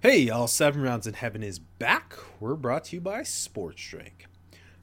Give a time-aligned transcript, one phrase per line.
[0.00, 2.14] Hey, y'all, Seven Rounds in Heaven is back.
[2.38, 4.26] We're brought to you by Sports Drink.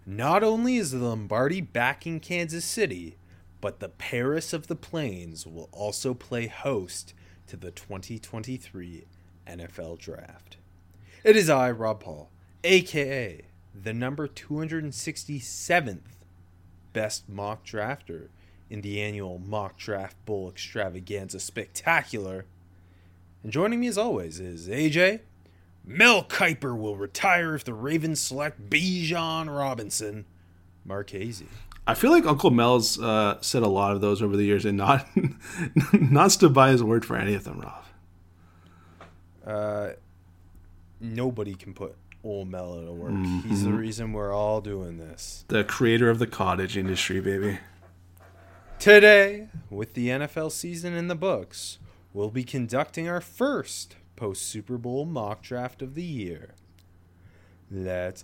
[0.05, 3.15] Not only is the Lombardi back in Kansas City,
[3.61, 7.13] but the Paris of the Plains will also play host
[7.47, 9.05] to the 2023
[9.47, 10.57] NFL Draft.
[11.23, 12.29] It is I, Rob Paul,
[12.65, 13.41] aka
[13.73, 16.01] the number 267th
[16.91, 18.27] best mock drafter
[18.69, 22.47] in the annual Mock Draft Bowl Extravaganza Spectacular.
[23.45, 25.19] And joining me as always is AJ.
[25.85, 30.25] Mel Kiper will retire if the Ravens select Bijan Robinson.
[30.83, 31.45] Marchese.
[31.85, 34.79] I feel like Uncle Mel's uh, said a lot of those over the years and
[34.79, 35.07] not
[35.93, 37.83] not stood by his word for any of them, Rob.
[39.45, 39.89] Uh,
[40.99, 43.11] nobody can put old Mel out of work.
[43.11, 43.47] Mm-hmm.
[43.47, 45.45] He's the reason we're all doing this.
[45.49, 47.59] The creator of the cottage industry, baby.
[48.79, 51.77] Today, with the NFL season in the books,
[52.15, 56.55] we'll be conducting our first post Super Bowl mock draft of the year.
[57.69, 58.23] Let's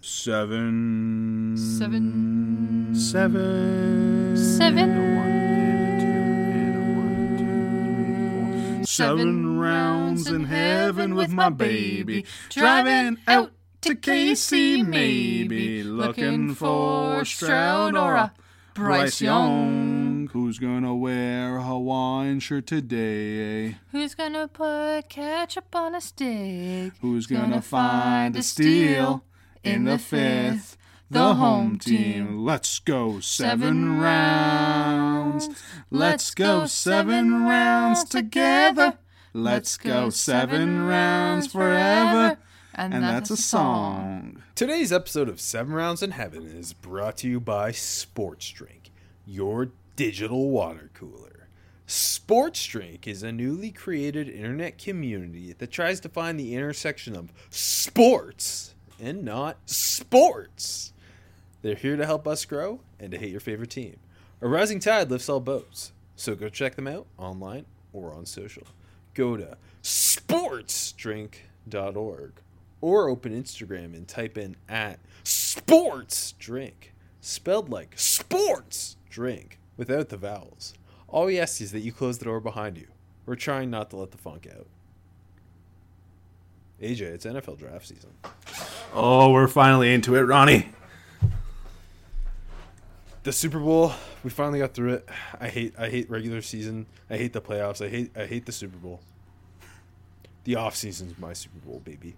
[0.00, 1.56] seven.
[1.58, 2.94] Seven.
[2.94, 4.36] Seven.
[4.36, 5.24] Seven.
[8.86, 12.24] Seven rounds in heaven with my baby.
[12.48, 15.82] driving out to KC maybe.
[15.82, 18.32] looking for Stroud or a
[18.76, 20.28] Bryce Young.
[20.34, 23.78] Who's gonna wear a Hawaiian shirt today?
[23.90, 26.92] Who's gonna put ketchup on a stick?
[27.00, 29.24] Who's gonna, gonna find a steal
[29.64, 30.76] in the fifth?
[31.10, 32.44] The home team.
[32.44, 35.48] Let's go seven rounds.
[35.90, 38.98] Let's go seven rounds together.
[39.32, 42.36] Let's go seven rounds forever.
[42.78, 44.42] And, and that's, that's, a song.
[44.54, 48.90] Today's episode of Seven Rounds in Heaven is brought to you by Sports Drink,
[49.24, 51.48] your digital water cooler.
[51.86, 57.32] Sports Drink is a newly created internet community that tries to find the intersection of
[57.48, 60.92] sports and not sports.
[61.62, 63.96] They're here to help us grow and to hate your favorite team.
[64.42, 68.64] A rising tide lifts all boats, so go check them out online or on social.
[69.14, 72.32] Go to sportsdrink.org
[72.86, 80.16] or open Instagram and type in at sports drink, spelled like sports drink without the
[80.16, 80.72] vowels.
[81.08, 82.86] All we ask is that you close the door behind you.
[83.26, 84.68] We're trying not to let the funk out.
[86.80, 88.10] AJ, it's NFL draft season.
[88.94, 90.68] Oh, we're finally into it, Ronnie.
[93.24, 95.08] The Super Bowl, we finally got through it.
[95.40, 96.86] I hate I hate regular season.
[97.10, 97.84] I hate the playoffs.
[97.84, 99.00] I hate I hate the Super Bowl.
[100.44, 102.14] The off season's my Super Bowl, baby.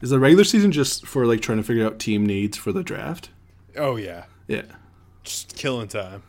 [0.00, 2.82] Is the regular season just for like trying to figure out team needs for the
[2.82, 3.30] draft?
[3.76, 4.62] Oh yeah, yeah,
[5.22, 6.22] just killing time.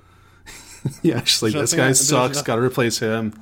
[1.02, 2.42] yeah, actually, this guy I, sucks.
[2.42, 3.34] Got to replace him.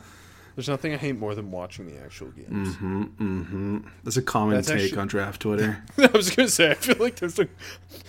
[0.56, 2.76] There's nothing I hate more than watching the actual games.
[2.78, 3.04] Mm-hmm.
[3.04, 3.78] Mm-hmm.
[4.06, 5.84] That's a common That's take actually, on draft Twitter.
[5.98, 7.48] I was gonna say, I feel like there's a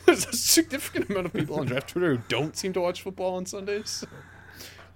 [0.07, 3.35] there's a significant amount of people on draft Twitter who don't seem to watch football
[3.35, 4.05] on Sundays.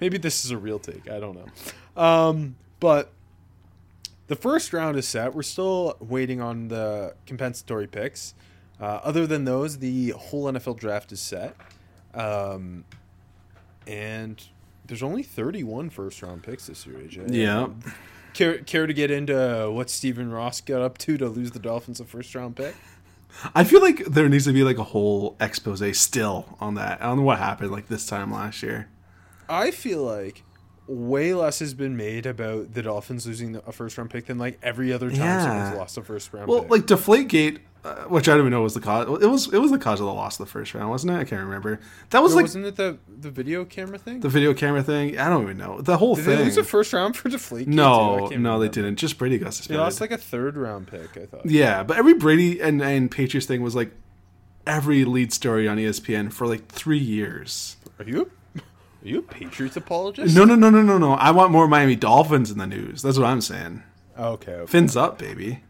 [0.00, 1.10] Maybe this is a real take.
[1.10, 2.03] I don't know.
[2.03, 3.12] Um, but
[4.31, 5.35] the first round is set.
[5.35, 8.35] We're still waiting on the compensatory picks.
[8.81, 11.57] Uh, other than those, the whole NFL draft is set.
[12.15, 12.85] Um,
[13.89, 14.41] and
[14.87, 17.35] there's only 31 first round picks this year, AJ.
[17.35, 17.71] Yeah.
[18.33, 21.99] Care, care to get into what Stephen Ross got up to to lose the Dolphins
[21.99, 22.77] a first round pick?
[23.53, 27.25] I feel like there needs to be like a whole expose still on that, on
[27.25, 28.91] what happened like this time last year.
[29.49, 30.45] I feel like
[30.91, 34.59] way less has been made about the Dolphins losing a first round pick than like
[34.62, 35.45] every other time yeah.
[35.45, 36.49] someone's lost a first round.
[36.49, 36.71] Well, pick.
[36.71, 39.07] like Deflategate, uh, which I don't even know was the cause.
[39.22, 41.16] It was it was the cause of the loss of the first round, wasn't it?
[41.16, 41.78] I can't remember.
[42.10, 44.21] That was no, like wasn't it the the video camera thing?
[44.21, 45.16] The video camera thing.
[45.16, 46.39] I don't even know the whole Did thing.
[46.39, 47.69] They lose a first round for Deflategate.
[47.69, 48.59] No, no, remember.
[48.59, 48.97] they didn't.
[48.97, 49.78] Just Brady got suspended.
[49.78, 51.16] They lost like a third round pick.
[51.16, 51.47] I thought.
[51.47, 53.92] Yeah, but every Brady and and Patriots thing was like
[54.66, 57.77] every lead story on ESPN for like three years.
[57.98, 58.31] Are you
[59.03, 60.35] are you a Patriots apologist?
[60.37, 61.13] No, no, no, no, no, no.
[61.13, 63.03] I want more Miami Dolphins in the news.
[63.03, 63.83] That's what I'm saying.
[64.19, 64.53] Okay.
[64.53, 64.71] okay.
[64.71, 65.61] Fins up, baby.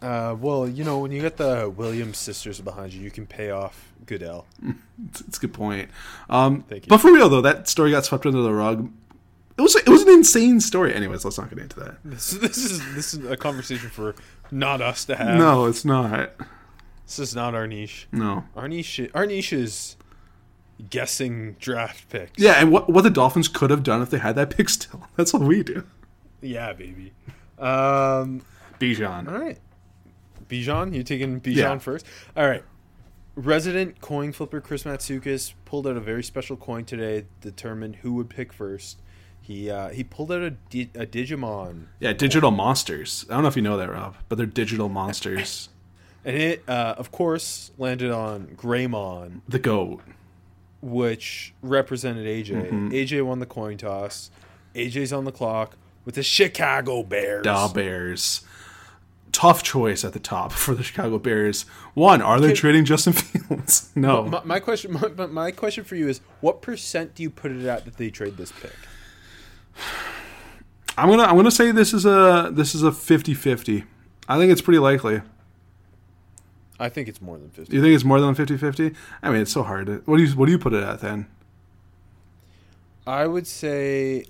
[0.00, 3.50] Uh, well, you know, when you get the Williams sisters behind you, you can pay
[3.50, 4.46] off Goodell.
[4.62, 5.90] it's, it's, a good point.
[6.28, 6.88] Um, Thank you.
[6.88, 8.90] But for real though, that story got swept under the rug.
[9.58, 10.94] it was it was an insane story.
[10.94, 11.96] Anyways, let's not get into that.
[12.04, 14.14] This, this is this is a conversation for
[14.50, 15.36] not us to have.
[15.36, 16.32] No, it's not.
[17.06, 18.08] this is not our niche.
[18.10, 18.44] No.
[18.56, 19.96] Our niche, our niche is
[20.88, 22.40] guessing draft picks.
[22.42, 25.06] Yeah, and what what the Dolphins could have done if they had that pick still.
[25.16, 25.84] That's what we do.
[26.40, 27.12] yeah, baby.
[27.58, 28.42] Um,
[28.80, 29.30] Bijan.
[29.30, 29.58] all right,
[30.48, 31.78] Bijan, you taking Bijan Yeah.
[31.78, 32.06] first?
[32.36, 32.64] All right.
[33.36, 38.28] Resident coin flipper Chris Matsukis pulled out a very special coin today, determined who would
[38.28, 38.98] pick first.
[39.40, 43.24] He uh, he pulled out a, di- a Digimon, Yeah, digital monsters.
[43.30, 45.68] I don't know if you know that, Rob, but they're digital monsters.
[46.24, 50.00] and it uh, of course landed on Greymon, the goat.
[50.82, 52.66] Which represented AJ.
[52.66, 52.88] Mm-hmm.
[52.90, 54.30] AJ won the coin toss.
[54.74, 57.44] AJ's on the clock with the Chicago Bears.
[57.44, 58.42] Da Bears.
[59.32, 61.62] Tough choice at the top for the Chicago Bears.
[61.94, 62.54] One, are they Okay.
[62.56, 63.90] trading Justin Fields?
[63.94, 64.24] No.
[64.24, 67.52] My, my question, my, my- my question for you is, what percent do you put
[67.52, 68.72] it at that they trade this pick?
[70.98, 73.84] I'm gonna I'm gonna say this is a this is a 50-50.
[74.28, 75.22] I think it's pretty likely.
[76.80, 77.70] I think it's more than fifty.
[77.70, 78.96] Do you think it's more than 50-50?
[79.22, 79.86] I mean, it's so hard.
[79.86, 81.26] To, what do you what do you put it at then?
[83.06, 84.24] I would say,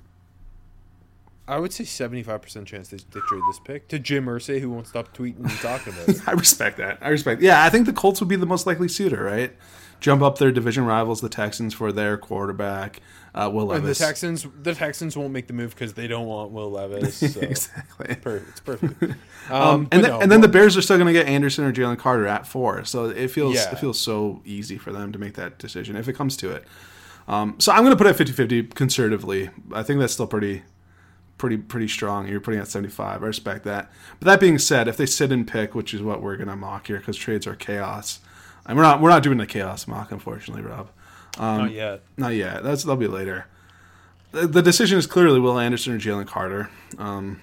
[1.51, 4.71] I would say seventy-five percent chance they, they trade this pick to Jim Irsay, who
[4.71, 6.21] won't stop tweeting and talking about it.
[6.29, 6.99] I respect that.
[7.01, 7.43] I respect.
[7.43, 9.55] Yeah, I think the Colts would be the most likely suitor, right?
[10.01, 13.01] Jump up their division rivals, the Texans, for their quarterback,
[13.35, 13.99] uh, Will And the Levis.
[13.99, 17.19] Texans, the Texans won't make the move because they don't want Will Levis.
[17.35, 18.15] So exactly.
[18.17, 19.03] per- it's perfect.
[19.51, 21.65] Um, Um, and then, no, and then the Bears are still going to get Anderson
[21.65, 23.73] or Jalen Carter at four, so it feels Yeah.
[23.73, 26.65] it feels so easy for them to make that decision if it comes to it.
[27.29, 29.51] Um, so I'm going to put it at 50-50 conservatively.
[29.73, 30.63] I think that's still pretty
[31.41, 32.29] pretty pretty strong.
[32.29, 33.23] You're putting at 75.
[33.23, 33.91] I respect that.
[34.21, 36.57] But that being said, if they sit and pick, which is what we're going to
[36.57, 38.21] mock here because trades are chaos.
[38.67, 40.91] And we're not we're not doing the chaos mock, unfortunately, Rob.
[41.39, 42.03] not yet.
[42.17, 42.63] Not yet.
[42.63, 43.47] That's that'll be later.
[44.33, 46.71] The, the decision is clearly Will Anderson or Jalen Carter.
[46.99, 47.41] Um,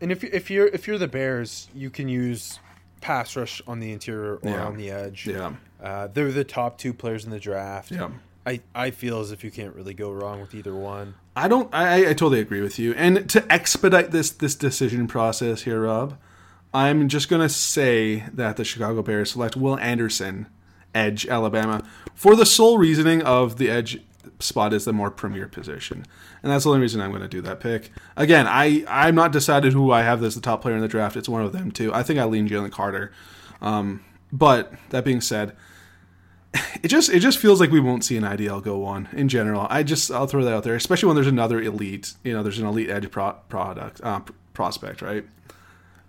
[0.00, 2.58] And if if you're if you're the Bears, you can use
[3.00, 4.64] pass rush on the interior or Yeah.
[4.66, 5.26] on the edge.
[5.26, 5.52] yeah,
[5.82, 7.90] Uh, they're the top two players in the draft.
[7.90, 8.08] yeah.
[8.46, 11.14] I, I feel as if you can't really go wrong with either one.
[11.40, 11.74] I don't.
[11.74, 12.92] I, I totally agree with you.
[12.94, 16.18] And to expedite this this decision process here, Rob,
[16.74, 20.46] I'm just gonna say that the Chicago Bears select Will Anderson,
[20.94, 21.82] edge Alabama,
[22.14, 24.00] for the sole reasoning of the edge
[24.38, 26.06] spot is the more premier position,
[26.42, 27.90] and that's the only reason I'm going to do that pick.
[28.16, 31.16] Again, I I'm not decided who I have as the top player in the draft.
[31.16, 31.92] It's one of them too.
[31.94, 33.12] I think I lean Jalen Carter.
[33.62, 35.56] Um, but that being said,
[36.82, 39.66] it just it just feels like we won't see an IDL go on in general.
[39.70, 42.14] I just I'll throw that out there, especially when there's another elite.
[42.24, 45.24] You know, there's an elite edge pro- product uh, pr- prospect, right?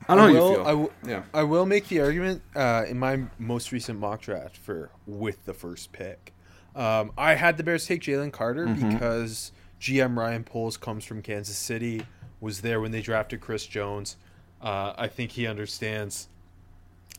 [0.09, 0.65] I don't know how will, you feel.
[0.67, 4.57] I will, yeah, I will make the argument uh, in my most recent mock draft
[4.57, 6.33] for with the first pick.
[6.75, 8.93] Um, I had the Bears take Jalen Carter Mm-hmm.
[8.93, 12.03] because GM Ryan Poles comes from Kansas City,
[12.39, 14.15] was there when they drafted Chris Jones.
[14.61, 16.27] Uh, I think he understands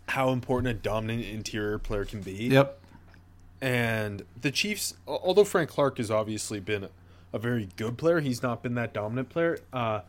[0.09, 2.33] how important a dominant interior player can be.
[2.49, 2.81] yep,
[3.63, 6.89] And the Chiefs, although Frank Clark has obviously been
[7.33, 9.59] a very good player, he's not been that dominant player.
[9.73, 10.01] Uh,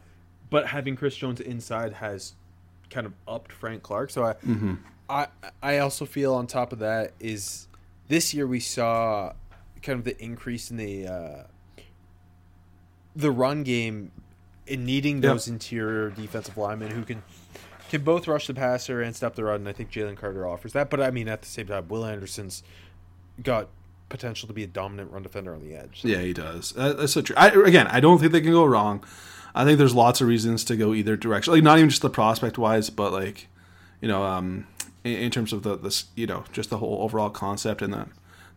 [0.50, 2.33] but having Chris Jones inside has
[2.89, 4.09] kind of upped Frank Clark.
[4.09, 4.35] So I,
[5.07, 5.27] I,
[5.61, 7.67] I also feel on top of that is
[8.07, 9.33] this year we saw
[9.83, 11.44] kind of the increase in the uh,
[13.15, 14.11] the run game
[14.65, 15.23] in needing Yep.
[15.23, 17.21] those interior defensive linemen who can
[17.89, 19.57] can both rush the passer and stop the run.
[19.57, 20.89] And I think Jalen Carter offers that.
[20.89, 22.63] But I mean, at the same time, Will Anderson's
[23.42, 23.70] got
[24.10, 26.02] potential to be a dominant run defender on the edge.
[26.02, 26.74] So yeah, he does.
[26.78, 27.36] Uh, that's so true.
[27.36, 29.04] I, again, I don't think they can go wrong.
[29.56, 31.54] I think there's lots of reasons to go either direction.
[31.54, 33.48] Like not even just the prospect wise, but like
[34.02, 34.68] you know, um,
[35.04, 38.08] in, in terms of the this you know just the whole overall concept and the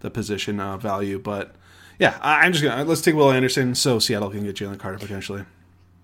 [0.00, 1.18] the position uh, value.
[1.18, 1.54] But
[1.98, 4.98] yeah, I, I'm just gonna let's take Will Anderson so Seattle can get Jalen Carter
[4.98, 5.44] potentially.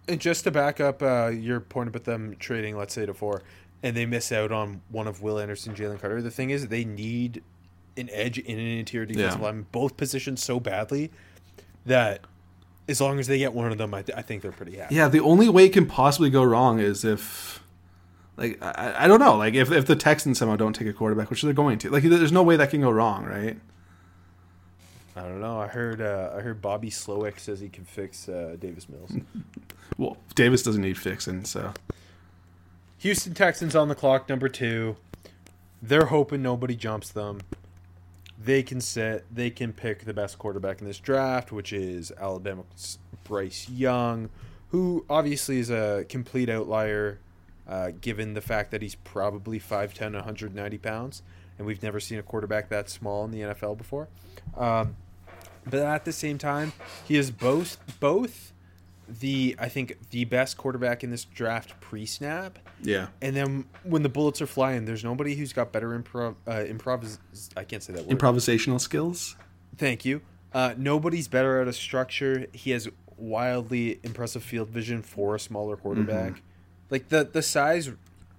[0.08, 3.42] And just to back up uh, your point about them trading, let's say to four,
[3.82, 6.20] and they miss out on one of Will Anderson, Jalen Carter.
[6.20, 7.42] The thing is, they need
[7.96, 9.46] an edge in an interior defensive Yeah.
[9.46, 11.10] line, both positions so badly
[11.86, 12.20] that
[12.88, 14.94] as long as they get one of them, I, th- I think they're pretty happy.
[14.94, 17.62] Yeah, the only way it can possibly go wrong is if,
[18.36, 21.30] like, I, I don't know, like if if the Texans somehow don't take a quarterback,
[21.30, 23.58] which they're going to, like, there's no way that can go wrong, right?
[25.14, 25.60] I don't know.
[25.60, 29.12] I heard uh, I heard Bobby Slowik says he can fix uh, Davis Mills.
[29.98, 31.74] Well, Davis doesn't need fixing, so
[32.98, 34.96] Houston Texans on the clock, number two.
[35.82, 37.42] They're hoping nobody jumps them.
[38.44, 39.24] They can set.
[39.32, 44.30] They can pick the best quarterback in this draft, which is Alabama's Bryce Young,
[44.70, 47.20] who obviously is a complete outlier,
[47.68, 51.22] uh, given the fact that he's probably 5'10", 190 pounds,
[51.56, 54.08] and we've never seen a quarterback that small in the NFL before.
[54.56, 54.96] Um,
[55.64, 56.72] but at the same time,
[57.06, 58.52] he is both both
[59.08, 63.08] the I think the best quarterback in this draft pre-snap, Yeah.
[63.20, 67.18] and then when the bullets are flying, there's nobody who's got better improv uh, improv.
[67.56, 68.18] I can't say that word.
[68.18, 69.36] Improvisational skills.
[69.76, 70.22] Thank you.
[70.52, 72.46] Uh, nobody's better at a structure.
[72.52, 76.32] He has wildly impressive field vision for a smaller quarterback.
[76.32, 76.40] Mm-hmm.
[76.90, 77.90] Like the the size,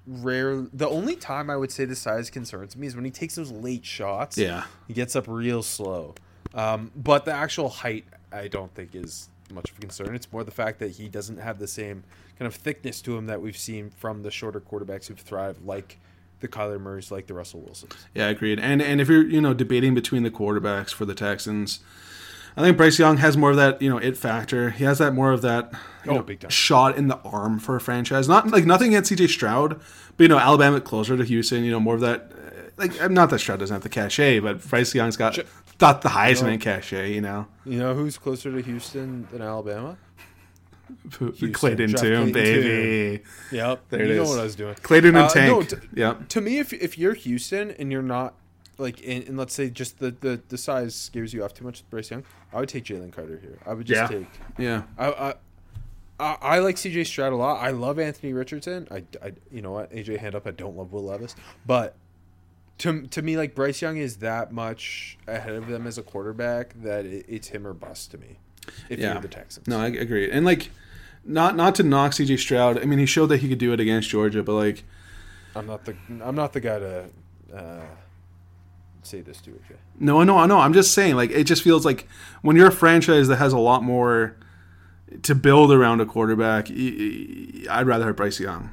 [0.06, 0.68] rare.
[0.74, 3.52] The only time I would say the size concerns me is when he takes those
[3.52, 4.38] late shots.
[4.38, 4.66] Yeah.
[4.88, 6.16] he gets up real slow.
[6.54, 10.16] Um, but the actual height, I don't think is much of a concern.
[10.16, 12.04] It's more the fact that he doesn't have the same
[12.40, 16.00] kind of thickness to him that we've seen from the shorter quarterbacks who've thrived, like
[16.40, 17.94] the Kyler Murrays, like the Russell Wilsons.
[18.14, 18.60] Yeah, agreed.
[18.60, 21.80] And and if you're you know debating between the quarterbacks for the Texans,
[22.58, 24.72] I think Bryce Young has more of that you know it factor.
[24.72, 25.72] He has that more of that
[26.06, 26.50] Oh, know, big time.
[26.52, 28.28] shot in the arm for a franchise.
[28.28, 29.80] Not like nothing against CJ Stroud,
[30.18, 31.64] but you know Alabama closer to Houston.
[31.64, 32.32] You know more of that.
[32.76, 35.38] Like not that Stroud doesn't have the cachet, but Bryce Young's got
[35.78, 37.14] got the Heisman cachet.
[37.14, 39.98] You know, You know who's closer to Houston than Alabama?
[41.12, 43.24] Clayton Tune, Clayton baby.
[43.52, 43.82] Yep.
[43.90, 44.30] There you it know is.
[44.30, 44.76] what I was doing.
[44.76, 45.52] Clayton and Uh, Tank.
[45.52, 46.28] no, t- yep.
[46.30, 48.36] To me, if, if you're Houston and you're not
[48.78, 51.80] like, in, and let's say just the, the, the size scares you off too much
[51.82, 53.58] with Bryce Young, I would take Jalen Carter here.
[53.66, 54.18] I would just Yeah.
[54.20, 54.28] take.
[54.58, 54.84] Yeah.
[54.98, 55.34] I, I
[56.20, 57.60] I I like CJ Stroud a lot.
[57.62, 58.88] I love Anthony Richardson.
[58.92, 60.46] I, I you know what AJ hand up.
[60.46, 61.96] I don't love Will Levis, but
[62.80, 66.74] to to me like Bryce Young is that much ahead of them as a quarterback
[66.82, 68.40] that it, it's him or bust to me.
[68.90, 69.14] If Yeah.
[69.14, 70.30] you're the Texans, No, I agree.
[70.32, 70.72] And like,
[71.26, 72.82] not not to knock CJ Stroud.
[72.82, 74.84] I mean, he showed that he could do it against Georgia, but like,
[75.56, 77.06] I'm not the I'm not the guy to
[77.54, 77.82] uh,
[79.04, 79.76] say this to AJ.
[80.00, 80.60] no, no, no.
[80.60, 82.08] I'm just saying, like, it just feels like
[82.42, 84.36] when you're a franchise that has a lot more
[85.22, 88.72] to build around a quarterback, I'd rather have Bryce Young.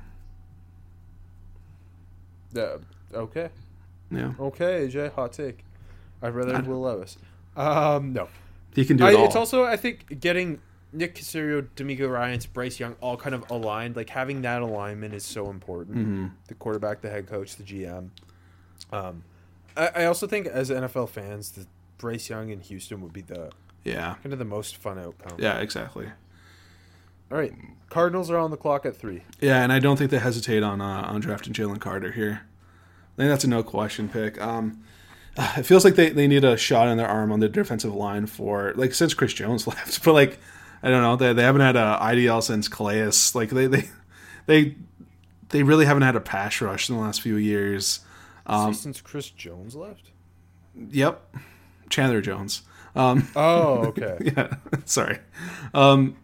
[2.56, 2.78] Uh,
[3.14, 3.50] okay,
[4.10, 5.64] Yeah, okay, AJ, hot take.
[6.22, 7.16] I'd rather have Will Levis.
[7.56, 8.28] Um, no,
[8.74, 9.24] he can do I, it all.
[9.24, 10.60] it's also I think getting
[10.92, 13.96] Nick Caserio, DeMeco Ryans, Bryce Young all kind of aligned.
[13.96, 15.96] Like having that alignment is so important.
[15.96, 16.26] Mm-hmm.
[16.48, 18.10] The quarterback, the head coach, the GM.
[18.92, 19.24] Um,
[19.76, 21.66] I, I also think as NFL fans, the
[21.98, 23.50] Bryce Young in Houston would be the
[23.84, 25.38] yeah, kind of the most fun outcome.
[25.38, 26.06] yeah, exactly.
[27.30, 27.54] All right,
[27.88, 29.22] Cardinals are on the clock at three.
[29.40, 32.42] Yeah, and I don't think they hesitate on uh, on drafting Jalen Carter here.
[33.20, 34.40] I think that's a no question pick.
[34.40, 34.82] Um,
[35.36, 38.24] it feels like they, they need a shot in their arm on the defensive line
[38.24, 40.38] for like since Chris Jones left, but like
[40.82, 43.10] I don't know they, they haven't had a IDL since Calais.
[43.34, 43.88] Like they they
[44.46, 44.76] they
[45.50, 48.00] they really haven't had a pass rush in the last few years.
[48.46, 50.10] Um, since Chris Jones left.
[50.74, 51.36] Yep,
[51.90, 52.62] Chandler Jones.
[52.96, 54.16] Um, Oh, okay.
[54.22, 54.54] yeah,
[54.86, 55.18] sorry.
[55.74, 56.16] Um,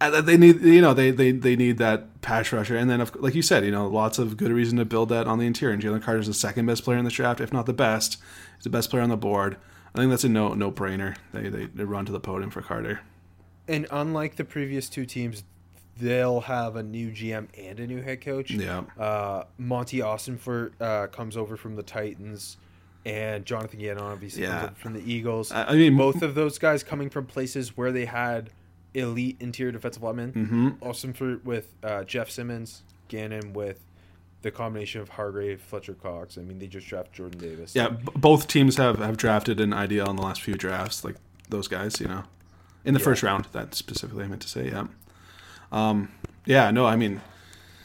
[0.00, 3.42] they need you know they, they they need that pass rusher, and then like you
[3.42, 5.74] said, you know, lots of good reason to build that on the interior.
[5.74, 8.18] And Jalen Carter's the second best player in the draft, if not the best.
[8.56, 9.56] He's the best player on the board.
[9.94, 11.16] I think that's a no no brainer.
[11.32, 13.00] They, they they run to the podium for Carter.
[13.66, 15.42] and unlike the previous two teams,
[15.98, 18.50] they'll have a new GM and a new head coach.
[18.52, 18.84] Yeah.
[18.98, 22.56] Uh, Monti Ossenfort uh, comes over from the Titans,
[23.04, 24.70] and Jonathan Gannon obviously Yeah.
[24.76, 25.50] from the Eagles.
[25.50, 28.50] I mean, Both of those guys coming from places where they had
[28.98, 30.32] elite interior defensive linemen.
[30.32, 33.80] hmm Ossenfort with uh, Jeff Simmons, Gannon with
[34.42, 36.38] the combination of Hargrave, Fletcher Cox.
[36.38, 37.74] I mean, they just drafted Jordan Davis.
[37.74, 41.16] Yeah, b- both teams have, have drafted an IDL in the last few drafts, like
[41.48, 42.22] those guys, you know,
[42.84, 43.04] in the Yeah.
[43.04, 43.46] first round.
[43.52, 44.86] That specifically, I meant to say, yeah.
[45.72, 46.10] Um,
[46.46, 47.20] yeah, no, I mean,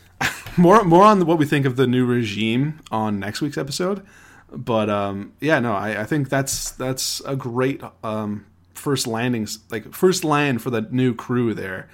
[0.58, 4.05] more more on what we think of the new regime on next week's episode,
[4.51, 9.94] but um, yeah, no, I, I think that's that's a great um, first landings, like
[9.94, 11.88] first land for the new crew there.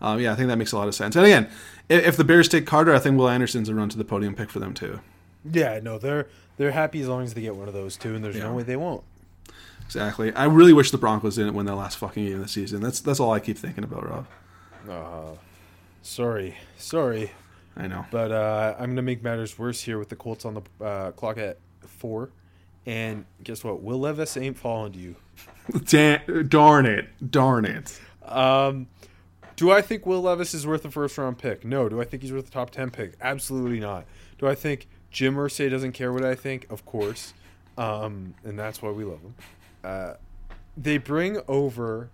[0.00, 1.14] Um, yeah, I think that makes a lot of sense.
[1.16, 1.48] And again,
[1.88, 4.34] if, if the Bears take Carter, I think Will Anderson's a run to the podium
[4.34, 5.00] pick for them too.
[5.50, 8.24] yeah, no, they're they're happy as long as they get one of those two, and
[8.24, 8.44] there's Yeah.
[8.44, 9.02] no way they won't.
[9.84, 10.32] Exactly.
[10.34, 12.80] I really wish the Broncos didn't win their last fucking game of the season.
[12.80, 14.26] That's that's all I keep thinking about, Rob.
[14.88, 15.36] Uh,
[16.02, 17.32] sorry, sorry.
[17.76, 18.04] I know.
[18.10, 21.38] But uh, I'm gonna make matters worse here with the Colts on the uh, clock
[21.38, 22.30] at four,
[22.86, 23.82] and guess what?
[23.82, 25.16] Will Levis ain't falling to you.
[25.84, 27.08] Dan- darn it.
[27.30, 28.00] Darn it.
[28.24, 28.88] Um,
[29.56, 31.64] do I think Will Levis is worth a first round pick?
[31.64, 31.88] No.
[31.88, 33.14] Do I think he's worth a top ten pick?
[33.20, 34.06] Absolutely not.
[34.38, 36.66] Do I think Jim Irsay doesn't care what I think?
[36.70, 37.34] Of course,
[37.78, 39.34] um, and that's why we love him.
[39.84, 40.14] Uh,
[40.76, 42.10] they bring over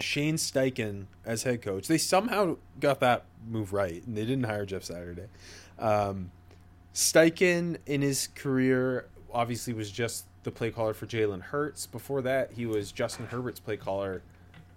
[0.00, 1.88] Shane Steichen as head coach.
[1.88, 5.26] They somehow got that move right, and they didn't hire Jeff Saturday.
[5.78, 6.30] Um,
[6.94, 11.86] Steichen in his career obviously was just the play caller for Jalen Hurts.
[11.86, 14.22] Before that, he was Justin Herbert's play caller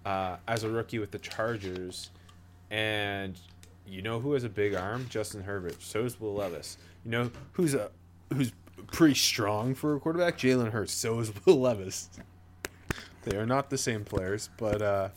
[0.04, 2.10] uh, as a rookie with the Chargers.
[2.70, 3.38] And
[3.86, 5.06] you know who has a big arm?
[5.08, 5.82] Justin Herbert.
[5.82, 6.78] So is Will Levis.
[7.04, 7.90] You know who's a
[8.32, 8.52] who's
[8.92, 10.38] pretty strong for a quarterback?
[10.38, 10.92] Jalen Hurts.
[10.92, 12.08] So is Will Levis.
[13.24, 15.08] They are not the same players, but uh,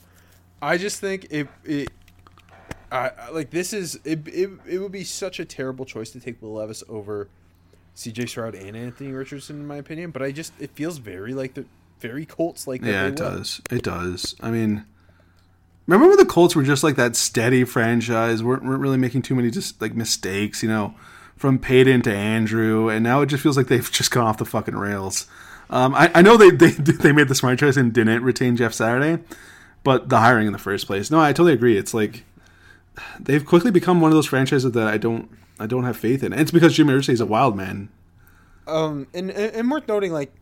[0.61, 1.89] I just think it it.
[2.91, 4.49] I I- like this is it, it.
[4.67, 7.29] It would be such a terrible choice to take Will Levis over
[7.95, 8.27] C.J.
[8.27, 10.11] Stroud and Anthony Richardson, in my opinion.
[10.11, 11.65] But I just it feels very like the
[11.99, 12.83] very Colts like.
[12.83, 13.61] Yeah, it does.
[13.71, 14.35] It does.
[14.41, 14.85] I mean,
[15.87, 19.33] remember when the Colts were just like that steady franchise, weren't, weren't really making too
[19.33, 20.93] many just like mistakes, you know,
[21.37, 24.45] from Payton to Andrew, and now it just feels like they've just gone off the
[24.45, 25.27] fucking rails.
[25.69, 28.73] Um, I, I know they, they they made the smart choice and didn't retain Jeff
[28.73, 29.23] Saturday,
[29.83, 31.09] but the hiring in the first place.
[31.09, 31.77] No, I totally agree.
[31.77, 32.23] It's like
[33.19, 36.31] they've quickly become one of those franchises that I don't I don't have faith in.
[36.33, 37.89] And it's because Jimmy Irsay is a wild man.
[38.67, 40.33] Um, and, and and worth noting, like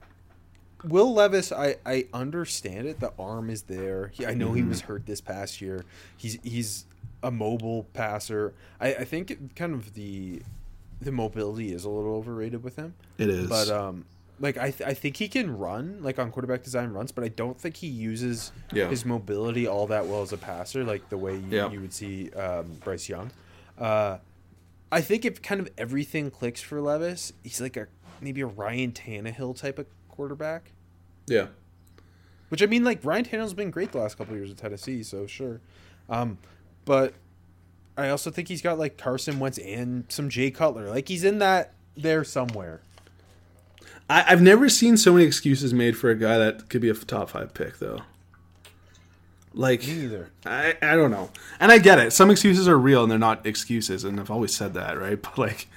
[0.83, 2.99] Will Levis, I I understand it.
[2.99, 4.11] The arm is there.
[4.13, 5.85] He, I know he was hurt this past year.
[6.17, 6.85] He's he's
[7.21, 8.53] a mobile passer.
[8.79, 10.41] I I think it, kind of the
[11.01, 12.93] the mobility is a little overrated with him.
[13.17, 13.49] It is.
[13.49, 14.05] But um,
[14.39, 17.27] like I th- I think he can run like on quarterback design runs, but I
[17.29, 18.87] don't think he uses Yeah.
[18.87, 21.69] his mobility all that well as a passer, like the way you, Yeah.
[21.71, 23.31] you would see um, Bryce Young.
[23.77, 24.17] Uh,
[24.93, 27.87] I think if kind of everything clicks for Levis, he's like a
[28.21, 30.71] maybe a Ryan Tannehill type of quarterback.
[31.27, 31.47] yeah.
[32.49, 35.01] Which I mean, like Ryan Tannehill's been great the last couple of years at Tennessee,
[35.01, 35.59] so sure.
[36.07, 36.37] Um,
[36.85, 37.15] but
[37.97, 40.87] I also think he's got like Carson Wentz and some Jay Cutler.
[40.87, 42.81] Like he's in that there somewhere.
[44.07, 46.93] I, I've never seen so many excuses made for a guy that could be a
[46.93, 48.01] top five pick, though.
[49.53, 50.31] Like, Me neither.
[50.45, 51.29] I, I don't know.
[51.59, 52.11] And I get it.
[52.11, 55.19] Some excuses are real and they're not excuses, and I've always said that, right?
[55.21, 55.67] But like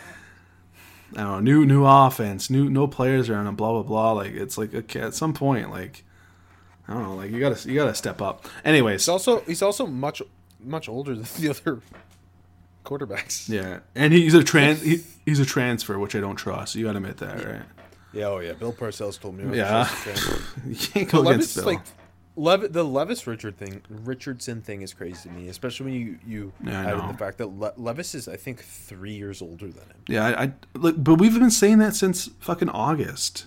[1.17, 4.13] I don't know, new new offense, new no players around and blah blah blah.
[4.13, 6.05] Like it's like okay, at some point, like
[6.89, 8.47] I don't know, like you gotta you gotta step up.
[8.65, 10.21] Anyways, He's also he's also much
[10.59, 11.81] much older than the other
[12.85, 13.49] quarterbacks.
[13.49, 13.81] yeah.
[13.95, 16.75] And he's a trans he, he's a transfer, which I don't trust.
[16.75, 17.63] You gotta admit that, right?
[18.13, 18.55] Yeah, oh yeah.
[18.55, 19.57] Bill Parcells told me.
[19.57, 19.85] Yeah.
[19.85, 20.43] just a fan.
[20.71, 21.75] You can't go But against Levis, Bill.
[21.75, 21.83] like
[22.37, 26.53] Lev- the Levis Richard thing, Richardson thing is crazy to me, especially when you you
[26.63, 29.85] Yeah, add in the fact that Le- Levis is I think three years older than
[29.85, 29.97] him.
[30.09, 33.47] Yeah, I, I like, but we've been saying that since fucking August.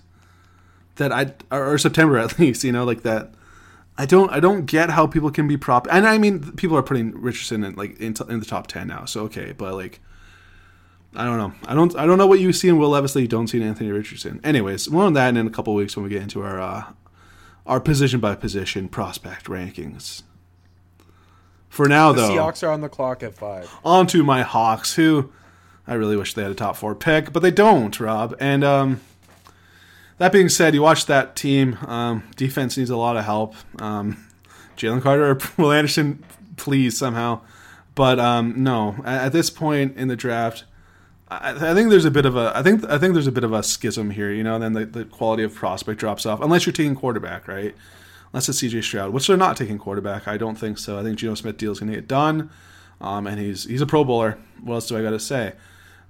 [0.96, 3.32] That I or, or September at least, you know, like that.
[3.98, 5.86] I don't, I don't get how people can be prop.
[5.92, 9.04] And I mean, people are putting Richardson in like in, in the top ten now,
[9.06, 9.52] so okay.
[9.52, 10.00] But like,
[11.16, 11.54] I don't know.
[11.68, 13.62] I don't, I don't know what you see in Will Levis that you don't see
[13.62, 14.40] in Anthony Richardson.
[14.44, 16.84] Anyways, more on that in a couple weeks when we get into our uh,
[17.70, 20.24] our position by position prospect rankings.
[21.70, 23.72] For now, The though, Seahawks are on the clock at five.
[23.86, 25.32] on to my Hawks, who
[25.88, 28.36] I really wish they had a top four pick, but they don't, Rob.
[28.40, 29.02] And um,
[30.18, 31.78] that being said, you watch that team.
[31.86, 33.56] Um, defense needs a lot of help.
[33.80, 34.26] Um,
[34.78, 36.24] Jalen Carter or Will Anderson,
[36.58, 37.42] please somehow.
[37.94, 40.64] But um, no, at, at this point in the draft,
[41.30, 43.44] I, I think there's a bit of a I think I think there's a bit
[43.44, 44.56] of a schism here, you know.
[44.56, 47.76] And then the, the quality of prospect drops off unless you're taking quarterback, right?
[48.34, 50.28] Unless it's CJ Stroud, which they're not taking quarterback.
[50.28, 51.00] I don't think so.
[51.00, 52.50] I think Geno Smith deal is going to get done,
[53.02, 54.38] um, and he's he's a Pro Bowler.
[54.62, 55.54] What else do I got to say?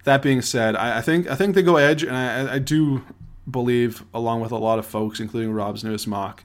[0.05, 3.03] That being said, I, I think I think they go edge, and I, I do
[3.49, 6.43] believe, along with a lot of folks, including Rob's newest mock,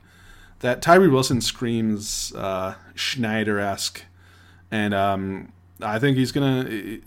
[0.60, 4.02] that Tyree Wilson screams uh, Schneider esque,
[4.70, 6.98] and um, I think he's gonna.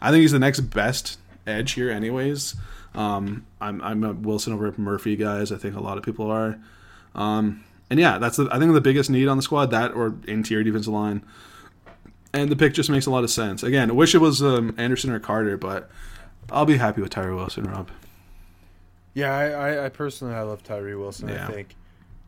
[0.00, 2.54] I think he's the next best edge here, anyways.
[2.94, 5.52] Um, I'm I'm a Wilson over Murphy guys.
[5.52, 6.58] I think a lot of people are.
[7.14, 10.14] Um, and yeah, that's the, I think the biggest need on the squad that or
[10.26, 11.22] interior defensive line.
[12.32, 13.64] And the pick just makes a lot of sense.
[13.64, 15.90] Again, I wish it was um, Anderson or Carter, but
[16.50, 17.90] I'll be happy with Tyree Wilson, Rob.
[19.14, 21.28] Yeah, I, I, I personally I love Tyree Wilson.
[21.28, 21.48] Yeah.
[21.48, 21.74] I think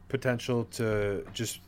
[0.08, 1.61] potential to just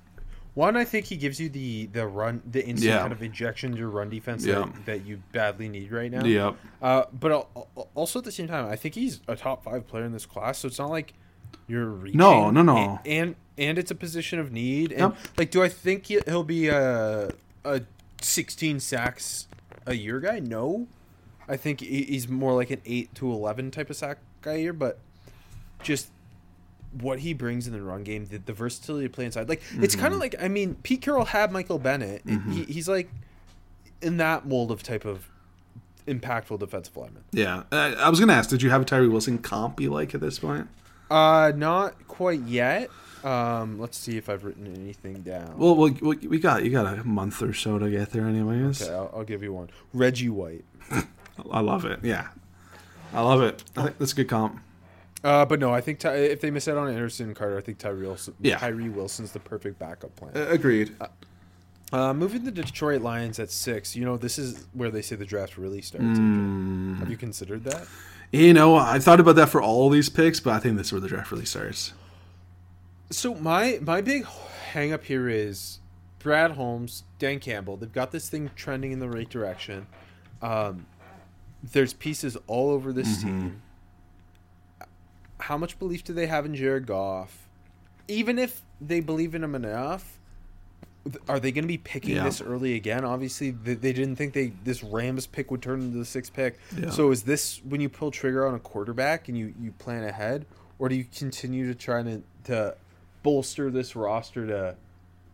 [0.54, 0.76] one.
[0.76, 3.00] I think he gives you the the run the instant Yeah.
[3.00, 4.60] kind of injection to your run defense Yeah.
[4.60, 6.24] that, that you badly need right now.
[6.24, 6.56] Yep.
[6.82, 9.86] Uh, but al- al- also at the same time, I think he's a top five
[9.86, 10.58] player in this class.
[10.58, 11.14] So it's not like
[11.66, 12.18] you're reaching.
[12.18, 12.76] No, no, no.
[12.76, 14.92] And and, and it's a position of need.
[14.92, 17.30] And like, do I think he- he'll be a
[17.64, 17.82] a
[18.20, 19.46] 16 sacks
[19.86, 20.38] a year guy?
[20.40, 20.86] No.
[21.48, 24.72] I think he's more like an eight to 11 type of sack guy here.
[24.72, 24.98] But
[25.82, 26.08] just
[27.00, 29.48] what he brings in the run game, the, the versatility to play inside.
[29.48, 30.02] Like it's Mm-hmm.
[30.02, 32.22] kind of like I mean, Pete Carroll had Michael Bennett.
[32.50, 33.10] He, he's like
[34.02, 35.28] in that mold of type of
[36.06, 37.24] impactful defensive lineman.
[37.32, 37.62] Yeah.
[37.72, 40.14] I, I was going to ask, did you have a Tyree Wilson comp you like
[40.14, 40.68] at this point?
[41.10, 42.90] Uh, not quite yet.
[43.24, 45.56] Um, let's see if I've written anything down.
[45.56, 48.82] Well, we, we, we got you got a month or so to get there, anyways.
[48.82, 49.70] okay, I'll, I'll give you one.
[49.94, 50.64] Reggie White.
[51.50, 52.00] I love it.
[52.02, 52.28] Yeah,
[53.14, 53.64] I love it.
[53.76, 54.60] I think that's a good comp.
[55.24, 57.62] Uh, but no, I think Ty- if they miss out on Anderson and Carter, I
[57.62, 58.58] think Tyree Wilson, Yeah.
[58.58, 60.32] Tyree Wilson's the perfect backup plan.
[60.36, 60.94] Uh, agreed.
[61.92, 63.96] Uh, moving the Detroit Lions at six.
[63.96, 66.04] You know, this is where they say the draft really starts.
[66.04, 66.98] AJ.
[66.98, 67.86] Have you considered that?
[68.32, 70.92] You know, I thought about that for all these picks, but I think this is
[70.92, 71.92] where the draft really starts.
[73.10, 74.26] So my my big
[74.72, 75.78] hang up here is
[76.18, 77.76] Brad Holmes, Dan Campbell.
[77.76, 79.86] They've got this thing trending in the right direction.
[80.42, 80.86] Um,
[81.62, 83.62] there's pieces all over this team.
[85.44, 87.46] How much belief do they have in Jared Goff?
[88.08, 90.18] Even if they believe in him enough,
[91.28, 92.24] are they going to be picking Yeah.
[92.24, 93.04] this early again?
[93.04, 96.58] Obviously, they, they didn't think they this Rams pick would turn into the sixth pick.
[96.78, 96.88] Yeah.
[96.90, 100.46] So is this when you pull trigger on a quarterback and you you plan ahead,
[100.78, 102.74] or do you continue to try to to
[103.22, 104.76] bolster this roster to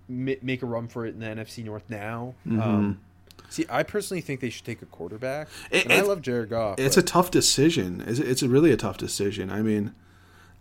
[0.08, 2.34] ma- make a run for it in the NFC North now?
[2.48, 2.98] Um,
[3.50, 5.48] see, I personally think they should take a quarterback.
[5.70, 6.78] It- and I love Jared Goff.
[6.78, 8.02] It's but- a tough decision.
[8.06, 9.50] It's, it's a really a tough decision.
[9.50, 9.94] I mean,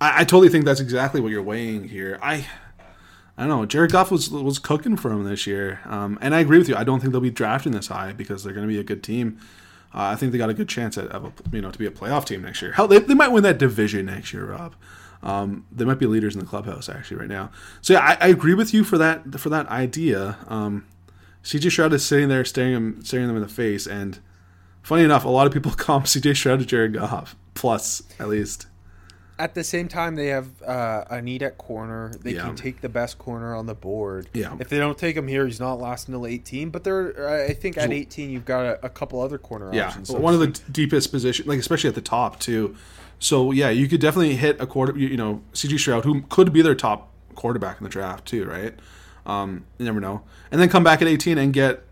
[0.02, 2.19] I, I totally think that's exactly what you're weighing here.
[2.21, 2.45] I,
[3.38, 3.65] I don't know.
[3.65, 6.75] Jared Goff was was cooking for him this year, um, and I agree with you.
[6.75, 9.02] I don't think they'll be drafting this high because they're going to be a good
[9.02, 9.39] team.
[9.93, 11.86] Uh, I think they got a good chance at of a, you know to be
[11.86, 12.73] a playoff team next year.
[12.73, 14.75] Hell, they, they might win that division next year, Rob.
[15.23, 17.49] Um, they might be leaders in the clubhouse actually right now.
[17.82, 20.38] So yeah, I, I agree with you for that for that idea.
[20.47, 20.86] Um,
[21.49, 24.19] CJ Stroud is sitting there staring him staring them in the face, and
[24.83, 28.67] funny enough, a lot of people comp CJ Stroud to Jared Goff plus at least.
[29.39, 32.12] At the same time, they have uh, a need at corner.
[32.21, 32.41] They Yeah.
[32.43, 34.27] can take the best corner on the board.
[34.33, 34.53] Yeah.
[34.59, 36.71] If they don't take him here, he's not lasting until 18.
[36.71, 40.09] But they're, I think at 18, you've got a, a couple other corner Yeah, options.
[40.09, 42.75] so one of the deepest position, like especially at the top too.
[43.17, 44.97] So yeah, you could definitely hit a quarter.
[44.97, 48.43] You, you know, CJ Stroud, who could be their top quarterback in the draft too,
[48.45, 48.77] right?
[49.29, 50.23] Um, you never know.
[50.51, 51.83] And then come back at 18 and get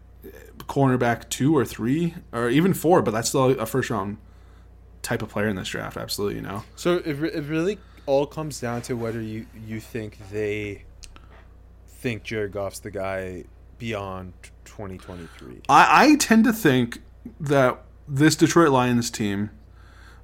[0.68, 4.18] cornerback two or three or even four, but that's still a first round
[5.02, 5.98] type of player in this draft.
[5.98, 6.64] Absolutely, you know.
[6.76, 10.84] So it, re- it really all comes down to whether you, you think they
[11.88, 13.44] think Jared Goff's the guy
[13.78, 14.34] beyond
[14.66, 15.62] 2023.
[15.70, 17.02] I, I tend to think
[17.40, 19.52] that this Detroit Lions team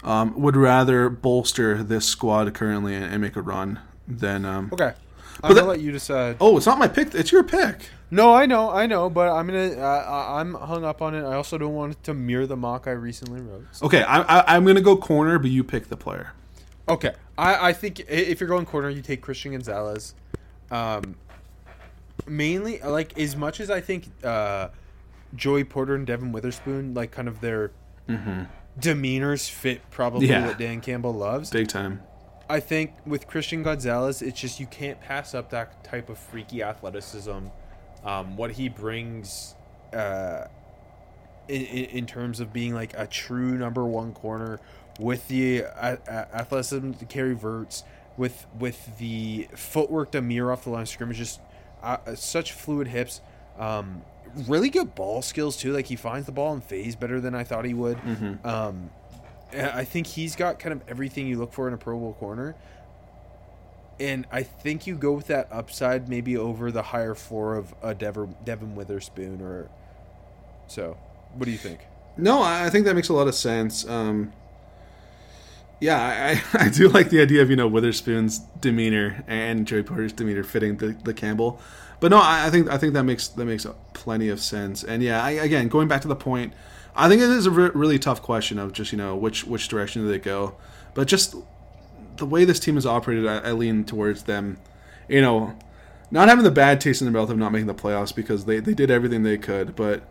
[0.04, 4.46] um, would rather bolster this squad currently and, and make a run than.
[4.46, 4.94] Um, Okay.
[5.44, 6.38] I'm But gonna that- let you decide.
[6.40, 7.14] Oh, it's not my pick.
[7.14, 7.90] It's your pick.
[8.10, 9.74] No, I know, I know, but I'm gonna.
[9.74, 11.24] Uh, I- I'm hung up on it.
[11.24, 13.66] I also don't want it to mirror the mock I recently wrote.
[13.74, 16.32] So- Okay, I, I, I'm going to go corner, but you pick the player.
[16.88, 20.16] Okay, I, I think if you're going corner, you take Christian Gonzalez.
[20.72, 21.16] Um,
[22.28, 24.70] mainly, like as much as I think uh,
[25.36, 27.72] Joey Porter and Devon Witherspoon, like kind of their
[28.80, 30.48] demeanors fit probably Yeah.
[30.48, 31.50] what Dan Campbell loves.
[31.50, 32.02] Big time.
[32.54, 36.62] I think with Christian Gonzalez, it's just you can't pass up that type of freaky
[36.62, 37.48] athleticism.
[38.04, 39.56] Um, what he brings
[39.92, 40.46] uh,
[41.48, 44.60] in, in, terms of being like a true number one corner
[45.00, 47.86] with the uh, athleticism to carry verts,
[48.18, 51.42] with with the footwork to mirror off the line of scrimmage, just
[51.82, 53.22] uh, such fluid hips.
[53.58, 54.04] Um,
[54.48, 55.74] really good ball skills too.
[55.74, 57.98] Like he finds the ball in phase better than I thought he would.
[58.46, 58.92] Um, and
[59.56, 62.56] I think he's got kind of everything you look for in a Pro Bowl corner.
[64.00, 67.94] And I think you go with that upside maybe over the higher floor of a
[67.94, 69.70] Devon, Devon Witherspoon or
[70.68, 70.98] so.
[71.36, 71.82] What do you think?
[72.18, 73.88] No, I think that makes a lot of sense.
[73.88, 74.34] Um,
[75.80, 79.84] yeah, I, I, I do like the idea of you know Witherspoon's demeanor and Joey
[79.84, 81.60] Porter's demeanor fitting the, the Campbell,
[82.00, 84.84] but no, I, I think I think that makes that makes plenty of sense.
[84.84, 86.54] And yeah, I, again, going back to the point,
[86.96, 89.68] I think it is a re- really tough question of just you know which which
[89.68, 90.56] direction do they go,
[90.94, 91.36] but just
[92.18, 94.58] the way this team is operated, I, I lean towards them.
[95.08, 95.58] You know,
[96.12, 98.60] not having the bad taste in their mouth of not making the playoffs because they,
[98.60, 100.04] they did everything they could, but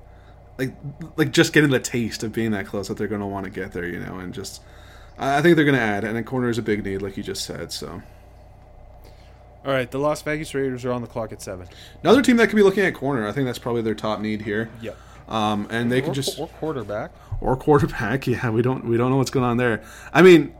[0.58, 0.74] like
[1.16, 3.50] like just getting the taste of being that close that they're going to want to
[3.50, 4.62] get there, you know, and just
[5.18, 7.16] I I think they're going to add, and a corner is a big need, like
[7.16, 7.72] you just said.
[7.72, 8.02] So
[9.64, 11.68] All right, the Las Vegas Raiders are on the clock at seven.
[12.02, 14.42] another team that could be looking at corner, I think that's probably their top need
[14.42, 14.68] here.
[14.80, 14.96] Yep.
[15.32, 17.10] Um, and they Or, could just or quarterback.
[17.40, 18.26] or quarterback.
[18.28, 19.82] Yeah, we don't we don't know what's going on there.
[20.12, 20.54] I mean,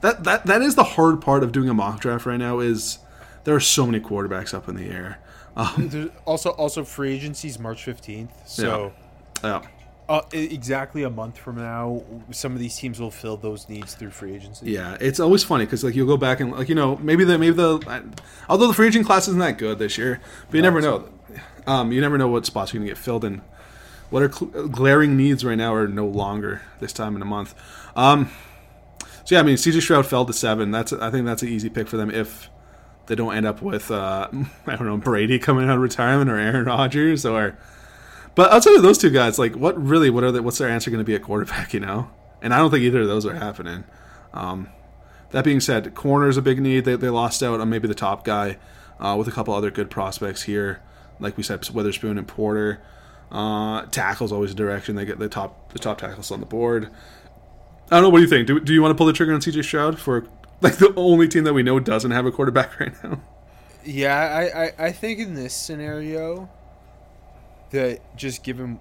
[0.00, 2.98] that that that is the hard part of doing a mock draft right now is
[3.44, 5.18] there are so many quarterbacks up in the air.
[5.58, 8.30] Um, There's also also free agency's March fifteenth.
[8.46, 8.92] So
[9.42, 9.62] yeah.
[10.06, 13.94] uh, e- exactly a month from now, some of these teams will fill those needs
[13.94, 14.70] through free agency.
[14.72, 17.38] Yeah, it's always funny because like you'll go back and like you know maybe the
[17.38, 18.02] maybe the I-
[18.50, 21.08] although the free agent class isn't that good this year, but you never know.
[21.66, 23.40] Um, you never know what spots are going to get filled and
[24.16, 27.54] what are cl- glaring needs right now are no longer this time in a month.
[27.94, 28.30] Um,
[29.26, 30.70] so yeah, I mean CJ Stroud fell to seven.
[30.70, 32.48] That's I think that's an easy pick for them if
[33.08, 34.30] they don't end up with uh,
[34.66, 37.58] I don't know Brady coming out of retirement or Aaron Rodgers or.
[38.34, 40.90] But outside of those two guys, like what really what are they, what's their answer
[40.90, 41.72] going to be at quarterback?
[41.74, 43.84] You know, and I don't think either of those are happening.
[44.32, 44.70] Um,
[45.32, 46.86] that being said, corner is a big need.
[46.86, 48.56] They, they lost out on maybe the top guy
[48.98, 50.80] uh, with a couple other good prospects here,
[51.20, 52.80] like we said, Witherspoon and Porter.
[53.30, 54.94] Uh, tackles always a direction.
[54.96, 56.90] They get the top the top tackles on the board.
[57.90, 58.08] I don't know.
[58.08, 58.46] What do you think?
[58.46, 60.26] Do, do you want to pull the trigger on CJ Stroud for
[60.60, 63.20] like the only team that we know doesn't have a quarterback right now?
[63.84, 66.48] Yeah, I, I, I think in this scenario,
[67.70, 68.78] that just given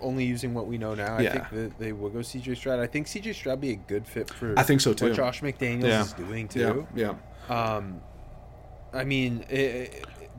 [0.00, 1.32] only using what we know now, I Yeah.
[1.32, 2.80] think that they will go CJ Stroud.
[2.80, 4.58] I think CJ Stroud would be a good fit for.
[4.58, 5.06] I think so, too.
[5.06, 6.02] What Josh McDaniels Yeah.
[6.02, 6.86] is doing too.
[6.94, 7.14] Yeah,
[7.48, 7.54] yeah.
[7.76, 8.00] Um,
[8.92, 9.44] I mean,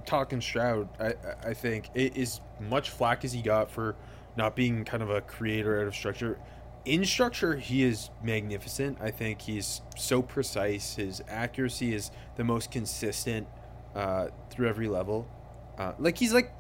[0.06, 1.14] talking Stroud, I
[1.50, 3.96] I- think it is much flack as he got for
[4.36, 6.38] not being kind of a creator out of structure.
[6.86, 8.98] In structure, he is magnificent.
[9.02, 10.96] I think he's so precise.
[10.96, 13.48] His accuracy is the most consistent
[13.96, 15.28] uh, through every level.
[15.78, 16.52] Uh, like he's like,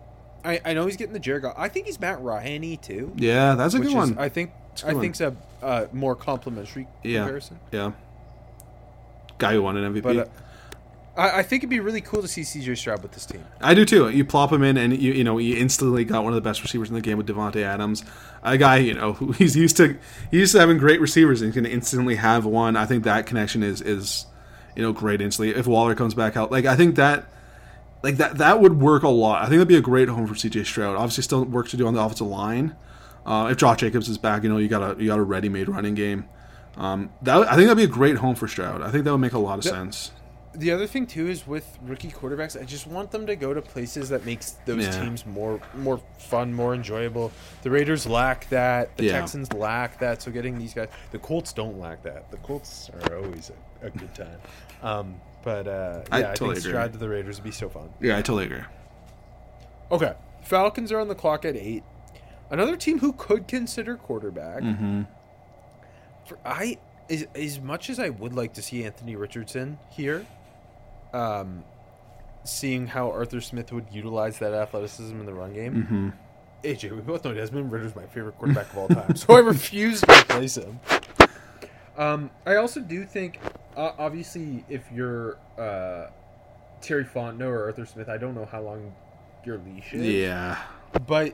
[0.43, 3.13] I, I know he's getting the Jared I think he's Matt Ryan too.
[3.15, 4.17] Yeah, that's a good is, one.
[4.17, 4.51] I think
[4.86, 7.19] I good think's a uh, more complimentary Yeah.
[7.21, 7.60] comparison.
[7.71, 7.91] yeah.
[9.38, 10.04] Guy who won an MVP.
[10.04, 10.25] But uh,
[11.15, 13.43] I, I think it'd be really cool to see CJ Stroud with this team.
[13.60, 14.10] I do too.
[14.10, 16.62] You plop him in, and you you know you instantly got one of the best
[16.62, 18.04] receivers in the game with Davante Adams,
[18.43, 19.97] a guy you know who he's used to
[20.30, 22.76] he's used to having great receivers, and he's going to instantly have one.
[22.76, 24.26] I think that connection is is
[24.76, 25.56] you know great instantly.
[25.56, 27.26] If Waller comes back out, like I think that
[28.04, 29.41] like that that would work a lot.
[29.41, 30.95] I think that'd be a great home for CJ Stroud.
[30.95, 32.76] Obviously, still work to do on the offensive line.
[33.26, 35.50] Uh, if Josh Jacobs is back, you know you got a you got a ready
[35.50, 36.28] made running game.
[36.78, 38.82] Um, that I think that'd be a great home for Stroud.
[38.82, 40.12] I think that would make a lot of sense.
[40.54, 43.62] The other thing too is with rookie quarterbacks, I just want them to go to
[43.62, 45.04] places that makes those Yeah.
[45.04, 47.32] teams more more fun, more enjoyable.
[47.62, 48.96] The Raiders lack that.
[48.98, 49.12] The Yeah.
[49.20, 50.22] Texans lack that.
[50.22, 52.30] So getting these guys, the Colts don't lack that.
[52.32, 53.50] The Colts are always
[53.82, 54.40] a, a good time.
[54.84, 56.66] Um, but uh, yeah, I I, totally think.
[56.68, 57.90] Stroud to the Raiders would be so fun.
[58.02, 58.64] Yeah, I totally agree.
[59.92, 61.84] Okay, Falcons are on the clock at eight.
[62.50, 64.62] Another team who could consider quarterback.
[64.64, 65.04] Mm-hmm.
[66.26, 66.78] For I
[67.10, 70.26] as as much as I would like to see Anthony Richardson here,
[71.13, 71.63] um,
[72.43, 75.76] seeing how Arthur Smith would utilize that athleticism in the run game.
[75.76, 76.10] Mm-hmm.
[76.63, 80.02] AJ, we both know Desmond Ridder's my favorite quarterback of all time, so I refuse
[80.02, 80.80] to replace him.
[81.97, 83.39] Um, I also do think,
[83.76, 86.08] uh, obviously, if you're uh,
[86.82, 88.93] Terry Fontenot or Arthur Smith, I don't know how long
[89.43, 90.06] your leash is.
[90.06, 90.58] Yeah.
[91.08, 91.34] But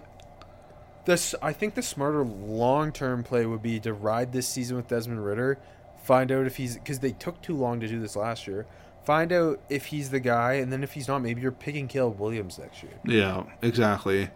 [1.05, 4.87] this, I think the smarter long term play would be to ride this season with
[4.87, 5.57] Desmond Ritter,
[6.03, 8.65] find out if he's because they took too long to do this last year.
[9.07, 12.19] Find out if he's the guy, and then if he's not, maybe you're picking Caleb
[12.19, 12.91] Williams next year.
[13.05, 14.31] Yeah, exactly.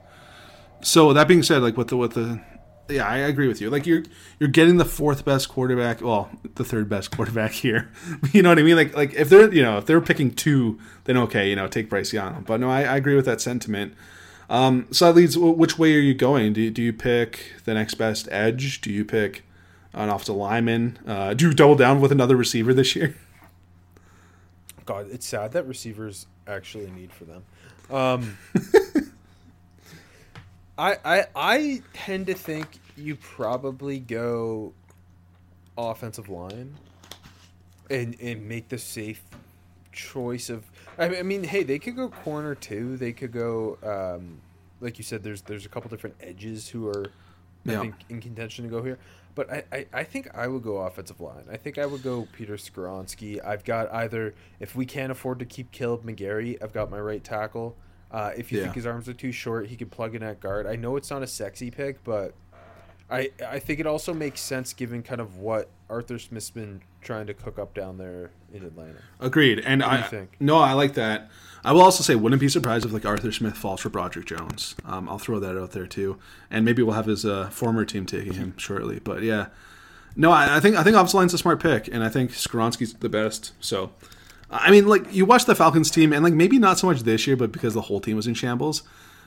[0.79, 2.39] So that being said, like with the with the
[2.87, 3.69] yeah, I agree with you.
[3.69, 4.03] Like you're
[4.39, 7.91] you're getting the fourth best quarterback, well, the third best quarterback here.
[8.31, 8.77] you know what I mean?
[8.77, 11.89] Like like if they're you know if they're picking two, then okay, you know take
[11.89, 12.43] Bryce Young.
[12.43, 13.93] But no, I, I agree with that sentiment.
[14.49, 15.37] Um, so that leads.
[15.37, 16.53] Which way are you going?
[16.53, 18.79] Do you, do you pick the next best edge?
[18.79, 19.43] Do you pick
[19.93, 20.97] an offensive lineman?
[21.05, 23.17] Uh, do you double down with another receiver this year?
[24.85, 27.43] God, it's sad that receivers actually need for them.
[27.89, 28.37] Um,
[30.77, 34.73] I, I I tend to think you probably go
[35.77, 36.75] offensive line
[37.89, 39.23] and and make the safe
[39.91, 40.63] choice of.
[40.97, 42.97] I mean, I mean, hey, they could go corner too.
[42.97, 44.39] They could go, um,
[44.79, 45.23] like you said.
[45.23, 47.05] There's there's a couple different edges who are,
[47.67, 47.81] I Yeah.
[47.81, 48.97] think, in contention to go here.
[49.33, 51.45] But I, I, I think I would go offensive line.
[51.51, 53.43] I think I would go Peter Skoronski.
[53.45, 57.23] I've got either if we can't afford to keep Kaleb McGary, I've got my right
[57.23, 57.75] tackle.
[58.11, 58.65] Uh, if you Yeah.
[58.65, 60.67] think his arms are too short, he could plug in at guard.
[60.67, 62.33] I know it's not a sexy pick, but
[63.09, 67.27] I I think it also makes sense given kind of what Arthur Smith's been trying
[67.27, 68.99] to cook up down there in Atlanta.
[69.19, 69.59] Agreed.
[69.59, 70.35] And What do I you think?
[70.39, 71.29] no, I like that.
[71.63, 74.75] I will also say, wouldn't be surprised if like Arthur Smith falls for Broderick Jones.
[74.85, 76.17] Um, I'll throw that out there too,
[76.49, 78.99] and maybe we'll have his uh, former team taking him shortly.
[78.99, 79.47] But yeah,
[80.15, 82.93] no, I, I think I think offensive line's a smart pick, and I think Skoronski's
[82.93, 83.53] the best.
[83.59, 83.91] So,
[84.49, 87.27] I mean, like you watch the Falcons team, and like maybe not so much this
[87.27, 88.83] year, but because the whole team was in shambles.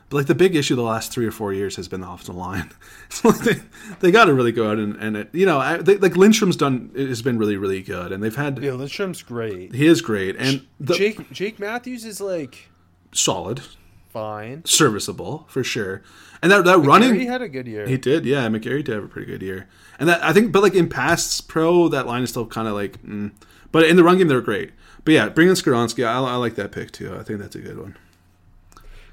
[0.08, 2.36] But like the big issue the last three or four years has been the offensive
[2.36, 2.70] line.
[3.08, 3.60] so like they
[4.00, 6.56] they got to really go out and and it, you know I, they, like Lindstrom's
[6.56, 9.74] done has been really really good, and they've had Yeah, Lindstrom's great.
[9.74, 12.68] he is great and the, Jake Jake Matthews is like
[13.12, 13.62] solid,
[14.08, 14.64] fine.
[14.64, 16.02] serviceable for sure.
[16.42, 17.86] And that that He running had a good year.
[17.86, 18.46] he did, yeah.
[18.48, 19.66] McGary did have a pretty good year,
[19.98, 22.74] and that I think, but like in past pro, that line is still kind of
[22.74, 23.32] like, mm.
[23.72, 24.72] but in the run game they're great.
[25.04, 27.16] But yeah, bring in Skoronski, I, I like that pick too.
[27.18, 27.96] I think that's a good one.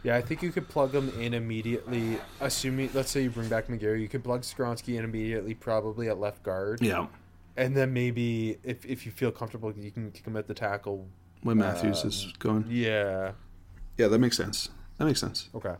[0.03, 2.17] Yeah, I think you could plug him in immediately.
[2.39, 6.19] Assuming, let's say you bring back McGary, you could plug Skoronski in immediately, probably at
[6.19, 7.05] left guard, Yeah,
[7.55, 11.07] and then maybe if if you feel comfortable, you can kick him at the tackle.
[11.43, 13.31] when Matthews Um, is going, Yeah.
[13.97, 14.69] yeah, that makes sense.
[14.97, 15.49] That makes sense.
[15.55, 15.75] Okay.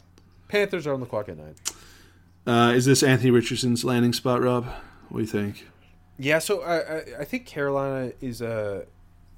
[0.48, 1.56] Panthers are on the clock at nine.
[2.48, 4.66] Uh, is this Anthony Richardson's landing spot, Rob?
[5.10, 5.68] What do you think?
[6.18, 8.86] Yeah, so I I, I think Carolina is a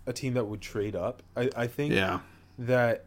[0.08, 1.24] a team that would trade up.
[1.38, 2.20] I, I think Yeah,
[2.60, 3.06] that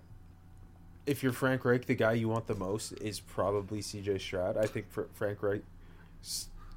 [1.07, 4.57] if you're Frank Reich, the guy you want the most is probably CJ Stroud.
[4.57, 5.63] I think for Frank Reich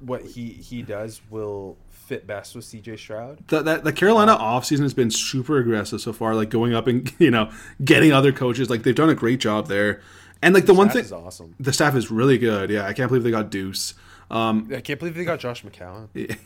[0.00, 3.38] what he he does will fit best with CJ Stroud.
[3.48, 6.86] The, that the Carolina um, offseason has been super aggressive so far, like going up
[6.86, 7.50] and you know
[7.84, 8.70] getting other coaches.
[8.70, 10.00] Like they've done a great job there,
[10.42, 11.54] and like the one thing, awesome.
[11.60, 12.70] the staff is really good.
[12.70, 13.94] Yeah, I can't believe they got Deuce.
[14.30, 16.08] Um, I can't believe they got Josh McCown.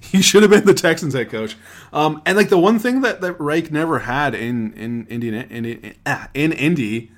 [0.00, 1.56] he should have been the Texans head coach.
[1.92, 5.64] Um, and like the one thing that that Reich never had in in Indiana in
[5.64, 7.12] in, ah, in Indy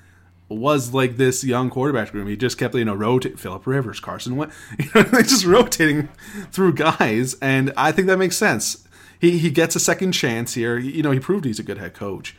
[0.49, 2.27] was like this young quarterback room.
[2.27, 6.09] He just kept you know rotate Philip Rivers, Carson Wentz, you know, just rotating
[6.51, 8.87] through guys, and I think that makes sense.
[9.19, 10.77] He he gets a second chance here.
[10.77, 12.35] You know, he proved he's a good head coach.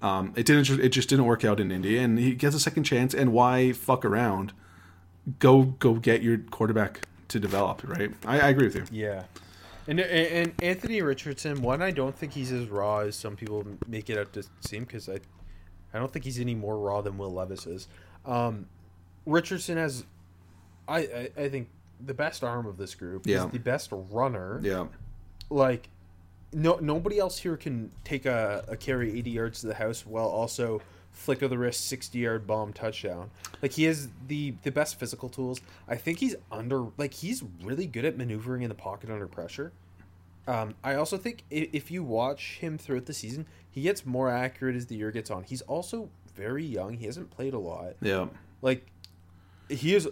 [0.00, 0.68] Um, it didn't.
[0.80, 3.14] It just didn't work out in Indy, and he gets a second chance.
[3.14, 4.52] And why fuck around?
[5.38, 7.82] Go go get your quarterback to develop.
[7.84, 8.12] Right?
[8.26, 8.84] I, I agree with you.
[8.90, 9.24] Yeah.
[9.88, 14.10] And, and Anthony Richardson, one, I don't think he's as raw as some people make
[14.10, 15.18] it out to seem because I,
[15.92, 17.88] I don't think he's any more raw than Will Levis is.
[18.24, 18.66] Um,
[19.26, 20.04] Richardson has,
[20.86, 21.68] I, I, I think,
[22.04, 23.26] the best arm of this group.
[23.26, 23.42] Yeah.
[23.44, 24.60] He's the best runner.
[24.62, 24.86] Yeah.
[25.50, 25.88] Like,
[26.52, 30.26] no nobody else here can take a, a carry 80 yards to the house while
[30.26, 30.80] also
[31.12, 33.30] flick of the wrist 60 yard bomb touchdown.
[33.60, 35.60] Like he has the the best physical tools.
[35.86, 39.72] I think he's under like he's really good at maneuvering in the pocket under pressure.
[40.48, 44.28] Um, I also think if, if you watch him throughout the season, he gets more
[44.28, 45.44] accurate as the year gets on.
[45.44, 46.94] He's also very young.
[46.94, 47.94] He hasn't played a lot.
[48.00, 48.26] Yeah.
[48.60, 48.86] Like
[49.68, 50.08] he is.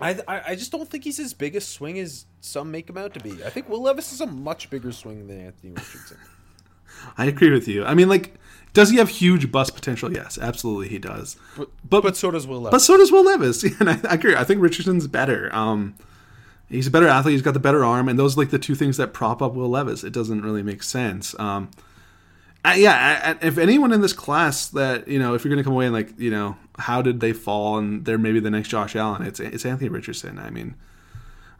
[0.00, 2.98] I, I I just don't think he's as big a swing as some make him
[2.98, 3.44] out to be.
[3.44, 6.18] I think Will Levis is a much bigger swing than Anthony Richardson.
[7.18, 7.84] I agree with you.
[7.84, 8.34] I mean, like,
[8.76, 10.12] does he have huge bust potential?
[10.12, 11.36] Yes, absolutely he does.
[11.56, 12.70] But But- but so does Will Levis.
[12.70, 13.64] But so does Will Levis.
[13.80, 14.36] And I, I agree.
[14.36, 15.52] I think Richardson's better.
[15.54, 15.94] Um,
[16.68, 17.32] he's a better athlete.
[17.32, 19.54] He's got the better arm, and those are like the two things that prop up
[19.54, 20.04] Will Levis.
[20.04, 21.34] It doesn't really make sense.
[21.38, 21.70] Um,
[22.64, 25.62] I, yeah, I, I- if anyone in this class that you know, if you're going
[25.62, 28.50] to come away and like, you know, how did they fall, and they're maybe the
[28.50, 30.38] next Josh Allen, it's it's Anthony Richardson.
[30.38, 30.74] I mean,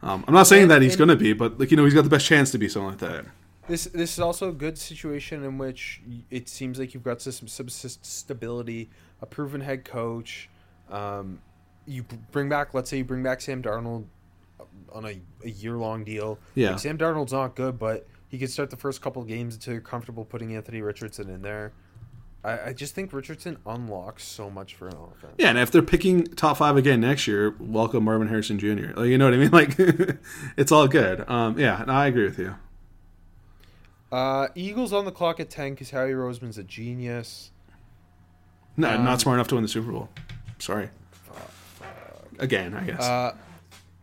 [0.03, 1.93] um, I'm not saying And- that he's going to be, but like you know, he's
[1.95, 3.25] got the best chance to be something like that.
[3.67, 7.47] This this is also a good situation in which it seems like you've got some
[7.47, 8.89] subsist stability,
[9.21, 10.49] a proven head coach.
[10.89, 11.41] Um,
[11.85, 14.05] you bring back, let's say, you bring back Sam Darnold
[14.91, 16.39] on a, a year long deal.
[16.55, 16.71] Yeah.
[16.71, 19.73] Like, Sam Darnold's not good, but he could start the first couple of games until
[19.73, 21.73] you're comfortable putting Anthony Richardson in there.
[22.43, 25.33] I, I just think Richardson unlocks so much for an offense.
[25.37, 28.93] Yeah, and if they're picking top five again next year, welcome Marvin Harrison Jr.
[28.95, 29.51] Like, you know what I mean?
[29.57, 29.75] Like,
[30.57, 31.27] it's all good.
[31.29, 32.55] Um, yeah, no, I agree with you.
[34.11, 37.51] Uh, Eagles on the clock at ten because Howie Roseman's a genius.
[38.77, 40.09] No, Um, not smart enough to win the Super Bowl.
[40.59, 40.89] Sorry.
[42.39, 43.01] Again, I guess.
[43.01, 43.35] Uh,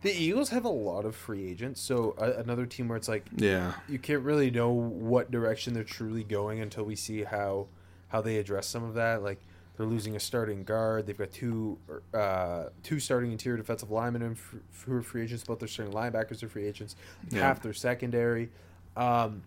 [0.01, 3.25] the Eagles have a lot of free agents, so a, another team where it's like
[3.37, 7.67] yeah, you can't really know what direction they're truly going until we see how
[8.09, 9.23] how they address some of that.
[9.23, 9.39] Like
[9.77, 11.07] they're losing a starting guard.
[11.07, 11.79] They've got two
[12.13, 14.37] uh, two starting interior defensive linemen
[14.85, 15.45] who are free agents.
[15.45, 16.95] Both their starting linebackers are free agents.
[17.31, 17.39] Yeah.
[17.41, 18.49] Half their secondary.
[18.97, 19.41] Um,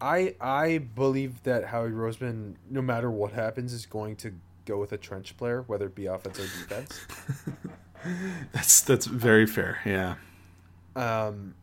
[0.00, 4.32] I I believe that Howie Roseman, no matter what happens, is going to
[4.66, 7.00] go with a trench player, whether it be offense or defense.
[8.52, 9.78] that's that's very fair.
[9.84, 10.16] Yeah.
[10.94, 11.54] Um,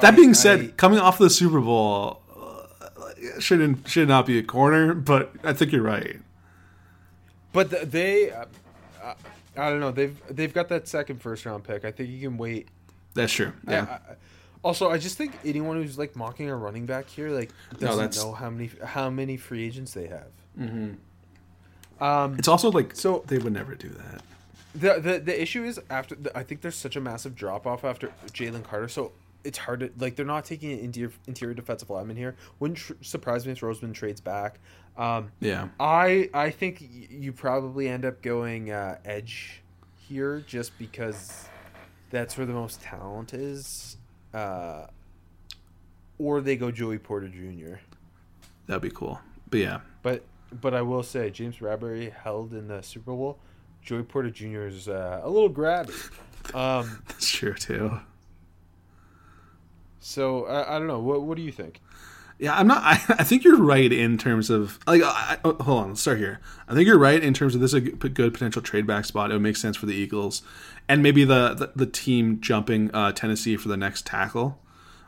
[0.00, 4.38] That I- being said, I- coming off the Super Bowl uh, shouldn't should not be
[4.38, 6.18] a corner, but I think you're right.
[7.52, 8.44] But th- they, uh,
[9.02, 9.14] uh,
[9.56, 9.90] I don't know.
[9.90, 11.84] They've they've got that second first round pick.
[11.84, 12.68] I think you can wait.
[13.14, 13.52] That's true.
[13.66, 13.98] Yeah.
[14.08, 14.14] I-
[14.62, 18.22] also, I just think anyone who's like mocking a running back here, like doesn't that's-
[18.22, 20.28] know how many how many free agents they have.
[20.58, 22.02] Mm-hmm.
[22.04, 24.22] Um, it's also like So- they would never do that.
[24.74, 27.84] the the the issue is after the, I think there's such a massive drop off
[27.84, 29.12] after Jalen Carter, so
[29.44, 32.36] it's hard to like they're not taking an interior interior defensive lineman here.
[32.58, 34.58] Wouldn't tr- surprise me if Roseman trades back.
[34.96, 35.68] Um, Yeah.
[35.78, 39.62] I I think y- you probably end up going uh, edge
[39.96, 41.48] here just because
[42.10, 43.96] that's where the most talent is.
[44.32, 44.86] Uh,
[46.18, 47.76] or they go Joey Porter Jr.
[48.66, 49.20] That'd be cool.
[49.48, 49.80] But yeah.
[50.02, 50.24] But
[50.60, 53.38] but I will say James Bradberry held in the Super Bowl.
[53.82, 54.62] Joey Porter Jr.
[54.66, 55.94] is uh, a little grabby.
[56.54, 57.98] Um, That's true too.
[60.00, 61.00] so I, I don't know.
[61.00, 61.80] What what do you think?
[62.40, 62.82] Yeah, I'm not.
[62.84, 65.02] I, I think you're right in terms of like.
[65.02, 66.40] I, I, oh, hold on, let's start here.
[66.66, 69.30] I think you're right in terms of this is a good potential trade back spot.
[69.30, 70.42] It would make sense for the Eagles,
[70.88, 74.58] and maybe the the, the team jumping uh, Tennessee for the next tackle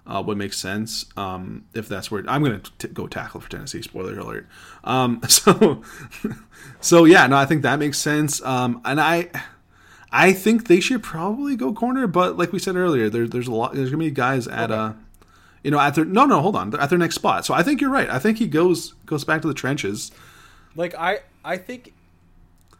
[0.06, 1.06] uh, would make sense.
[1.16, 3.80] Um, if that's where I'm going to go tackle for Tennessee.
[3.80, 4.46] Spoiler alert.
[4.84, 5.82] Um, so,
[6.80, 8.42] so yeah, no, I think that makes sense.
[8.42, 9.30] Um, and I.
[10.14, 13.54] I think they should probably go corner, but like we said earlier, there, there's a
[13.54, 13.72] lot.
[13.72, 14.92] There's gonna be guys at uh,
[15.62, 17.44] you know, at their no, no, hold on, at their next spot.
[17.46, 18.08] So I think you're right.
[18.10, 20.10] I think he goes goes back to the trenches.
[20.76, 21.92] Like I I think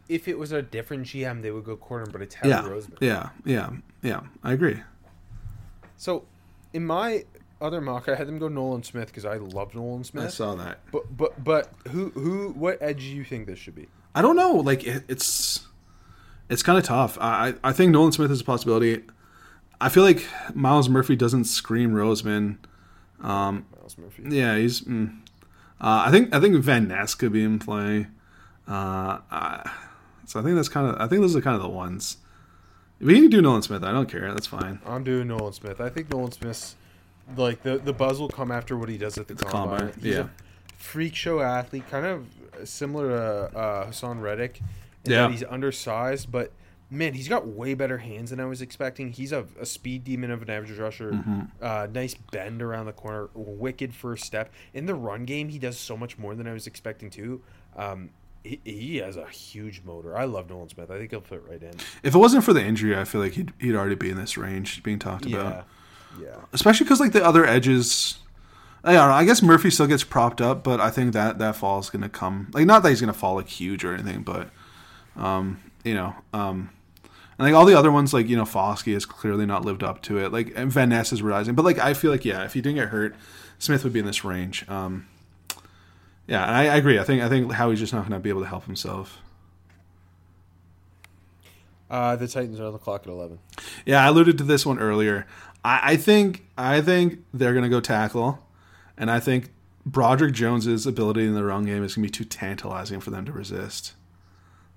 [0.09, 2.97] if it was a different GM, they would go corner, but it's Howie Yeah, Roseman.
[2.99, 3.69] yeah, yeah,
[4.01, 4.21] yeah.
[4.43, 4.81] I agree.
[5.97, 6.25] So,
[6.73, 7.23] in my
[7.61, 10.25] other mock, I had them go Nolan Smith because I love Nolan Smith.
[10.25, 10.79] I saw that.
[10.91, 13.87] But but but who who what edge do you think this should be?
[14.13, 14.55] I don't know.
[14.55, 15.65] Like it, it's
[16.49, 17.17] it's kind of tough.
[17.21, 19.03] I I I think Nolan Smith is a possibility.
[19.79, 22.57] I feel like Myles Murphy doesn't scream Roseman.
[23.27, 24.23] Myles Murphy.
[24.29, 24.81] Yeah, he's.
[24.81, 25.19] Mm,
[25.81, 28.07] uh, I think I think Van Ness could be in play.
[28.67, 29.71] Uh, I,
[30.25, 30.95] so I think that's kind of.
[31.01, 32.17] I think those are kind of the ones.
[32.99, 33.83] We can do Nolan Smith.
[33.83, 34.31] I don't care.
[34.33, 34.79] That's fine.
[34.85, 35.81] I'm doing Nolan Smith.
[35.81, 36.75] I think Nolan Smith's
[37.35, 39.79] like the the buzz will come after what he does at the combine.
[39.79, 40.27] combine, He's yeah.
[40.77, 42.25] freak show athlete, kind of
[42.67, 44.61] similar to uh, Haason Reddick.
[45.05, 45.23] Yeah.
[45.23, 46.53] that he's undersized, but
[46.93, 49.11] man, he's got way better hands than I was expecting.
[49.11, 51.11] He's a, a speed demon of an average rusher.
[51.11, 51.41] Mm-hmm.
[51.61, 54.51] Uh, nice bend around the corner, wicked first step.
[54.73, 57.41] In the run game, he does so much more than I was expecting too.
[57.75, 58.11] Um,
[58.43, 60.17] he, he has a huge motor.
[60.17, 60.91] I love Nolan Smith.
[60.91, 61.73] I think he'll fit right in.
[62.03, 64.37] If it wasn't for the injury, I feel like he'd he'd already be in this
[64.37, 65.67] range being talked Yeah, about.
[66.21, 66.35] yeah.
[66.51, 68.19] especially because like the other edges.
[68.85, 69.15] I don't know.
[69.15, 72.09] I guess Murphy still gets propped up, but I think that that fall is gonna
[72.09, 72.49] come.
[72.53, 74.49] Like, not that he's gonna fall like huge or anything, but
[75.15, 76.69] um, you know, um,
[77.37, 80.01] and like all the other ones, like you know, Foskey has clearly not lived up
[80.03, 80.31] to it.
[80.31, 82.77] Like, and Van Ness is rising, but like I feel like yeah, if he didn't
[82.77, 83.15] get hurt,
[83.59, 84.67] Smith would be in this range.
[84.69, 85.07] Um,
[86.27, 86.99] yeah, and I, I agree.
[86.99, 89.19] I think I think Howie's just not gonna be able to help himself.
[91.89, 93.39] Uh, the Titans are on the clock at eleven.
[93.85, 95.27] Yeah, I alluded to this one earlier.
[95.63, 98.45] I, I think I think they're gonna go tackle,
[98.97, 99.51] and I think
[99.85, 103.31] Broderick Jones's ability in the run game is gonna be too tantalizing for them to
[103.31, 103.93] resist.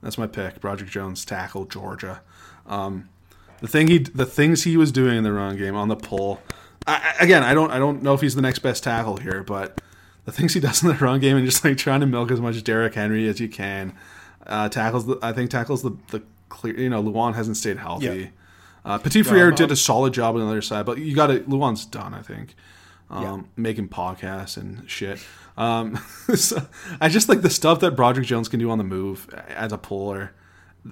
[0.06, 0.60] That's my pick.
[0.60, 2.20] Broderick Jones tackle Georgia.
[2.64, 3.08] Um,
[3.58, 6.40] the thing he the things he was doing in the run game on the pull.
[6.86, 9.80] I, again, I don't I don't know if he's the next best tackle here, but
[10.24, 12.40] the things he does in the run game and just like trying to milk as
[12.40, 13.94] much Derrick Henry as you can.
[14.46, 16.78] Uh, tackles the I think tackles the the clear.
[16.78, 18.06] You know, Lewan hasn't stayed healthy.
[18.06, 18.26] Yeah.
[18.84, 21.26] Uh, Petit Frere um, did a solid job on the other side, but you got
[21.26, 22.14] to Lewan's done.
[22.14, 22.54] I think.
[23.10, 23.42] Um, Yeah.
[23.56, 25.18] Making podcasts and shit.
[25.56, 25.96] Um,
[26.34, 26.66] so
[27.00, 29.78] I just like the stuff that Broderick Jones can do on the move as a
[29.78, 30.32] puller.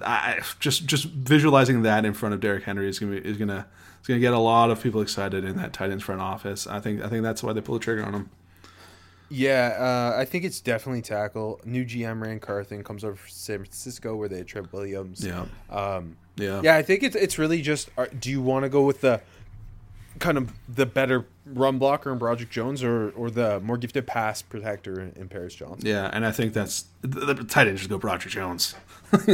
[0.03, 3.67] I just just visualizing that in front of Derrick Henry is gonna be, is gonna
[4.01, 6.67] is gonna get a lot of people excited in that Titans front office.
[6.67, 8.29] I think I think that's why they pull the trigger on him.
[9.29, 11.59] Yeah, uh, I think it's definitely tackle.
[11.65, 15.25] New GM Ran Carthon comes over from San Francisco where they had Trent Williams.
[15.25, 17.89] Yeah, Um, yeah, yeah, I think it's it's really just.
[18.19, 19.21] Do you want to go with the
[20.19, 24.41] kind of the better run blocker in Broderick Jones or or the more gifted pass
[24.41, 25.87] protector in, in Paris Johnson?
[25.87, 26.09] yeah.
[26.11, 28.75] And I think that's the, the Titans should go Broderick Jones.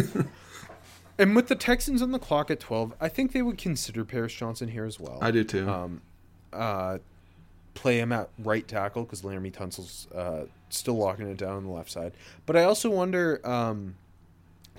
[1.18, 4.34] And with the Texans on the clock at twelve, I think they would consider Paris
[4.34, 5.20] Johnson here as well.
[5.22, 5.70] I do too.
[5.70, 6.02] um,
[6.52, 6.98] uh,
[7.76, 11.72] play him at right tackle because Laremy Tunsil's uh, still locking it down on the
[11.72, 12.14] left side.
[12.48, 13.96] But I also wonder, um,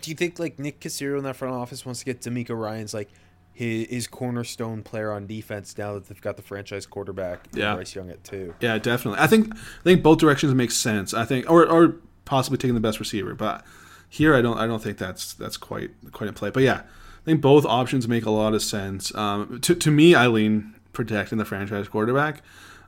[0.00, 2.92] do you think like Nick Caserio in that front office wants to get DeMeco Ryans
[2.92, 3.10] like
[3.52, 7.74] his, his cornerstone player on defense now that they've got the franchise quarterback Yeah.
[7.74, 8.54] Bryce Young at two?
[8.60, 9.20] Yeah, definitely.
[9.20, 11.12] I think I think both directions make sense.
[11.14, 13.64] I think, or or possibly taking the best receiver, but
[14.08, 16.50] here I don't I don't think that's that's quite quite in play.
[16.50, 19.14] But yeah, I think both options make a lot of sense.
[19.14, 22.42] Um, to to me, I lean protecting the franchise quarterback,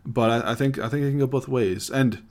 [0.04, 1.90] but I, I think I think it can go both ways.
[1.90, 2.22] And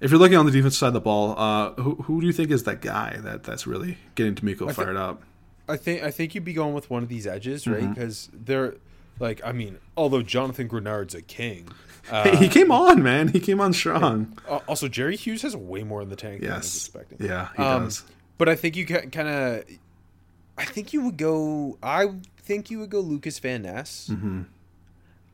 [0.00, 2.32] if you're looking on the defense side of the ball, uh, who who do you
[2.32, 5.22] think is that guy that that's really getting DeMeco fired up?
[5.68, 7.80] I think I think you'd be going with one of these edges, right?
[7.82, 7.92] Mm-hmm.
[7.94, 8.74] Because they're
[9.18, 11.68] like, I mean, although Jonathan Greenard's a king.
[12.10, 13.28] Uh, he came on, man.
[13.28, 14.38] He came on strong.
[14.48, 16.76] al- also, Jerry Hughes has way more in the tank than I was Yes.
[16.86, 17.26] expecting.
[17.26, 18.04] Yeah, he Um, does.
[18.38, 19.64] But I think you kind of,
[20.58, 21.78] I think you would go.
[21.82, 24.08] I think you would go Lukas Van Ness.
[24.12, 24.42] Mm-hmm.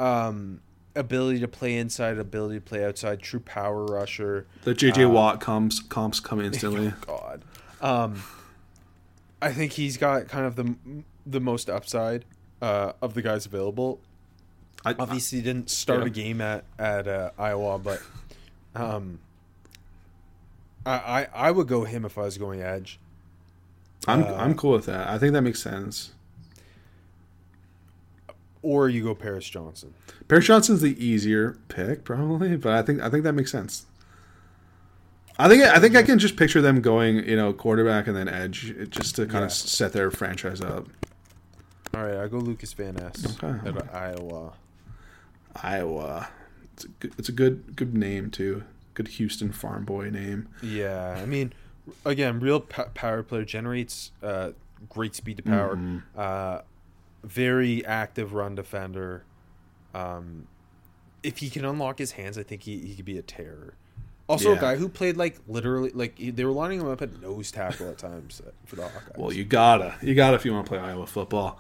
[0.03, 0.61] Um,
[0.97, 4.47] ability to play inside, ability to play outside, true power rusher.
[4.64, 6.93] The JJ uh, Watt comps comps come instantly.
[7.07, 7.45] God,
[7.80, 8.22] um,
[9.43, 10.74] I think he's got kind of the
[11.26, 12.24] the most upside
[12.62, 14.01] uh, of the guys available.
[14.84, 16.07] I, Obviously, he didn't start Yeah.
[16.07, 18.01] a game at at uh, Iowa, but
[18.74, 19.18] um,
[20.86, 22.99] I, I I would go him if I was going edge.
[24.09, 25.09] I'm Uh, I'm cool with that.
[25.09, 26.12] I think that makes sense.
[28.62, 29.95] Or you go Paris Johnson.
[30.28, 33.86] Paris Johnson's the easier pick, probably, but I think I think that makes sense.
[35.39, 38.28] I think I think I can just picture them going, you know, quarterback and then
[38.28, 39.47] edge, just to kind Yeah.
[39.47, 40.87] of set their franchise up.
[41.95, 43.89] All right, I go Lukas Van Ness Okay.
[43.93, 44.53] Iowa.
[45.62, 46.28] Iowa,
[46.72, 48.64] it's a good, it's a good good name too.
[48.95, 50.49] Good Houston farm boy name.
[50.62, 51.53] Yeah, I mean,
[52.05, 54.53] again, real p- power player generates uh,
[54.89, 55.76] great speed to power.
[55.76, 55.99] Mm-hmm.
[56.16, 56.59] Uh,
[57.24, 59.24] very active run defender.
[59.95, 60.47] Um,
[61.22, 63.74] if he can unlock his hands, I think he, he could be a terror.
[64.33, 64.59] Also, Yeah.
[64.59, 67.89] a guy who played like literally like they were lining him up at nose tackle
[67.91, 69.18] at times uh, for the Hawkeyes.
[69.18, 71.59] Well, you gotta, you gotta if you want to play Iowa football.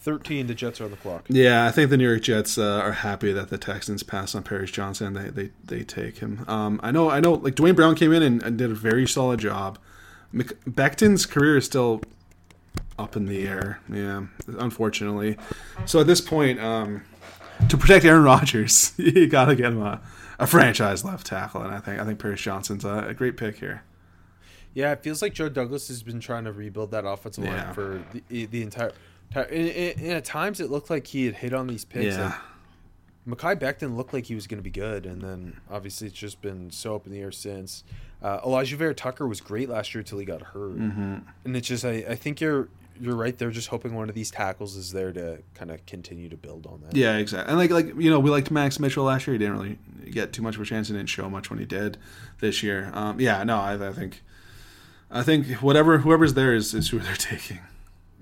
[0.00, 1.24] Thirteen, the Jets are on the clock.
[1.30, 4.42] Yeah, I think the New York Jets uh, are happy that the Texans pass on
[4.42, 5.14] Paris Johnson.
[5.14, 6.44] They they, they take him.
[6.46, 7.32] Um, I know I know.
[7.32, 9.78] Like Duane Brown came in and, and did a very solid job.
[10.32, 12.02] Mc- Becton's career is still
[12.98, 13.80] up in the air.
[13.90, 14.24] Yeah,
[14.58, 15.38] unfortunately.
[15.86, 17.02] So at this point, um,
[17.70, 20.02] to protect Aaron Rodgers, you gotta get him a,
[20.38, 23.58] a franchise left tackle, and I think I think Paris Johnson's a, a great pick
[23.58, 23.82] here.
[24.74, 27.66] Yeah, it feels like Joe Douglas has been trying to rebuild that offensive Yeah.
[27.66, 28.92] line for the, the entire.
[29.28, 32.16] entire and, and, and at times, it looked like he had hit on these picks.
[32.16, 32.24] Yeah.
[32.24, 36.18] Like, Mekhi Becton looked like he was going to be good, and then obviously it's
[36.18, 37.84] just been so up in the air since.
[38.22, 41.18] Uh, Alijah Vera Tucker was great last year until he got hurt, mm-hmm.
[41.44, 42.68] and it's just I, I think you're
[43.00, 43.36] you're right.
[43.36, 46.66] They're just hoping one of these tackles is there to kind of continue to build
[46.66, 46.96] on that.
[46.96, 47.50] Yeah, exactly.
[47.50, 49.34] And like like you know, we liked Max Mitchell last year.
[49.34, 49.78] He didn't really
[50.10, 50.88] get too much of a chance.
[50.88, 51.98] He didn't show much when he did
[52.40, 52.90] this year.
[52.94, 54.22] Um, yeah, no, I, I think
[55.10, 57.60] I think whatever whoever's there is, is who they're taking.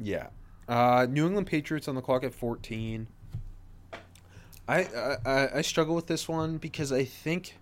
[0.01, 0.29] Yeah.
[0.69, 3.07] Uh, New England Patriots on the clock at 14.
[4.69, 7.59] I, I I- I struggle with this one because I think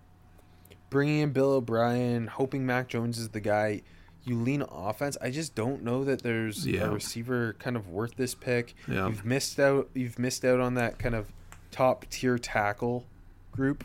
[0.90, 3.82] bringing in Bill O'Brien, hoping Mac Jones is the guy,
[4.24, 5.16] you lean offense.
[5.22, 6.84] I just don't know that there's Yeah.
[6.84, 8.74] a receiver kind of worth this pick.
[8.86, 9.08] Yeah.
[9.08, 9.88] You've missed out.
[9.94, 11.26] You've missed out on that kind of
[11.70, 13.06] top tier tackle
[13.52, 13.84] group.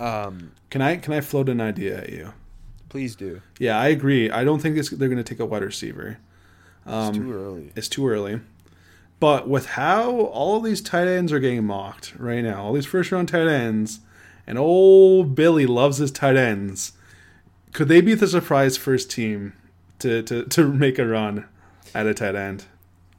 [0.00, 2.32] Um, Can I can I float an idea at you?
[2.88, 3.40] please do.
[3.58, 4.30] Yeah, I agree.
[4.30, 6.18] I don't think it's, they're going to take a wide receiver.
[6.86, 7.72] It's too early.
[7.74, 8.40] It's too early.
[9.18, 12.84] But with how all of these tight ends are getting mocked right now, all these
[12.84, 14.00] first round tight ends,
[14.46, 16.92] and old Billy loves his tight ends,
[17.72, 19.54] could they be the surprise first team
[20.00, 21.46] to, to, to make a run
[21.94, 22.64] at a tight end?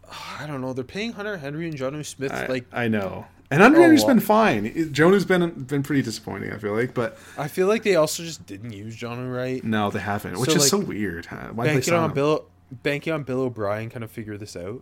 [0.39, 0.74] I don't know.
[0.74, 3.26] They're paying Hunter Henry and Jonnu Smith I, like I know.
[3.51, 4.91] And Andrew's Oh, been fine.
[4.93, 8.45] Jonas been been pretty disappointing, I feel like, but I feel like they also just
[8.47, 9.64] didn't use John right.
[9.64, 11.28] no, they haven't, which So, is like, so weird.
[11.28, 11.49] huh?
[11.54, 12.14] Why banking on him?
[12.16, 14.82] Bill, banking on Bill O'Brien, kind of figure this out.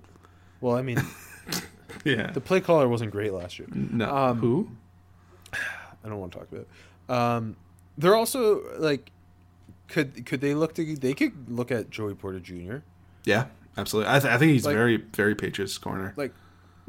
[0.62, 1.02] Well, I mean,
[2.06, 2.32] Yeah.
[2.32, 3.68] the play caller wasn't great last year.
[3.74, 4.10] no.
[4.16, 4.70] um, Who?
[5.54, 6.66] I don't want to talk about.
[7.10, 7.14] It.
[7.14, 7.56] Um,
[7.98, 9.12] they're also like,
[9.92, 10.96] could could they look to?
[10.96, 12.78] They could look at Joey Porter Jr.
[13.26, 13.46] Yeah,
[13.78, 14.12] absolutely.
[14.12, 16.14] I, th- I think he's Like- very, very Patriots corner.
[16.18, 16.34] Like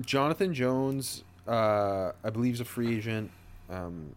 [0.00, 3.30] Jonathan Jones, uh, I believe is a free agent.
[3.68, 4.14] Um,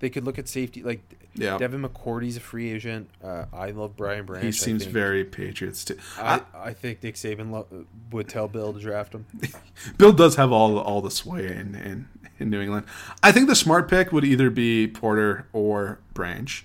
[0.00, 1.00] they could look at safety like
[1.34, 1.58] Yeah.
[1.58, 3.10] Devin McCourty's a free agent.
[3.22, 4.44] Uh, I love Brian Branch.
[4.44, 5.96] He seems very Patriots too.
[6.16, 7.66] I, I think Nick Saban lo-
[8.12, 9.26] would tell Bill to draft him.
[9.98, 12.08] Bill does have all all the sway in, in
[12.38, 12.86] in New England.
[13.24, 16.64] I think the smart pick would either be Porter or Branch.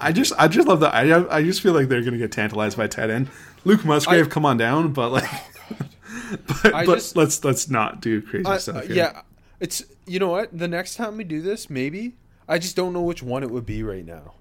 [0.00, 0.94] I just I just love that.
[0.94, 3.28] I I just feel like they're gonna get tantalized by tight end.
[3.64, 5.30] Luke Musgrave, I- come on down, but like,
[6.62, 8.86] but, but just- let's let's not do crazy Uh, stuff.
[8.86, 8.96] here.
[8.96, 9.22] yeah,
[9.60, 10.56] it's you know what.
[10.56, 12.14] The next time we do this, maybe
[12.48, 14.34] I just don't know which one it would be right now.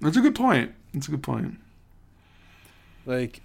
[0.00, 0.72] that's a good point.
[0.92, 1.58] That's a good point.
[3.06, 3.40] Like,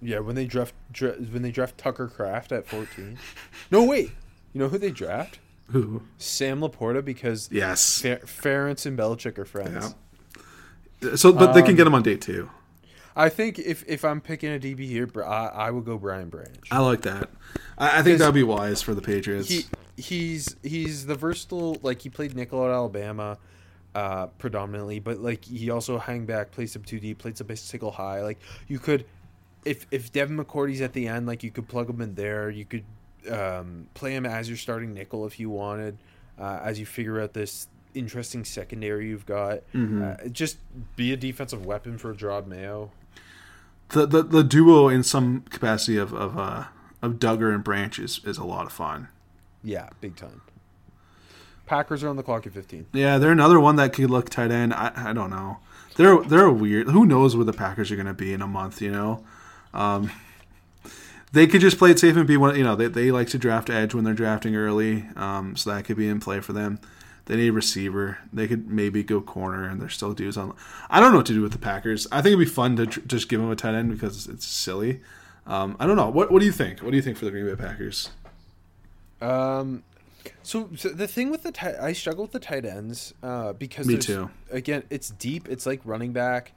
[0.00, 3.18] yeah, when they draft dra- when they draft Tucker Kraft at fourteen.
[3.70, 4.10] no, wait.
[4.52, 5.38] You know who they draft?
[5.74, 8.00] Ooh, Sam LaPorta because yes.
[8.02, 9.70] Fer- Ferentz and Belichick are friends.
[9.86, 9.90] Yeah.
[11.16, 12.50] So, but they can Um, get him on day two.
[13.16, 16.66] I think if if I'm picking a DB here, I, I would go Brian Branch.
[16.70, 17.28] I like that.
[17.76, 19.48] I, I think that'd be wise for the Patriots.
[19.48, 19.64] he
[19.96, 23.36] he's he's the versatile like he played nickel at Alabama
[23.94, 28.22] uh predominantly but like he also hang back plays some 2D played some single high
[28.22, 28.38] like
[28.68, 29.04] you could
[29.64, 32.64] if if Devin McCourty's at the end like you could plug him in there you
[32.64, 32.84] could
[33.30, 35.98] um play him as your starting nickel if you wanted
[36.38, 40.58] uh, as you figure out this interesting secondary you've got uh, just
[40.96, 42.90] be a defensive weapon for Jerod Mayo
[43.90, 46.64] the, the the duo in some capacity of of uh,
[47.02, 49.08] of Dugger and Branch is, is a lot of fun.
[49.64, 50.42] yeah big time
[51.66, 54.50] Packers are on the clock at 15 Yeah, they're another one that could look tight
[54.50, 54.74] end.
[54.74, 55.58] I, I don't know.
[55.96, 56.88] They're they're a weird.
[56.88, 58.82] Who knows where the Packers are going to be in a month?
[58.82, 59.24] You know,
[59.72, 60.10] um,
[61.32, 62.56] they could just play it safe and be one.
[62.56, 65.84] You know, they they like to draft edge when they're drafting early, um, so that
[65.84, 66.80] could be in play for them.
[67.30, 68.18] They need a receiver.
[68.32, 70.52] They could maybe go corner, and they're still dudes on.
[70.90, 72.08] I don't know what to do with the Packers.
[72.10, 74.44] I think it'd be fun to tr- just give them a tight end because it's
[74.44, 75.00] silly.
[75.46, 76.10] Um, I don't know.
[76.10, 76.80] What what do you think?
[76.80, 78.10] What do you think for the Green Bay Packers?
[79.20, 79.84] Um,
[80.42, 83.86] so, so the thing with the tight, I struggle with the tight ends uh, because
[83.86, 84.30] Me too.
[84.50, 85.48] Again, it's deep.
[85.48, 86.52] It's like running back.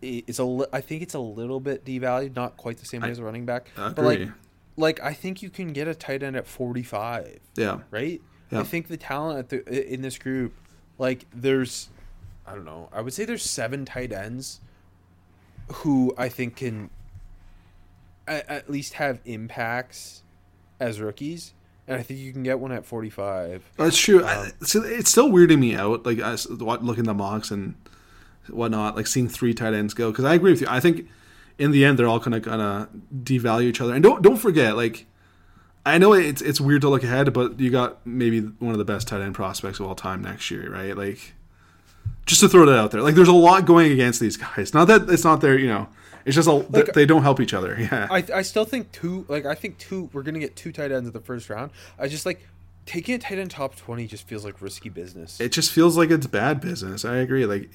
[0.00, 3.10] It's a li- I think it's a little bit devalued, not quite the same way
[3.10, 3.68] as a running back.
[3.76, 4.32] I But like, agree.
[4.76, 8.22] like I think you can get a tight end at forty five, Yeah, right?
[8.50, 8.60] Yeah.
[8.60, 10.54] I think the talent at the in this group,
[10.98, 11.88] like there's,
[12.46, 12.88] I don't know.
[12.92, 14.60] I would say there's seven tight ends,
[15.72, 16.90] who I think can,
[18.28, 20.22] at, at least have impacts,
[20.78, 21.54] as rookies,
[21.86, 23.62] and I think you can get one at 45.
[23.76, 24.24] That's true.
[24.24, 27.74] Um, it's still weirding me out, like I, looking at the mocks and
[28.48, 30.10] whatnot, like seeing three tight ends go.
[30.10, 30.66] Because I agree with you.
[30.68, 31.08] I think
[31.58, 32.88] in the end they're all kind of gonna
[33.22, 33.94] devalue each other.
[33.94, 35.06] And don't don't forget, like
[35.86, 38.84] I know it's it's weird to look ahead, but you got maybe one of the
[38.84, 40.96] best tight end prospects of all time next year, right?
[40.96, 41.32] Like
[42.26, 44.74] just to throw that out there, like there's a lot going against these guys.
[44.74, 45.88] Not that it's not their, you know,
[46.24, 47.76] it's just a, Like- they don't help each other.
[47.80, 50.90] Yeah, I I still think two like I think two we're gonna get two tight
[50.90, 51.70] ends in the first round.
[51.98, 52.46] I just like
[52.84, 55.40] taking a tight end top 20 just feels like risky business.
[55.40, 57.04] it just feels like it's bad business.
[57.04, 57.44] I agree.
[57.46, 57.68] Like,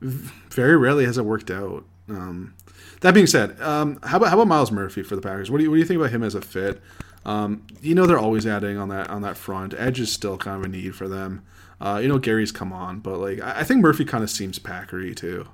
[0.00, 1.84] very rarely has it worked out.
[2.08, 2.54] Um,
[3.00, 5.50] that being said, um, how about how about Myles Murphy for the Packers?
[5.50, 6.80] What do you what do you think about him as a fit?
[7.24, 9.74] Um, you know they're always adding on that on that front.
[9.76, 11.44] Edge is still kind of a need for them.
[11.80, 14.58] Uh, you know Gary's come on, but like I, I think Murphy kind of seems
[14.58, 15.48] Packery too.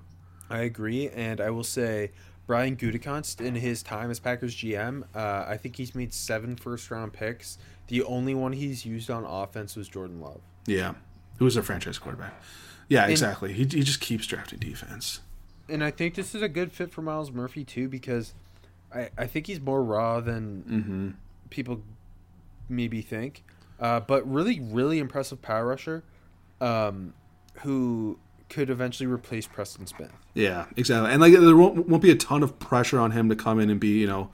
[0.51, 2.11] I agree, and I will say
[2.47, 6.91] Brian Gutekunst in his time as Packers GM, uh, I think he's made seven first
[6.91, 7.59] round picks.
[7.89, 10.41] The only one he's used on offense was Jordan Love.
[10.67, 10.95] Yeah,
[11.39, 12.35] who was a franchise quarterback?
[12.89, 13.53] Yeah, And- exactly.
[13.53, 15.21] He he just keeps drafting defense.
[15.71, 18.33] And I think this is a good fit for Myles Murphy too because
[18.95, 21.11] I, I think he's more raw than Mm-hmm.
[21.51, 21.83] People
[22.69, 23.45] maybe think.
[23.81, 26.03] Uh, but really, really impressive power rusher
[26.61, 27.15] um,
[27.63, 28.19] who
[28.49, 30.13] could eventually replace Preston Smith.
[30.35, 31.13] Yeah, exactly.
[31.13, 33.71] And like there won't, won't be a ton of pressure on him to come in
[33.71, 34.31] and be, you know,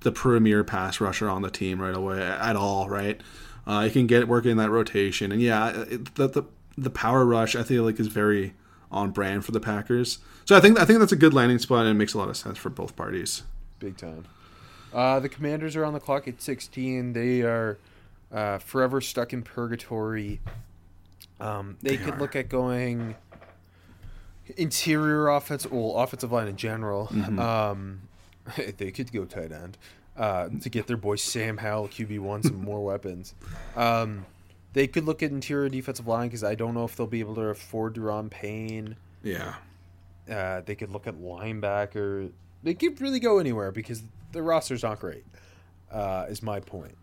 [0.00, 3.20] the premier pass rusher on the team right away at all, right?
[3.66, 6.42] Uh, he can get working in that rotation, and yeah, it, the, the
[6.78, 8.54] the power rush I feel like is very
[8.90, 10.18] on brand for the Packers.
[10.46, 12.30] So I think I think that's a good landing spot, and it makes a lot
[12.30, 13.42] of sense for both parties.
[13.78, 14.24] Big time.
[14.92, 17.12] Uh, the Commanders are on the clock at 16.
[17.12, 17.78] They are
[18.32, 20.40] uh, forever stuck in purgatory.
[21.40, 22.18] Um, they, They could are.
[22.18, 23.14] look at going
[24.56, 27.08] interior offense, well, offensive line in general.
[27.08, 27.38] Mm-hmm.
[27.38, 28.00] Um,
[28.78, 29.78] they could go tight end
[30.16, 33.34] uh, to get their boy Sam Howell QB one some more weapons.
[33.76, 34.26] Um,
[34.72, 37.34] they could look at interior defensive line because I don't know if they'll be able
[37.36, 38.96] to afford Daron Payne.
[39.22, 39.54] Yeah,
[40.30, 42.30] Uh, they could look at linebacker.
[42.62, 44.02] They could really go anywhere because
[44.32, 45.24] the roster's not great.
[45.90, 46.96] Uh, is my point.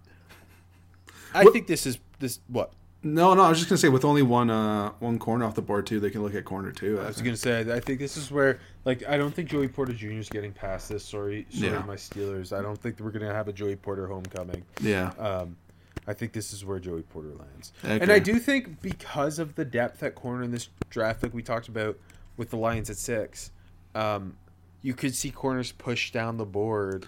[1.34, 2.72] I What- think this is this what
[3.04, 3.44] no, no.
[3.44, 6.00] I was just gonna say with only one uh one corner off the board too,
[6.00, 7.00] they can look at corner too.
[7.00, 7.60] I was gonna say.
[7.72, 10.12] I think this is where like I don't think Joey Porter Jr.
[10.12, 11.04] is getting past this.
[11.06, 11.84] Sorry, sorry, Yeah.
[11.86, 12.58] my Steelers.
[12.58, 14.64] I don't think we're gonna have a Joey Porter homecoming.
[14.82, 15.58] yeah, Um,
[16.08, 17.72] I think this is where Joey Porter lands.
[17.84, 21.34] I And I do think because of the depth at corner in this draft, like
[21.34, 22.00] we talked about
[22.38, 23.52] with the Lions at six,
[23.96, 24.36] um,
[24.88, 27.06] you could see corners push down the board.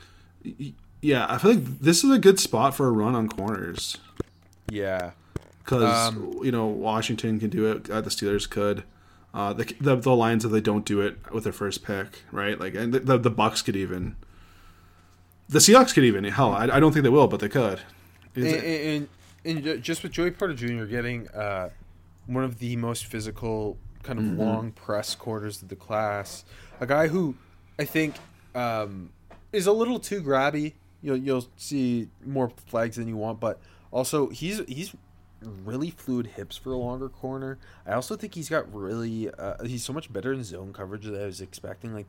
[1.02, 1.26] yeah.
[1.30, 3.96] I feel like this is a good spot for a run on corners.
[4.70, 5.12] Yeah.
[5.64, 7.90] because Um, you know Washington can do it.
[7.90, 8.84] Uh, the Steelers could.
[9.34, 12.60] Uh, the, the the Lions if they don't do it with their first pick, right?
[12.60, 14.16] Like, and the the, Bucks could even.
[15.48, 16.24] The Seahawks could even.
[16.26, 17.80] Hell, I, I don't think they will, but they could.
[18.36, 19.08] And, and,
[19.46, 20.84] and, and just with Joey Porter Jr.
[20.86, 21.70] getting uh,
[22.26, 24.40] one of the most physical, kind of Mm-hmm.
[24.42, 26.44] long press quarters of the class,
[26.80, 27.36] a guy who
[27.80, 28.16] I think
[28.54, 29.10] um,
[29.54, 30.74] is a little too grabby.
[31.02, 33.60] You'll you'll see more flags than you want, but
[33.92, 34.94] also he's he's
[35.42, 37.58] really fluid hips for a longer corner.
[37.88, 41.16] I also think he's got really uh, he's so much better in zone coverage than
[41.16, 41.94] I was expecting.
[41.94, 42.08] Like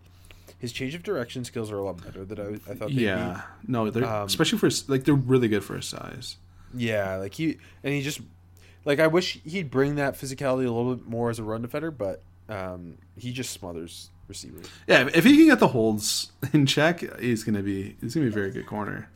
[0.58, 2.88] his change of direction skills are a lot better than I, I thought.
[2.88, 3.02] they'd be.
[3.02, 6.36] yeah, no, they're Um, especially for like they're really good for his size.
[6.74, 8.20] Yeah, like he and he just
[8.84, 11.92] like I wish he'd bring that physicality a little bit more as a run defender,
[11.92, 14.64] but um, he just smothers receivers.
[14.86, 18.30] Yeah, if he can get the holds in check, he's gonna be he's gonna be
[18.32, 19.10] a very good corner.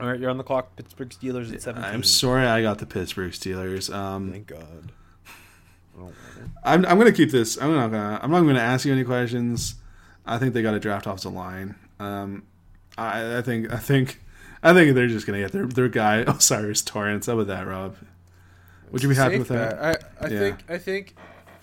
[0.00, 0.74] All right, you're on the clock.
[0.76, 1.82] Pittsburgh Steelers at seven.
[1.84, 3.92] I'm sorry, I got the Pittsburgh Steelers.
[3.92, 4.92] Um, Thank God.
[5.26, 6.50] I don't want it.
[6.64, 7.60] I'm, I'm gonna keep this.
[7.60, 8.18] I'm not gonna.
[8.22, 9.76] I'm not gonna ask you any questions.
[10.26, 11.74] I think they got to draft off the line.
[12.00, 12.44] Um,
[12.98, 13.72] I, I think.
[13.72, 14.20] I think.
[14.64, 17.26] I think they're just gonna get their their guy O'Cyrus Torrence.
[17.26, 17.96] How about that, Rob?
[18.90, 19.80] Would you be happy Safe with that?
[19.80, 20.04] bet.
[20.20, 20.38] I, I Yeah.
[20.38, 21.14] think I think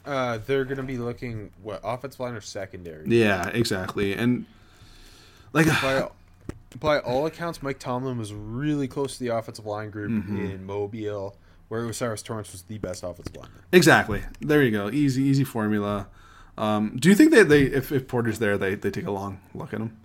[0.10, 3.07] uh, they're gonna be looking what offensive line or secondary.
[3.07, 4.14] Yeah, exactly.
[4.14, 4.45] And
[5.53, 6.10] like, By
[6.80, 10.45] by all accounts, Mike Tomlin was really close to the offensive line group Mm-hmm.
[10.45, 11.36] in Mobile,
[11.68, 13.49] where O'Cyrus Torrence was the best offensive line.
[13.72, 14.24] exactly.
[14.39, 14.89] There you go.
[14.89, 16.07] Easy, easy formula.
[16.57, 19.39] Um, do you think that they, if, if Porter's there, they, they take a long
[19.53, 19.95] look at him?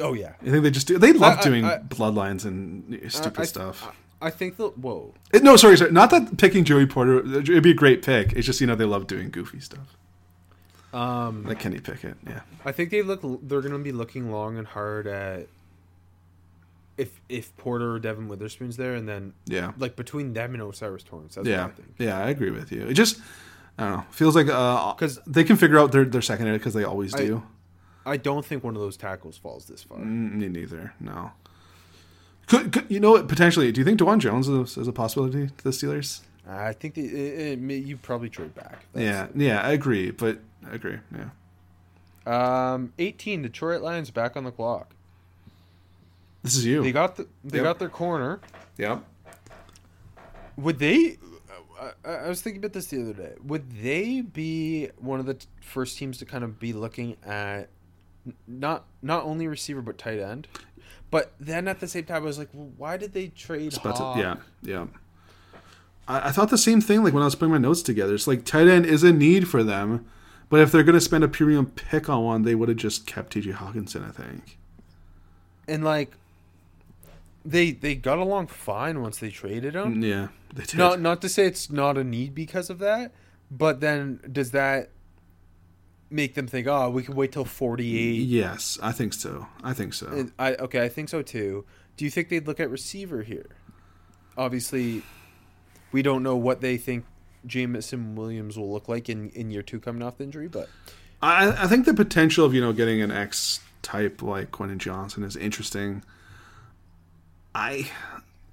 [0.00, 0.98] Oh yeah, You think they just do?
[0.98, 3.96] They love I- doing I- bloodlines and stupid I- I- stuff.
[4.24, 5.14] I think the whoa.
[5.32, 5.92] Uh, no, sorry, sorry.
[5.92, 7.18] Not that picking Joey Porter.
[7.38, 8.32] It'd be a great pick.
[8.32, 9.96] It's just you know they love doing goofy stuff.
[10.92, 12.16] Um, Like Kenny Pickett.
[12.26, 12.40] Yeah.
[12.64, 13.20] I think they look.
[13.22, 15.48] They're going to be looking long and hard at
[16.96, 19.72] if if Porter or Devon Witherspoon's there, and then Yeah.
[19.78, 21.34] like between them and O'Cyrus Torrence.
[21.34, 21.62] That's yeah.
[21.64, 21.88] what I think.
[21.98, 22.86] Yeah, I agree with you.
[22.86, 23.20] It just
[23.76, 24.04] I don't know.
[24.10, 27.42] Feels like uh 'Cause- they can figure out their their secondary because they always do.
[28.06, 29.98] I don't think one of those tackles falls this far.
[29.98, 30.92] Mm, Me neither.
[31.00, 31.32] No.
[32.46, 33.28] Could, could you know what?
[33.28, 36.20] Potentially, do you think Dawand Jones is, is a possibility to the Steelers?
[36.46, 38.84] I think the, it, it, you probably trade back.
[38.94, 40.40] Yeah, yeah, I agree, but
[40.70, 40.98] I agree.
[42.26, 44.90] Yeah, Um, 18 Detroit Lions back on the clock.
[46.42, 46.82] this is you.
[46.82, 47.64] They got the, they Yep.
[47.64, 48.40] got their corner.
[48.76, 49.02] yep.
[50.56, 51.16] Would they?
[52.04, 53.32] I, I was thinking about this the other day.
[53.42, 57.68] Would they be one of the t- first teams to kind of be looking at
[58.46, 60.46] not not only receiver but tight end?
[61.14, 63.68] But then at the same time, I was like, well, why did they trade?
[63.68, 64.86] It's to- yeah, yeah.
[66.08, 67.04] I, I thought the same thing.
[67.04, 69.46] Like when I was putting my notes together, it's like tight end is a need
[69.46, 70.04] for them,
[70.50, 73.06] but if they're going to spend a premium pick on one, they would have just
[73.06, 73.52] kept T.J.
[73.52, 74.04] Hockenson.
[74.04, 74.58] I think.
[75.68, 76.10] and like
[77.44, 80.02] they they got along fine once they traded him.
[80.02, 80.76] Mm, yeah, they did.
[80.78, 83.12] Not not to say it's not a need because of that,
[83.52, 84.90] but then does that
[86.14, 88.26] make them think, oh, we can wait till forty eight?
[88.26, 89.46] yes, I think so.
[89.62, 90.06] I think so.
[90.06, 91.64] And I okay, I think so too.
[91.96, 93.50] Do you think they'd look at receiver here?
[94.36, 95.02] Obviously,
[95.92, 97.04] we don't know what they think
[97.46, 100.68] Jameson Williams will look like in, in year two coming off the injury, but
[101.22, 105.24] I, I think the potential of you know getting an X type like Quentin Johnston
[105.24, 106.02] is interesting.
[107.54, 107.90] I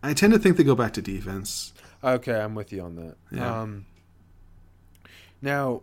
[0.04, 1.74] I tend to think they go back to defense.
[2.04, 3.16] okay, I'm with you on that.
[3.32, 3.62] Yeah.
[3.62, 3.86] Um,
[5.42, 5.82] now,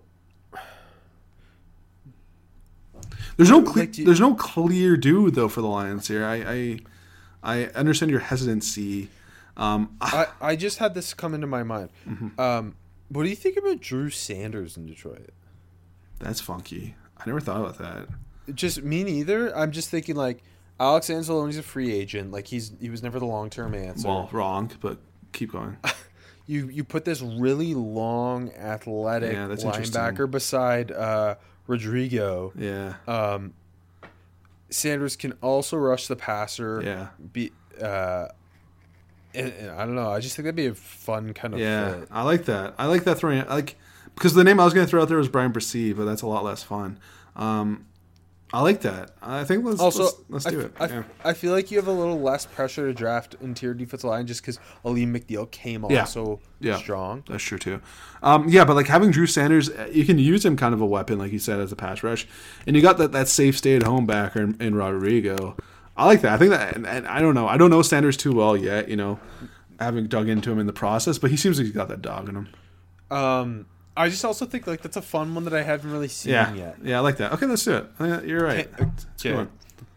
[3.39, 6.27] There's no Like, cle- you- there's no clear dude though for the Lions here.
[6.27, 6.79] I I,
[7.43, 9.09] I understand your hesitancy.
[9.57, 11.89] Um, I, I just had this come into my mind.
[12.09, 12.39] Mm-hmm.
[12.41, 12.75] Um,
[13.09, 15.31] what do you think about Drew Sanders in Detroit?
[16.21, 16.95] that's funky.
[17.17, 18.09] I never thought about that.
[18.55, 19.57] Just me neither.
[19.57, 20.43] I'm just thinking like
[20.81, 22.33] Alex Anzalone's a free agent.
[22.33, 24.09] Like he's he was never the long term answer.
[24.09, 24.99] Well, wrong, but
[25.33, 25.77] keep going.
[26.47, 31.37] you you put this really long athletic Yeah, linebacker beside uh,
[31.69, 32.53] Rodrigo.
[32.59, 33.55] Yeah, Um,
[34.71, 36.83] Sanders can also rush the passer.
[36.85, 38.27] yeah, Be uh,
[39.35, 40.11] and, and I don't know.
[40.11, 42.01] I just think that'd be a fun kind of yeah.
[42.01, 42.09] fit.
[42.11, 42.75] I like that.
[42.79, 43.41] I like that throwing.
[43.43, 43.77] I like
[44.15, 46.23] because the name I was going to throw out there was Bryan Bresee, but that's
[46.23, 46.99] a lot less fun.
[47.37, 47.87] Um,
[48.53, 49.11] I like that.
[49.21, 50.73] I think let's Also, let's, let's do f- it.
[50.81, 51.03] I yeah.
[51.25, 54.41] I feel like you have a little less pressure to draft interior defensive line just
[54.41, 56.05] because Alim McNeill came on Yeah.
[56.05, 56.77] so Yeah.
[56.79, 57.25] strong.
[57.29, 57.81] That's true too.
[58.23, 60.87] Um, yeah, but like having Drew Sanders, uh, you can use him kind of a
[60.87, 62.27] weapon, like you said, as a pass rush,
[62.67, 65.55] and you got that that safe stay at home backer in, in Rodrigo.
[65.95, 66.33] I like that.
[66.33, 68.89] I think that, and, and I don't know, I don't know Sanders too well yet.
[68.89, 69.21] You know,
[69.79, 72.29] having dug into him in the process, but he seems like he's got that dog
[72.31, 72.49] in him.
[73.11, 73.67] Um,
[73.99, 76.55] I just also think like that's a fun one that I haven't really seen Yeah,
[76.55, 76.77] yet.
[76.83, 77.33] yeah, I like that.
[77.33, 77.99] Okay, let's do it.
[77.99, 78.69] That- you're right.
[78.77, 78.91] Ta-
[79.27, 79.47] okay.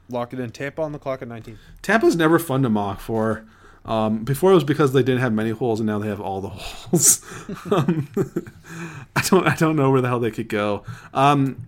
[0.09, 0.49] Lock it in.
[0.51, 1.57] Tampa on the clock at 19.
[1.81, 3.45] Tampa's never fun to mock for.
[3.85, 6.41] Um, before it was because they didn't have many holes, and now they have all
[6.41, 7.21] the holes.
[7.71, 8.07] um,
[9.15, 10.83] I don't, I don't know where the hell they could go.
[11.13, 11.67] Um,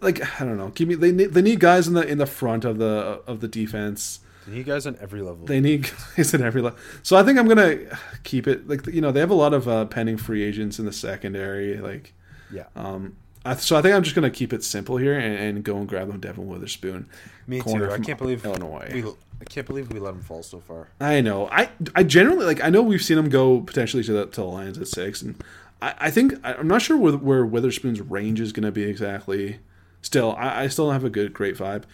[0.00, 0.68] like I don't know.
[0.68, 3.40] Give me they need they need guys in the in the front of the of
[3.40, 4.20] the defense.
[4.46, 5.46] You need guys on every level.
[5.46, 6.78] They need guys at every level.
[7.02, 7.78] So I think I'm gonna
[8.24, 10.84] keep it like you know they have a lot of uh, pending free agents in
[10.84, 11.78] the secondary.
[11.78, 12.12] Like
[12.52, 12.64] yeah.
[12.76, 15.76] um, I, so I think I'm just gonna keep it simple here and, and go
[15.76, 17.08] and grab them Devon Witherspoon.
[17.46, 17.90] Me too.
[17.90, 18.90] I can't believe Illinois.
[18.92, 19.04] We,
[19.40, 20.88] I can't believe we let him fall so far.
[21.00, 21.48] I know.
[21.50, 22.62] I I generally like.
[22.62, 25.42] I know we've seen him go potentially to the to the Lions at six, and
[25.82, 29.58] I, I think I'm not sure where, where Witherspoon's range is going to be exactly.
[30.00, 31.84] Still, I, I still have a good great vibe.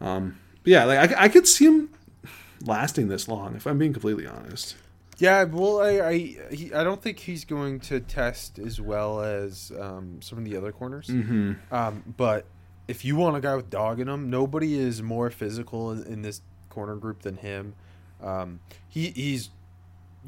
[0.00, 1.90] Um, yeah, like I, I could see him
[2.64, 4.76] lasting this long if I'm being completely honest.
[5.18, 6.18] Yeah, well, I I,
[6.50, 10.56] he, I don't think he's going to test as well as um, some of the
[10.56, 11.06] other corners.
[11.06, 11.74] Mm-hmm.
[11.74, 12.44] Um, but
[12.86, 16.42] if you want a guy with dog in him, nobody is more physical in, this
[16.68, 17.74] corner group than him.
[18.22, 19.50] Um, he he's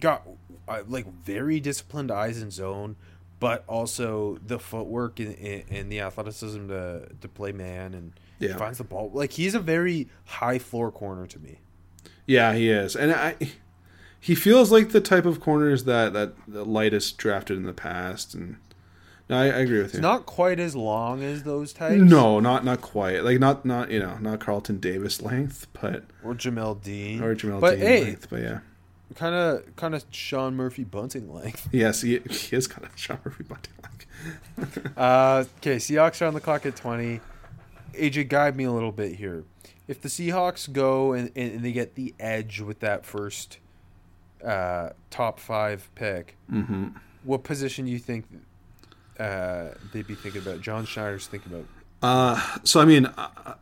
[0.01, 0.26] got
[0.66, 2.97] uh, like very disciplined eyes in zone,
[3.41, 8.47] but also the footwork and, and, and the athleticism to to play man and he
[8.49, 8.57] Yeah.
[8.57, 9.11] finds the ball.
[9.12, 11.59] Like he's a very high floor corner to me.
[12.26, 13.36] Yeah, he is, and I.
[14.20, 18.34] He feels like the type of corners that that the lightest drafted in the past,
[18.34, 18.57] and
[19.30, 19.99] no, I, I agree with you.
[19.99, 22.03] It's not quite as long as those types.
[22.03, 23.22] No, not not quite.
[23.24, 27.61] Like not not you know not Carlton Davis length, but or Jamel Dean or Jamal
[27.61, 28.26] But Dean hey, length.
[28.28, 28.59] But yeah,
[29.14, 31.68] kind of kind of Sean Murphy bunting length.
[31.72, 34.05] yes, he, he is kind of Sean Murphy Bunting length.
[34.99, 37.20] Uh, okay, Seahawks are on the clock at twenty.
[37.99, 39.45] AJ, guide me a little bit here.
[39.87, 43.59] If the Seahawks go and, and, they get the edge with that first
[44.45, 46.89] uh, top five pick, Mm-hmm.
[47.25, 48.25] what position do you think
[49.19, 50.61] uh, they'd be thinking about?
[50.61, 51.67] John Schneider's thinking about.
[52.03, 53.55] Uh, so I mean, uh,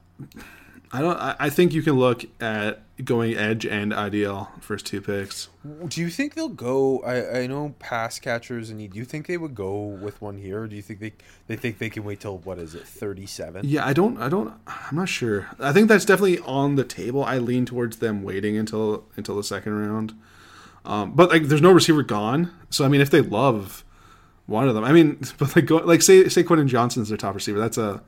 [0.92, 1.16] I don't.
[1.16, 5.48] I, think you can look at going edge and ideal first two picks.
[5.88, 7.00] Do you think they'll go?
[7.00, 10.62] I, I know pass catchers, and do you think they would go with one here?
[10.62, 11.12] Or do you think they
[11.48, 13.66] they think they can wait till what is it, thirty seven?
[13.66, 14.16] Yeah, I don't.
[14.18, 14.54] I don't.
[14.66, 15.48] I'm not sure.
[15.58, 17.24] I think that's definitely on the table.
[17.24, 20.14] I lean towards them waiting until until the second round.
[20.84, 22.52] Um, but like, there's no receiver gone.
[22.70, 23.84] So I mean, if they love
[24.46, 27.34] one of them, I mean, but like, go, like say say Quentin Johnston's their top
[27.34, 27.58] receiver.
[27.58, 28.02] That's a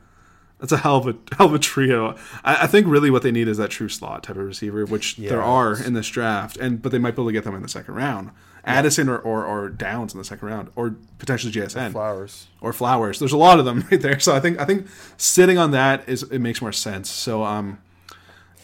[0.59, 2.17] that's a hell of a hell of a trio.
[2.45, 5.17] I, I think really what they need is that true slot type of receiver, which
[5.17, 7.63] there are in this draft, and but they might be able to get them in
[7.63, 8.31] the second round.
[8.65, 12.49] Addison or, or, or Downs in the second round, or potentially GSN Flowers.
[12.61, 13.19] or flowers.
[13.19, 14.21] There's a lot of them right there.
[14.21, 17.09] So I think I think sitting on that is it makes more sense.
[17.09, 17.79] So um,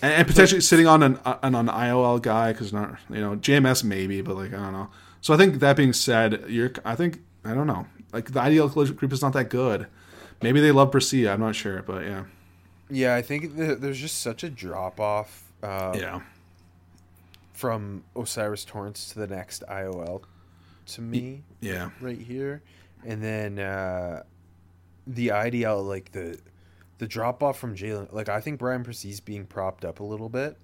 [0.03, 3.82] and, and potentially sitting on an an, an IOL guy because not you know JMS
[3.82, 4.90] maybe, but like I don't know.
[5.22, 8.70] So I think that being said, you're I think I don't know like the ideal
[8.70, 9.86] collision group is not that good.
[10.43, 11.30] Maybe they love Brescia.
[11.32, 12.24] I'm not sure, but yeah,
[12.91, 15.43] Yeah, I think th- there's just such a drop off.
[15.62, 16.20] Uh, yeah,
[17.53, 20.22] From O'Cyrus Torrence to the next IOL,
[20.87, 21.43] to me.
[21.61, 21.91] yeah.
[22.01, 22.62] right here,
[23.07, 24.24] and then uh,
[25.07, 26.39] the IDL like the
[26.99, 28.12] the drop off from Jalen.
[28.12, 30.57] Like I think Bryan Bresee's being propped up a little bit.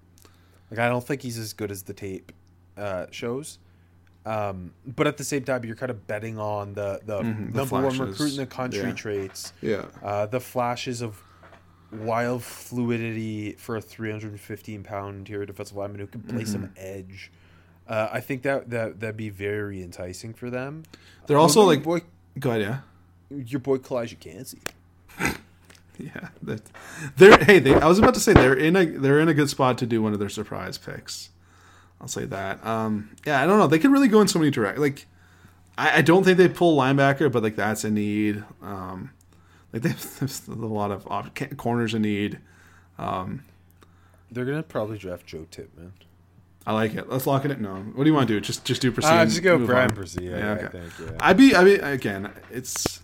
[0.70, 2.32] Like I don't think he's as good as the tape
[2.76, 3.58] uh, shows.
[4.30, 7.58] Um, but at the same time, you're kind of betting on the the Mhm, the
[7.58, 8.00] number one flashes.
[8.18, 8.92] recruit in the country Yeah.
[8.92, 9.86] traits, Yeah.
[10.02, 11.22] uh, the flashes of
[11.92, 16.72] wild fluidity for a 315 pound interior defensive lineman who can play some Mm-hmm.
[16.76, 17.30] edge.
[17.88, 20.84] Uh, I think that that that'd be very enticing for them.
[21.26, 22.02] They're also like boy,
[22.38, 22.78] go ahead, yeah.
[23.44, 24.60] your boy Calijah Kancey.
[25.98, 26.62] Yeah, that,
[27.18, 27.58] they're hey.
[27.58, 29.86] They, I was about to say they're in a they're in a good spot to
[29.86, 31.28] do one of their surprise picks.
[32.00, 32.64] I'll say that.
[32.64, 33.66] Um, yeah, I don't know.
[33.66, 34.78] They could really go in so many direct.
[34.78, 35.06] Like,
[35.76, 38.42] I, I don't think they pull linebacker, but like that's a need.
[38.62, 39.10] Um,
[39.72, 42.38] like there's a lot of op- corners a need.
[44.32, 45.92] They're gonna probably draft Joe Tippmann.
[46.66, 47.08] I like it.
[47.08, 47.62] Let's lock it in.
[47.62, 48.40] No, what do you want to do?
[48.40, 49.08] Just just do proceed.
[49.10, 49.90] Uh, just go Brian?
[49.90, 50.24] Percy.
[50.24, 50.68] Yeah, Yeah, I okay.
[50.78, 50.92] think.
[51.00, 51.16] Yeah.
[51.20, 51.56] I'd be.
[51.56, 53.02] I mean, again, it's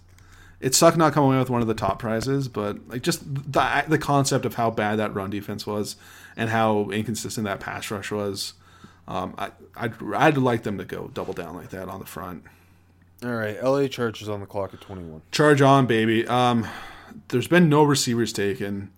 [0.60, 3.84] it sucked not coming away with one of the top prizes, but like just the
[3.88, 5.96] the concept of how bad that run defense was
[6.36, 8.54] and how inconsistent that pass rush was.
[9.08, 12.44] Um, I I'd, I'd like them to go double down like that on the front.
[13.24, 13.88] All right, L.A.
[13.88, 15.22] Chargers on the clock at 21.
[15.32, 16.26] Charge on, baby.
[16.26, 16.66] Um,
[17.28, 18.90] there's been no receivers taken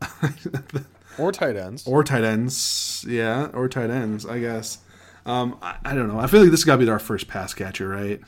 [1.18, 1.86] Or tight ends.
[1.86, 3.04] or tight ends.
[3.08, 4.26] Yeah, or tight ends.
[4.26, 4.78] I guess.
[5.24, 6.18] Um, I, I don't know.
[6.20, 8.20] I feel like this has got to be our first pass catcher, right?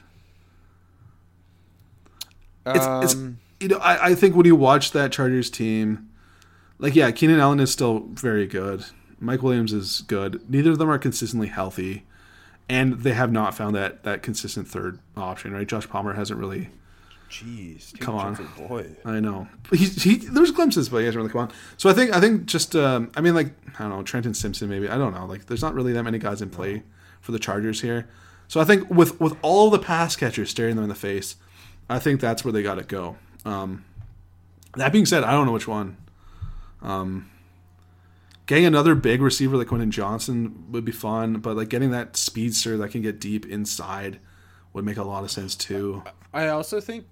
[2.66, 6.08] it's, it's Um, you know I, I think when you watch that Chargers team,
[6.78, 8.84] like yeah, Keenan Allen is still very good.
[9.20, 10.48] Mike Williams is good.
[10.48, 12.04] Neither of them are consistently healthy,
[12.68, 15.52] and they have not found that that consistent third option.
[15.52, 15.66] Right?
[15.66, 16.70] Josh Palmer hasn't really.
[17.30, 18.94] Jeez, Come on.
[19.04, 20.16] I know he's he.
[20.16, 21.52] There's glimpses, but he hasn't really come on.
[21.76, 23.48] So I think I think just um, I mean like
[23.78, 26.18] I don't know Trenton Simpson maybe I don't know like there's not really that many
[26.18, 26.84] guys in play
[27.20, 28.08] for the Chargers here.
[28.48, 31.36] So I think with with all the pass catchers staring them in the face,
[31.90, 33.16] I think that's where they got to go.
[33.44, 33.84] Um,
[34.76, 35.98] that being said, I don't know which one.
[36.80, 37.30] Um,
[38.48, 42.76] getting another big receiver like Quentin Johnston would be fun, but like getting that speedster
[42.78, 44.18] that can get deep inside
[44.72, 46.02] would make a lot of sense too.
[46.32, 47.06] I also think,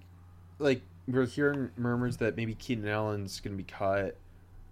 [0.59, 4.17] like, we're hearing murmurs that maybe Keenan Allen's going to be cut.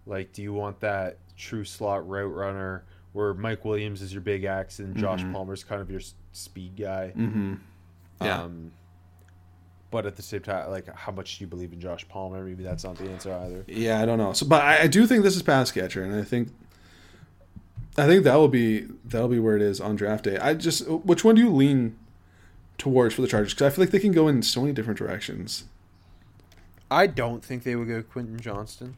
[0.05, 4.43] Like, do you want that true slot route runner where Mike Williams is your big
[4.43, 6.01] axe and Josh Palmer's kind of your
[6.33, 7.13] speed guy?
[7.15, 7.53] Mm-hmm.
[8.21, 8.41] Yeah.
[8.41, 8.71] Um,
[9.95, 12.43] but at the same time, like, how much do you believe in Josh Palmer?
[12.43, 13.63] Maybe that's not the answer either.
[13.65, 14.33] Yeah, I don't know.
[14.33, 16.49] So, but I, I do think this is pass catcher, and I think,
[17.97, 20.37] I think that will be that will be where it is on draft day.
[20.37, 21.95] I just, which one do you lean
[22.77, 23.53] towards for the Chargers?
[23.53, 25.63] Because I feel like they can go in so many different directions.
[26.91, 28.97] I don't think they would go Quentin Johnston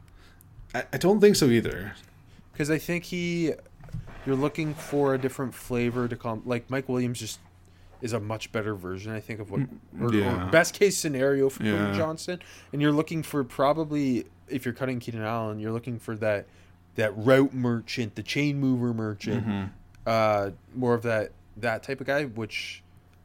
[0.74, 1.92] I, I don't think so either.
[2.52, 3.52] because I think he,
[4.26, 6.42] you're looking for a different flavor to come.
[6.44, 7.38] Like Mike Williams just
[8.00, 9.60] is a much better version, I think, of what
[10.00, 10.48] or, Yeah.
[10.48, 11.92] or best case scenario for Yeah.
[11.96, 12.38] Johnston.
[12.72, 16.46] And you're looking for probably if you're cutting Keenan Allen, you're looking for that
[16.94, 19.64] that route merchant, the chain mover merchant, Mm-hmm.
[20.06, 22.24] uh, more of that that type of guy.
[22.24, 22.82] Which,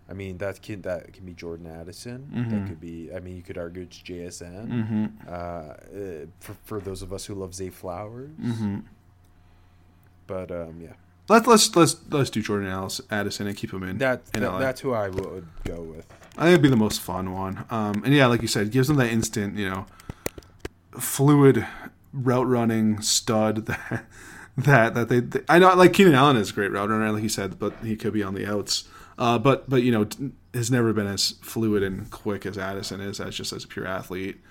[0.09, 2.28] I mean, that can that can be Jordan Addison.
[2.49, 3.09] That could be.
[3.15, 4.67] I mean, you could argue it's JSN.
[4.67, 5.05] Mm-hmm.
[5.28, 8.32] Uh, uh, for for those of us who love Zay Flowers.
[8.41, 8.80] Mm-hmm.
[10.28, 10.93] But um, yeah,
[11.30, 13.97] Let's let's let's let's do Jordan Alice- Addison and keep him in.
[13.99, 16.05] that, in that that's who I would go with.
[16.38, 17.65] I think it'd be the most fun one.
[17.69, 19.86] Um, and yeah, like you said, gives them that instant, you know,
[20.99, 21.65] fluid
[22.11, 24.05] route running stud that
[24.57, 27.24] that that they, they I know like Keenan Allen is a great route runner, like
[27.24, 28.88] you said, but he could be on the outs.
[29.17, 30.07] Uh, but but you know
[30.53, 33.88] has never been as fluid and quick as Addison is as just as a pure
[33.88, 34.41] athlete.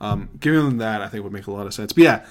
[0.00, 1.92] Um, giving them that I think would make a lot of sense.
[1.92, 2.26] But yeah,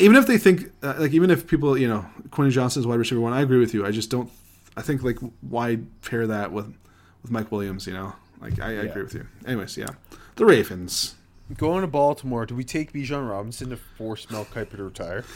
[0.00, 3.20] even if they think uh, like even if people you know Quentin Johnston's wide receiver
[3.20, 3.84] one, I agree with you.
[3.86, 4.30] I just don't.
[4.76, 6.74] I think like why pair that with
[7.22, 7.86] with Mike Williams?
[7.86, 9.26] You know, like I, I agree with you.
[9.46, 9.88] Anyways, yeah,
[10.36, 11.14] the Ravens.
[11.56, 15.24] Going to Baltimore, do we take Bijan Robinson to force Mel Kiper to retire?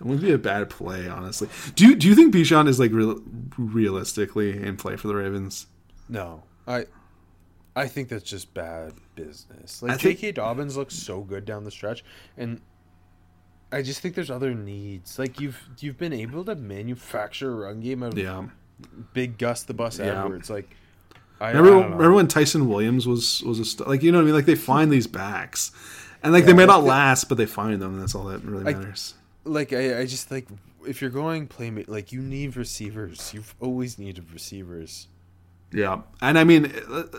[0.00, 1.48] It would be a bad play, honestly.
[1.76, 3.22] Do you do you think Bijan is like real,
[3.56, 5.66] realistically in play for the Ravens?
[6.08, 6.86] No, I
[7.76, 9.80] I think that's just bad business.
[9.80, 10.32] Like I think- J.K.
[10.32, 12.04] Dobbins looks so good down the stretch,
[12.36, 12.60] and
[13.72, 15.18] I just think there's other needs.
[15.18, 18.44] Like you've you've been able to manufacture a run game out of Yeah.
[19.12, 20.24] Big Gus the Bus Yeah.
[20.24, 20.50] Edwards.
[20.50, 20.76] Like
[21.40, 21.96] I, I Remember, don't know.
[21.96, 24.34] remember when Ty'Son Williams was was a st- like you know what I mean?
[24.34, 25.72] Like they find these backs,
[26.22, 27.94] and like they may not the- last, but they find them.
[27.94, 29.14] And that's all that really matters.
[29.44, 30.46] like I, I just like
[30.86, 33.32] if you're going playmate, like you need receivers.
[33.34, 35.08] You've always needed receivers.
[35.72, 36.70] Yeah, and I mean,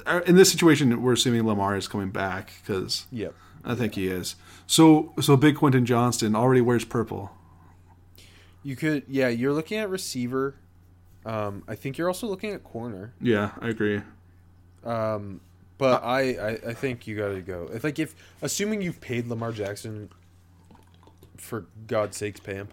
[0.05, 3.33] uh, in this situation, we're assuming Lamar is coming back because Yep.
[3.63, 4.35] I think he is.
[4.67, 7.31] So, so Big Quentin Johnston already wears purple.
[8.63, 10.55] You could yeah, you're looking at receiver.
[11.25, 13.13] Um, I think you're also looking at corner.
[13.21, 14.01] Yeah, I agree.
[14.83, 15.41] Um,
[15.77, 17.69] but I, I, I think you got to go.
[17.73, 20.09] If like if assuming you've paid Lamar Jackson,
[21.37, 22.69] for God's sakes, pay him.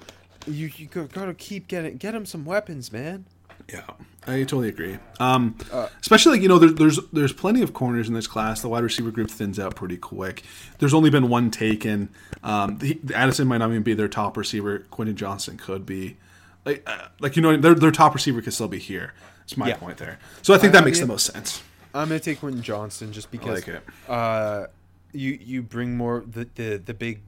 [0.46, 3.26] You you got to keep getting get him some weapons, man.
[3.72, 3.82] Yeah,
[4.26, 4.98] I totally agree.
[5.18, 8.60] Um, Uh, especially like you know, there, there's there's plenty of corners in this class.
[8.62, 10.42] The wide receiver group thins out pretty quick.
[10.78, 12.08] There's only been one taken.
[12.42, 14.80] Um, the, Addison might not even be their top receiver.
[14.90, 16.16] Quentin Johnston could be.
[16.64, 19.14] Like, uh, like you know, their their top receiver could still be here.
[19.40, 19.76] That's my Yeah.
[19.76, 20.18] point there.
[20.42, 21.62] So I think that makes the most sense.
[21.94, 24.66] I'm gonna take Quentin Johnston just because like uh,
[25.12, 27.20] you you bring more the, the the big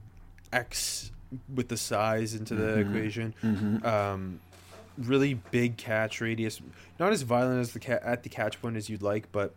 [0.51, 1.11] X
[1.53, 2.95] with the size into the Mm-hmm.
[2.95, 3.33] equation.
[3.83, 4.39] Um,
[4.97, 6.61] really big catch radius,
[6.99, 9.53] not as violent as the ca- at the catch point as you'd like, but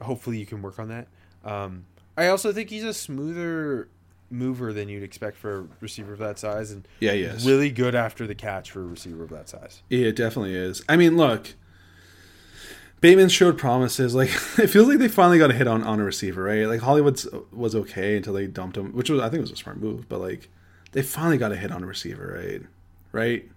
[0.00, 1.06] hopefully you can work on that.
[1.44, 1.84] Um,
[2.16, 3.88] I also think he's a smoother
[4.30, 7.46] mover than you'd expect for a receiver of that size, and Yeah, he is.
[7.46, 9.82] really good after the catch for a receiver of that size.
[9.90, 10.82] Yeah, it definitely is.
[10.88, 11.54] I mean, look,
[13.00, 14.14] Bateman showed promises.
[14.14, 16.66] Like it feels like they finally got a hit on on a receiver, right?
[16.66, 19.78] Like Hollywood's was okay until they dumped him, which was I think was a smart
[19.78, 20.08] move.
[20.08, 20.48] But like
[20.92, 22.62] they finally got a hit on a receiver, right?
[23.12, 23.50] Right.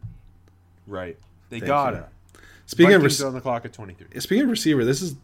[0.88, 1.18] Right.
[1.50, 2.00] They Thank got you.
[2.00, 2.06] it.
[2.66, 4.20] Speaking of Vikings rec- on the clock at 23.
[4.20, 5.16] speaking of receiver, this is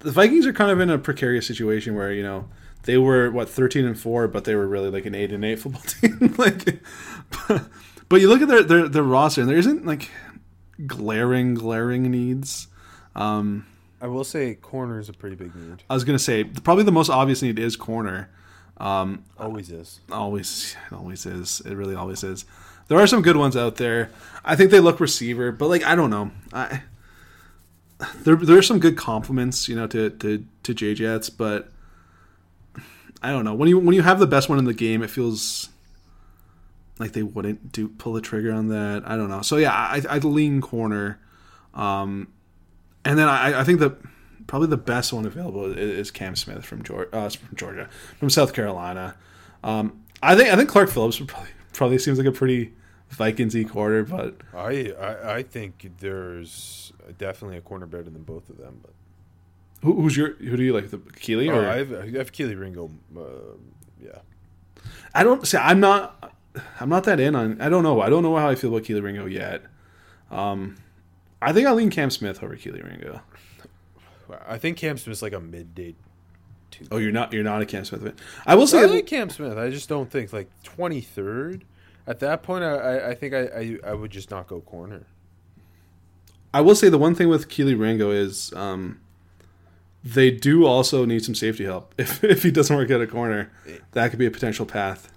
[0.00, 2.48] the Vikings are kind of in a precarious situation where you know
[2.84, 5.58] they were what thirteen and four, but they were really like an eight and eight
[5.60, 6.34] football team.
[6.38, 6.80] like,
[7.48, 7.68] but,
[8.08, 10.10] but you look at their, their their roster, and there isn't like
[10.86, 12.68] glaring glaring needs.
[13.14, 13.66] Um,
[14.00, 15.82] I will say corner is a pretty big need.
[15.88, 18.30] I was gonna say probably the most obvious need is corner.
[18.78, 20.00] Um, Always is.
[20.10, 21.60] always, it always is.
[21.64, 22.44] It really always is.
[22.92, 24.10] There are some good ones out there.
[24.44, 26.30] I think they look receiver, but like I don't know.
[26.52, 26.82] I
[28.22, 31.72] there there are some good compliments, you know, to to to J Jets, but
[33.22, 35.08] I don't know when you when you have the best one in the game, it
[35.08, 35.70] feels
[36.98, 39.04] like they wouldn't do pull the trigger on that.
[39.06, 39.40] I don't know.
[39.40, 41.18] So yeah, I I lean corner,
[41.72, 42.28] um,
[43.06, 43.96] and then I I think that
[44.46, 47.88] probably the best one available is, is Cam Smith from Georgia, uh, from Georgia,
[48.18, 49.14] from South Carolina.
[49.64, 52.74] Um, I think I think Clark Phillips probably probably seems like a pretty
[53.16, 58.58] Vikingsy quarter, but I, I I think there's definitely a corner better than both of
[58.58, 58.80] them.
[58.82, 58.92] But
[59.82, 62.32] who, who's your who do you like the Kelee oh, or I have, I have
[62.32, 62.90] Kelee Ringo.
[63.16, 63.56] Uh,
[64.02, 64.20] yeah,
[65.14, 66.34] I don't say I'm not
[66.80, 68.86] I'm not that in on I don't know I don't know how I feel about
[68.86, 69.62] Kelee Ringo yet.
[70.30, 70.76] Um,
[71.40, 73.20] I think I lean Cam Smith over Kelee Ringo.
[74.46, 75.94] I think Cam Smith's like a midday.
[76.90, 78.14] Oh, you're not you're not a Cam Smith fan.
[78.46, 79.58] I will say I like Cam Smith.
[79.58, 81.62] I just don't think like 23rd.
[82.06, 85.06] At that point, I, I, think I, I I would just not go corner.
[86.52, 89.00] I will say the one thing with Kelee Ringo is um,
[90.04, 91.94] they do also need some safety help.
[91.98, 93.50] If if he doesn't work at a corner,
[93.92, 95.12] that could be a potential path.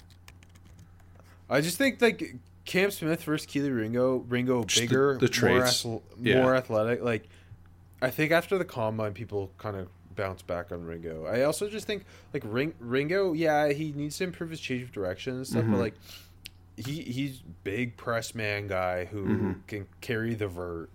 [1.49, 5.83] I just think like Cam Smith versus Kelee Ringo, Ringo Just bigger, the more, traits.
[5.83, 6.41] athle- Yeah.
[6.41, 7.01] more athletic.
[7.03, 7.27] Like
[8.01, 11.25] I think after the combine, people kind of bounce back on Ringo.
[11.25, 14.91] I also just think like Ring, Ringo, yeah, he needs to improve his change of
[14.91, 15.71] direction and stuff, Mm-hmm.
[15.73, 15.93] but like
[16.77, 19.51] he he's big press man guy who Mm-hmm.
[19.67, 20.89] can carry the vert.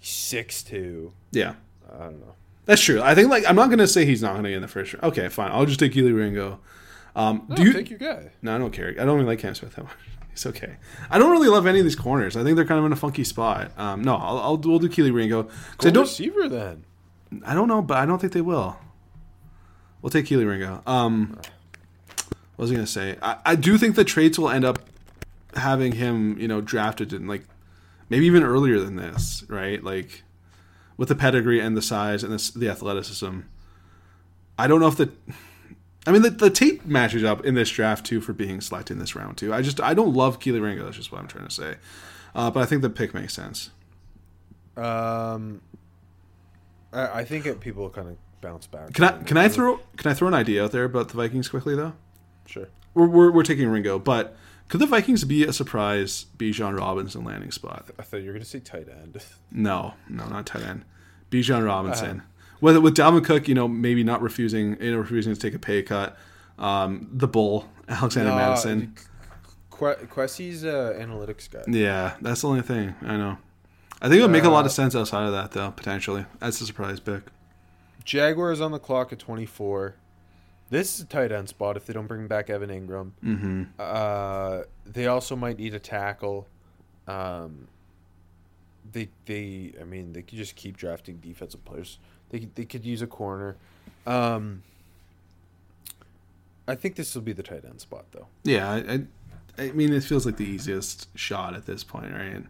[0.00, 1.12] Six two.
[1.32, 1.54] Yeah,
[1.92, 2.34] I don't know.
[2.64, 3.00] that's true.
[3.02, 5.04] I think like I'm not gonna say he's not gonna get in the first round.
[5.04, 5.50] Okay, fine.
[5.50, 6.60] I'll just take Kelee Ringo.
[7.16, 7.72] Um, No, do you?
[7.72, 8.30] take your guy.
[8.42, 8.90] No, I don't care.
[8.90, 9.92] I don't really like Cam Smith that much.
[10.30, 10.76] He's okay.
[11.10, 12.36] I don't really love any of these corners.
[12.36, 13.72] I think they're kind of in a funky spot.
[13.78, 16.02] Um, no, I'll, I'll we'll do Kelee Ringo because I don't.
[16.04, 16.84] receiver then.
[17.44, 18.76] I don't know, but I don't think they will.
[20.02, 20.82] We'll take Kelee Ringo.
[20.86, 21.38] Um,
[22.56, 23.16] what was I gonna say?
[23.22, 24.78] I, I do think the trades will end up
[25.56, 27.44] having him, you know, drafted in like
[28.08, 29.82] maybe even earlier than this, right?
[29.82, 30.22] Like
[30.96, 33.40] with the pedigree and the size and the, the athleticism.
[34.58, 35.12] I don't know if the
[36.06, 39.00] I mean, the, the Tate matches up in this draft too for being selected in
[39.00, 39.52] this round too.
[39.52, 40.84] I just I don't love Kelee Ringo.
[40.84, 41.76] That's just what I'm trying to say.
[42.34, 43.70] Uh, but I think the pick makes sense.
[44.76, 45.62] Um,
[46.92, 48.92] I, I think it, people kind of bounce back.
[48.92, 51.48] Can I can I throw can I throw an idea out there about the Vikings
[51.48, 51.94] quickly though?
[52.46, 52.68] Sure.
[52.94, 54.36] We're we're, we're taking Ringo, but
[54.68, 57.86] could the Vikings be a surprise Bijan Robinson landing spot?
[57.98, 59.22] I thought you were going to say tight end.
[59.52, 60.84] No, no, not tight end.
[61.30, 62.22] Bijan Robinson.
[62.60, 65.58] With with Dalvin Cook, you know, maybe not refusing, you know, refusing to take a
[65.58, 66.16] pay cut.
[66.58, 68.94] Um, the Bull, Alexander No, Mattison.
[69.70, 71.62] Que- Kwesi's uh, analytics guy.
[71.68, 73.36] Yeah, that's the only thing I know.
[74.00, 75.70] I think it would make a lot Uh, of sense outside of that, though.
[75.70, 77.24] Potentially, that's a surprise pick.
[78.04, 79.96] Jaguars on the clock at 24.
[80.68, 83.12] This is a tight end spot if they don't bring back Evan Engram.
[83.24, 83.62] Mm-hmm.
[83.78, 86.48] Uh, they also might need a tackle.
[87.06, 87.68] Um,
[88.92, 91.98] they they I mean they could just keep drafting defensive players.
[92.30, 93.56] They could- they could use a corner.
[94.06, 94.62] Um,
[96.68, 98.26] I think this will be the tight end spot though.
[98.42, 98.76] Yeah, I,
[99.58, 102.42] I, I mean, it feels like the easiest shot at this point, right?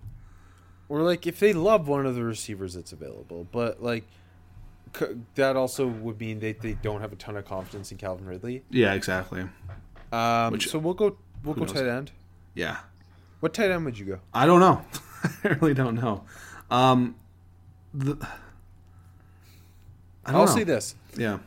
[0.88, 4.04] Or like if they love one of the receivers that's available, but like
[5.34, 8.62] that also would mean they, they don't have a ton of confidence in Calvin Ridley.
[8.70, 9.44] Yeah, exactly.
[10.12, 11.72] Um, Which- so we'll go we'll go knows?
[11.72, 12.12] tight end.
[12.54, 12.78] Yeah,
[13.40, 14.20] What tight end would you go?
[14.32, 14.82] I don't know.
[15.44, 16.24] I really don't know.
[16.70, 17.16] Um,
[17.92, 18.16] the,
[20.24, 20.54] I don't I'll know.
[20.54, 20.94] say this.
[21.16, 21.38] Yeah,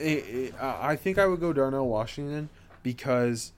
[0.00, 2.48] I- I I think I would go Darnell Washington
[2.82, 3.52] because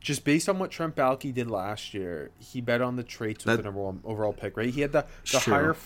[0.00, 3.52] just based on what Trent Baalke did last year, he bet on the traits with
[3.52, 4.68] That- the number one overall pick, right?
[4.70, 5.54] He had the, the Sure.
[5.54, 5.76] higher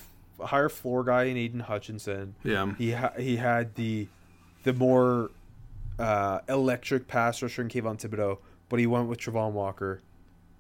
[0.41, 2.35] higher floor guy in Aidan Hutchinson.
[2.45, 4.09] yeah, He ha- he had the
[4.65, 5.31] the more
[5.99, 10.01] uh, electric pass rusher in Kayvon Thibodeaux, but he went with Travon Walker,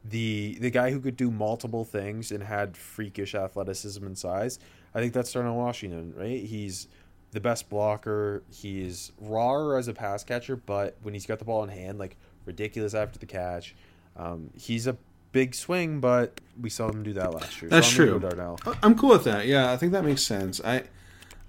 [0.05, 4.59] the the guy who could do multiple things and had freakish athleticism and size.
[4.95, 6.43] I think that's starting Darnell Washington, right?
[6.45, 6.89] He's
[7.33, 8.43] the best blocker.
[8.51, 12.16] He's raw as a pass catcher, but when he's got the ball in hand, like
[12.47, 13.74] ridiculous after the catch.
[14.16, 14.97] Um, he's a
[15.33, 17.70] big swing, but we saw them do that last year.
[17.70, 18.18] That's I'm true.
[18.18, 18.59] Darnell.
[18.83, 19.47] I'm cool with that.
[19.47, 20.61] Yeah, I think that makes sense.
[20.64, 20.85] I,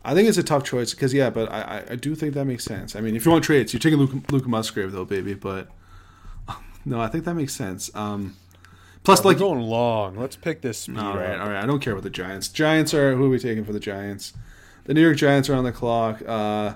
[0.04, 2.64] I think it's a tough choice because yeah, but I, I, do think that makes
[2.64, 2.96] sense.
[2.96, 5.34] I mean, if you want trades, you're taking Luke, Luke Musgrave though, baby.
[5.34, 5.68] But
[6.86, 7.94] no, I think that makes sense.
[7.96, 8.36] Um,
[9.04, 10.16] plus, like, going long.
[10.16, 10.98] Let's pick this speed.
[10.98, 11.42] all right, up.
[11.42, 11.64] all right.
[11.64, 12.48] I don't care about the Giants.
[12.48, 14.34] Giants are who are we taking for the Giants?
[14.86, 16.22] The New York Giants are on the clock.
[16.28, 16.76] Uh,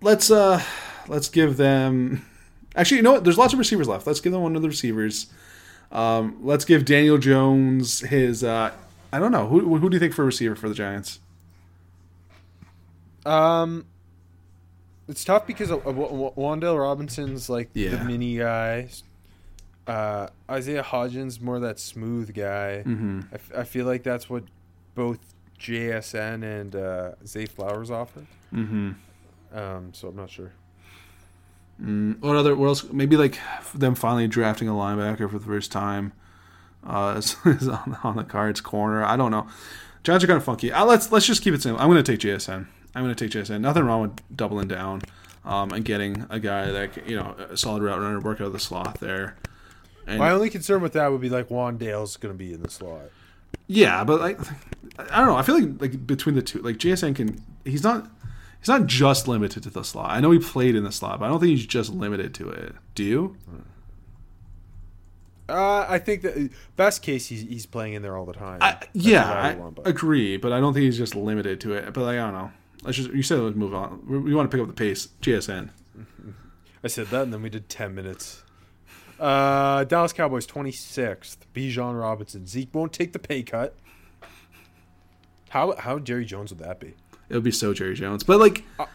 [0.00, 0.62] let's uh,
[1.08, 2.26] let's give them.
[2.76, 3.24] Actually, you know what?
[3.24, 4.06] There's lots of receivers left.
[4.06, 5.26] Let's give them one of the receivers.
[5.92, 8.44] Um, let's give Daniel Jones his.
[8.44, 8.70] Uh,
[9.12, 9.76] I don't know who.
[9.78, 11.18] Who do you think for a receiver for the Giants?
[13.26, 13.86] Um,
[15.08, 17.90] it's tough because uh, W- W- Wan'Dale Robinson's like Yeah.
[17.96, 18.88] the mini guy.
[19.86, 22.82] Uh, Isaiah Hodgins more that smooth guy.
[22.86, 23.20] Mm-hmm.
[23.32, 24.44] I, f- I feel like that's what
[24.94, 25.18] both
[25.58, 28.24] JSN and uh, Zay Flowers offer.
[28.54, 28.92] Mm-hmm.
[29.52, 30.52] Um, so I'm not sure.
[31.80, 32.54] Mm, what other?
[32.54, 32.84] What else?
[32.84, 33.38] Maybe like
[33.74, 36.12] them finally drafting a linebacker for the first time.
[36.86, 39.04] Uh, is, is on, on the cards corner.
[39.04, 39.46] I don't know.
[40.02, 40.72] Giants are kind of funky.
[40.72, 41.80] Uh, let's let's just keep it simple.
[41.80, 42.66] I'm going to take JSN.
[42.94, 43.60] I'm going to take JSN.
[43.60, 45.02] Nothing wrong with doubling down
[45.44, 48.52] um, and getting a guy that you know a solid route runner, work out of
[48.52, 49.36] the slot there.
[50.06, 52.70] And My only concern with that would be like Wan'Dale's going to be in the
[52.70, 53.10] slot.
[53.66, 54.38] yeah, but like
[54.98, 55.36] I don't know.
[55.36, 57.42] I feel like like between the two, like JSN can.
[57.64, 58.08] He's not.
[58.60, 60.10] He's not just limited to the slot.
[60.10, 62.50] I know he played in the slot, but I don't think he's just limited to
[62.50, 62.74] it.
[62.94, 63.36] Do you?
[65.48, 68.58] Uh, I think that best case he's, he's playing in there all the time.
[68.60, 71.92] I, yeah, I want, but- agree, but I don't think he's just limited to it.
[71.92, 72.50] But like, I don't know.
[72.82, 74.02] Let's just you said let's move on.
[74.06, 75.08] We, we want to pick up the pace.
[75.22, 75.70] GSN.
[76.84, 78.42] I said that, and then we did ten minutes.
[79.18, 81.46] Uh, Dallas Cowboys twenty sixth.
[81.52, 82.46] Bijan Robinson.
[82.46, 83.74] Zeke won't take the pay cut.
[85.50, 86.94] How how Jerry Jones would that be?
[87.30, 88.86] It would be so Jerry Jones, but like, Uh,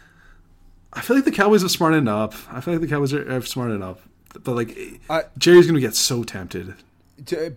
[0.92, 2.46] I feel like the Cowboys are smart enough.
[2.50, 4.06] I feel like the Cowboys are, are smart enough.
[4.44, 4.78] But like,
[5.10, 6.74] I- Jerry's gonna get so tempted.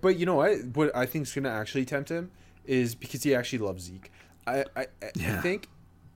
[0.02, 0.58] But you know what?
[0.74, 2.32] What I think is going to actually tempt him
[2.66, 4.10] is because he actually loves Zeke.
[4.48, 5.38] I I, I- Yeah.
[5.38, 5.68] I think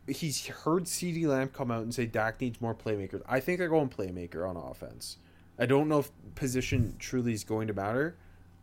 [0.08, 3.22] he's heard CeeDee Lamb come out and say Dak needs more playmakers.
[3.28, 5.18] I think they're going playmaker on offense.
[5.60, 8.16] I don't know if position truly is going to matter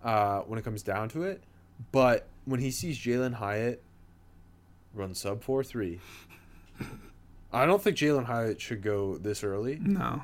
[0.03, 1.43] uh, when it comes down to it,
[1.93, 3.83] but when he sees Jalen Hyatt
[4.95, 6.01] run sub four three,
[7.53, 9.79] I don't think Jalen Hyatt should go this early.
[9.81, 10.23] No.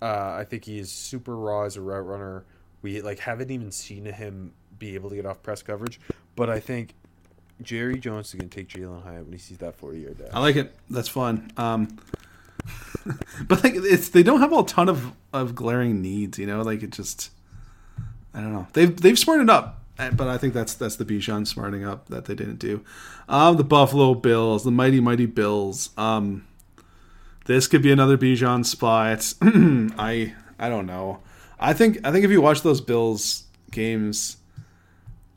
[0.00, 2.44] Uh, I think he is super raw as a route runner.
[2.82, 6.00] We like haven't even seen him be able to get off press coverage,
[6.36, 6.94] but I think
[7.62, 10.28] Jerry Jones is going to take Jalen Hyatt when he sees that forty yard dash.
[10.32, 10.74] I like it.
[10.90, 11.50] That's fun.
[11.56, 11.98] Um,
[13.48, 16.38] but like, it's they don't have a ton of, of glaring needs.
[16.38, 17.30] You know, like it just.
[18.36, 18.66] I don't know.
[18.72, 22.34] They've they've smartened up, but I think that's that's the Bijan smarting up that they
[22.34, 22.84] didn't do.
[23.28, 25.90] Um, the Buffalo Bills, the mighty mighty Bills.
[25.96, 26.46] Um,
[27.46, 29.34] this could be another Bijan spot.
[29.98, 31.20] I I don't know.
[31.58, 34.38] I think I think if you watch those Bills games,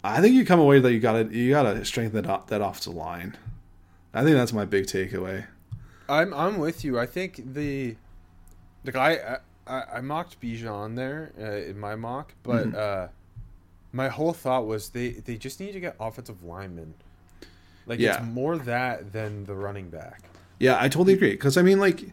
[0.03, 2.95] I think you come away that you gotta you gotta strengthen that off, that offensive
[2.95, 3.37] line.
[4.13, 5.45] I think that's my big takeaway.
[6.09, 6.97] I'm I'm with you.
[6.99, 7.95] I think the
[8.83, 13.07] the guy I, I, I mocked Bijan there uh, in my mock, but uh,
[13.97, 16.93] my whole thought was they they just need to get offensive linemen.
[17.87, 18.17] Like Yeah.
[18.17, 20.21] it's more that than the running back.
[20.59, 21.31] Yeah, I totally agree.
[21.31, 22.03] Because I mean, like,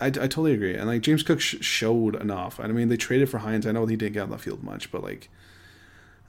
[0.00, 0.74] I, I totally agree.
[0.74, 2.58] And like James Cook sh- showed enough.
[2.58, 3.66] And I mean, they traded for Hines.
[3.66, 5.28] I know he didn't get on the field much, but like,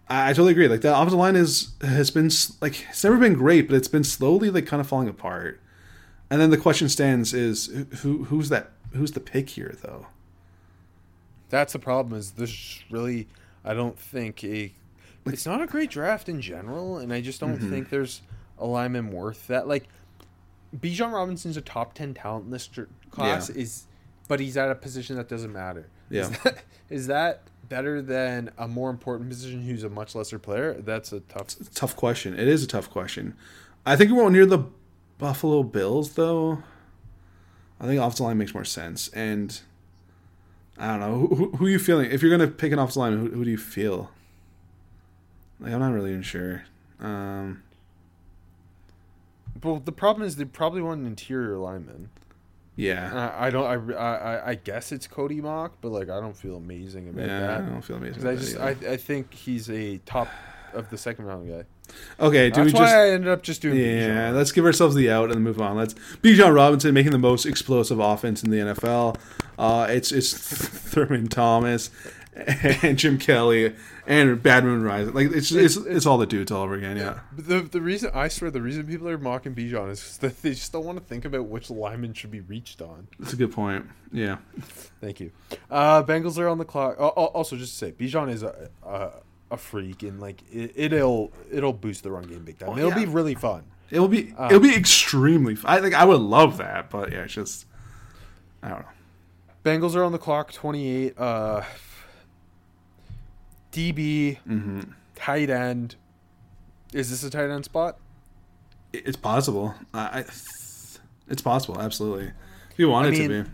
[0.09, 0.67] I, I totally agree.
[0.67, 2.29] Like the offensive line is has been
[2.61, 5.59] like it's never been great, but it's been slowly like kind of falling apart.
[6.29, 7.67] And then the question stands: is
[8.01, 8.71] who who's that?
[8.93, 10.07] Who's the pick here, though?
[11.49, 12.17] That's the problem.
[12.19, 13.27] Is this really?
[13.63, 14.73] I don't think a.
[15.25, 17.69] It's not a great draft in general, and I just don't Mm-hmm.
[17.69, 18.21] think there's
[18.57, 19.67] a lineman worth that.
[19.67, 19.87] Like,
[20.75, 22.69] Bijan Robinson's a top ten talent in this
[23.11, 23.49] class.
[23.49, 23.61] Yeah.
[23.61, 23.85] Is,
[24.27, 25.87] but he's at a position that doesn't matter.
[26.09, 26.21] Yeah.
[26.21, 30.73] Is that, is that better than a more important position who's a much lesser player?
[30.73, 31.47] That's a tough.
[31.73, 32.33] Tough question.
[32.39, 33.35] It is a tough question.
[33.85, 34.65] I think we're near the
[35.17, 36.63] Buffalo Bills, though.
[37.79, 39.59] I think offensive line makes more sense, and
[40.77, 42.09] I don't know who, who, who are you feeling.
[42.11, 44.09] If you're gonna pick an offensive line, who, who do you feel?
[45.59, 46.63] Like I'm not really even sure.
[46.99, 47.63] Um,
[49.63, 52.09] Well, the problem is they probably want an interior lineman.
[52.75, 53.93] yeah, I, I don't.
[53.93, 57.39] I, I I guess it's Cody Mauch, but like I don't feel amazing about yeah.
[57.39, 57.61] that.
[57.61, 58.25] I don't feel amazing.
[58.25, 60.29] I just I, I think he's a top
[60.73, 61.63] of the second round guy.
[62.19, 62.49] Okay.
[62.49, 62.95] Do That's we why just?
[62.95, 63.77] I ended up just doing.
[63.77, 64.35] Yeah, Bijan.
[64.35, 65.75] let's give ourselves the out and move on.
[65.77, 69.17] Let's Bijan Robinson making the most explosive offense in the NFL.
[69.59, 71.89] Uh, it's it's Thurman Thomas
[72.33, 73.75] and Jim Kelly
[74.07, 75.13] and Bad Moon Rising.
[75.13, 76.97] Like it's it's it's all the dudes all over again.
[76.97, 80.41] Yeah, But the the reason I swear the reason people are mocking Bijan is that
[80.41, 83.07] they just don't want to think about which lineman should be reached on.
[83.19, 83.85] that's a good point.
[84.13, 84.37] Yeah,
[84.99, 85.31] Thank you.
[85.69, 86.95] Uh, Bengals are on the clock.
[86.99, 89.11] Also, just to say, Bijan is a a,
[89.51, 92.69] a freak, and like it, it'll it'll boost the run game big time.
[92.69, 92.95] Oh, it'll yeah.
[92.99, 93.63] be really fun.
[93.91, 95.53] it'll be it'll be extremely.
[95.53, 97.65] f- I think I would love that, but yeah, it's just
[98.63, 98.85] I don't know.
[99.63, 100.51] Bengals are on the clock.
[100.53, 101.19] Twenty eight.
[101.19, 101.61] Uh,
[103.71, 104.81] DB, Mm-hmm.
[105.15, 105.95] tight end.
[106.93, 107.97] Is this a tight end spot?
[108.93, 109.73] It's possible.
[109.93, 110.19] I, I
[111.29, 111.79] it's possible.
[111.79, 112.31] Absolutely.
[112.71, 113.49] If you want I it to be.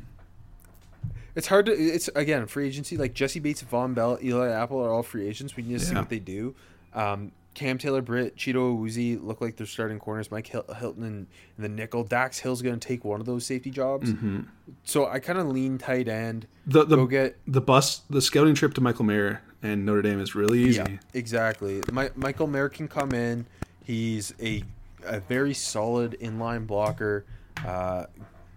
[1.38, 1.72] It's hard to.
[1.72, 2.97] It's again free agency.
[2.97, 5.55] Like Jessie Bates, Vonn Bell, Eli Apple are all free agents.
[5.55, 6.55] We need to see what they do.
[6.93, 10.31] Um, Cam Taylor, Britt, Cheeto Uzi look like they're starting corners.
[10.31, 11.27] Mike Hil- Hilton and,
[11.57, 12.03] the nickel.
[12.03, 14.14] Dax Hill's going to take one of those safety jobs.
[14.84, 16.47] So I kind of lean tight end.
[16.68, 16.72] Mm-hmm.
[16.72, 20.19] The the Go get the bus the scouting trip to Michael Mayer and Notre Dame
[20.19, 20.77] is really easy.
[20.77, 21.81] Yeah, exactly.
[21.91, 23.45] My, Michael Mayer can come in.
[23.84, 24.64] He's a,
[25.05, 27.26] a very solid inline blocker.
[27.65, 28.05] Uh,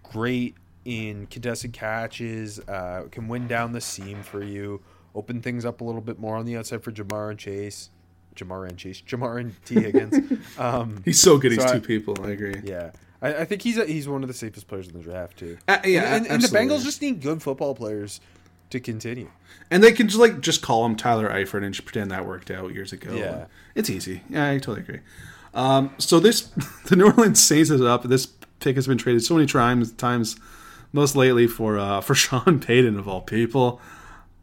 [0.03, 0.55] great
[0.85, 2.59] in contested catches.
[2.59, 4.81] Uh, can win down the seam for you.
[5.13, 7.89] Open things up a little bit more on the outside for Ja'Marr and Chase.
[8.35, 9.01] Ja'Marr and Chase.
[9.01, 10.39] Ja'Marr and Tee Higgins.
[10.57, 11.51] Um, He's so good.
[11.51, 12.15] He's So I- two people.
[12.25, 12.55] I agree.
[12.63, 12.91] yeah.
[13.21, 15.57] I, I think he's a, he's one of the safest players in the draft too.
[15.67, 16.47] Uh, yeah, and, and, and the.
[16.47, 18.19] Bengals just need good football players
[18.71, 19.29] to continue.
[19.69, 22.49] And they can just like just call him Tyler Eifert and just pretend that worked
[22.49, 23.13] out years ago.
[23.13, 23.45] Yeah.
[23.75, 24.21] it's easy.
[24.29, 24.99] Yeah, I totally agree.
[25.53, 26.41] Um, so this
[26.85, 28.03] the New Orleans Saints is up.
[28.03, 28.25] This
[28.59, 29.91] pick has been traded so many times.
[29.91, 30.37] Times,
[30.93, 33.81] most lately for uh, for Sean Payton of all people.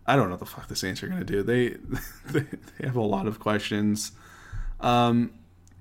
[0.06, 1.42] I don't know what the fuck the Saints are gonna do.
[1.42, 1.68] They
[2.30, 4.12] they, they have a lot of questions.
[4.80, 5.32] Um,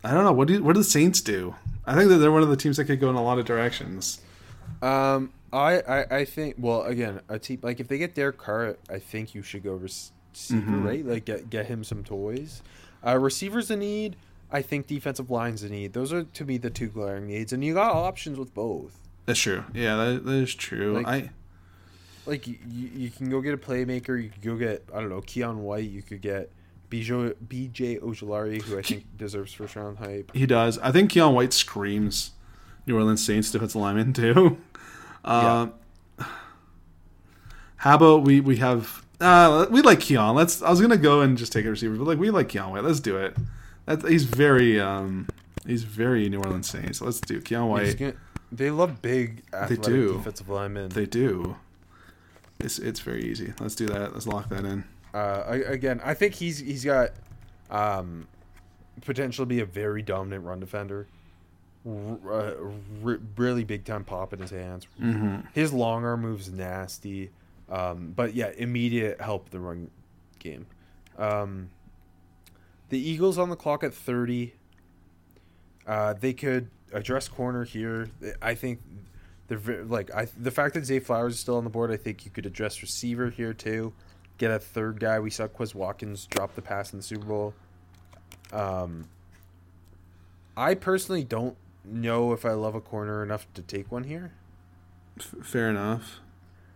[0.04, 1.56] I don't know what do what do the Saints do?
[1.86, 3.46] I think that they're one of the teams that could go in a lot of
[3.46, 4.20] directions.
[4.82, 8.76] Um, I, I, I think well again a team like if they get Derek Carr,
[8.90, 10.86] I think you should go receiver Mm-hmm.
[10.86, 12.62] right, like get get him some toys.
[13.04, 14.16] Uh, receivers a need.
[14.52, 15.94] I think defensive lines a need.
[15.94, 19.00] Those are to me the two glaring needs, and you got options with both.
[19.28, 19.64] That's true.
[19.76, 20.94] Yeah, that, that is true.
[20.94, 21.30] Like- I
[22.26, 24.22] Like you, you, can go get a playmaker.
[24.22, 25.90] You could go get I don't know Keion White.
[25.90, 26.50] You could get
[26.90, 30.32] BJ BJ Ojulari, who I think deserves first round hype.
[30.34, 30.80] He does.
[30.80, 32.32] I think Keion White screams
[32.88, 34.58] New Orleans Saints defensive lineman too.
[35.24, 35.74] Um,
[37.78, 40.36] How about we we have uh, we like Keion.
[40.36, 40.62] Let's.
[40.62, 42.84] I was gonna go and just take a receiver, but like we like Keion White.
[42.84, 43.36] Let's do it.
[43.86, 45.28] That he's very um
[45.66, 47.02] he's very New Orleans Saints.
[47.02, 48.00] Let's do Keion He's White.
[48.00, 48.14] gonna-
[48.52, 50.18] they love big athletic do.
[50.18, 50.90] defensive linemen.
[50.90, 51.58] They do.
[52.60, 53.54] It's it's very easy.
[53.60, 54.14] Let's do that.
[54.14, 54.84] Let's lock that in.
[55.14, 57.12] uh, I, again, I think he's he's got
[57.70, 58.28] um,
[59.02, 61.08] potential to be a very dominant run defender.
[61.86, 62.54] R- uh,
[63.06, 64.88] r- really big time pop in his hands.
[65.54, 67.30] His long arm moves nasty,
[67.70, 69.90] um, but yeah, immediate help the run
[70.40, 70.66] game.
[71.18, 71.70] Um,
[72.90, 74.56] the Eagles on the clock at thirty.
[75.86, 78.10] Uh, they could address corner here.
[78.42, 78.80] I think
[79.48, 81.92] they're like I the fact that Zay Flowers is still on the board.
[81.92, 83.94] I think you could address receiver here too.
[84.38, 85.20] Get a third guy.
[85.20, 87.54] We saw Quez Watkins drop the pass in the Super Bowl.
[88.54, 89.06] Um,
[90.56, 94.34] I personally don't know if I love a corner enough to take one here.
[95.20, 96.20] Fair enough.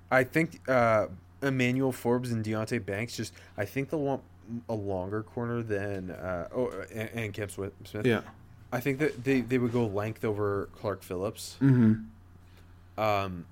[0.09, 1.07] I think uh,
[1.41, 4.23] Emmanuel Forbes and Deonte Banks just I think they'll want
[4.67, 7.73] a longer corner than uh, oh and, and Cam Smith.
[7.85, 8.05] Smith.
[8.05, 8.21] Yeah.
[8.71, 11.57] I think that they, they would go length over Clark Phillips.
[11.61, 13.01] Mm-hmm.
[13.01, 13.45] Um,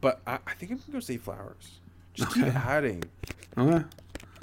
[0.00, 1.78] but I, I think I'm gonna go Zay Flowers.
[2.14, 3.04] Just keep adding,
[3.56, 3.84] Okay.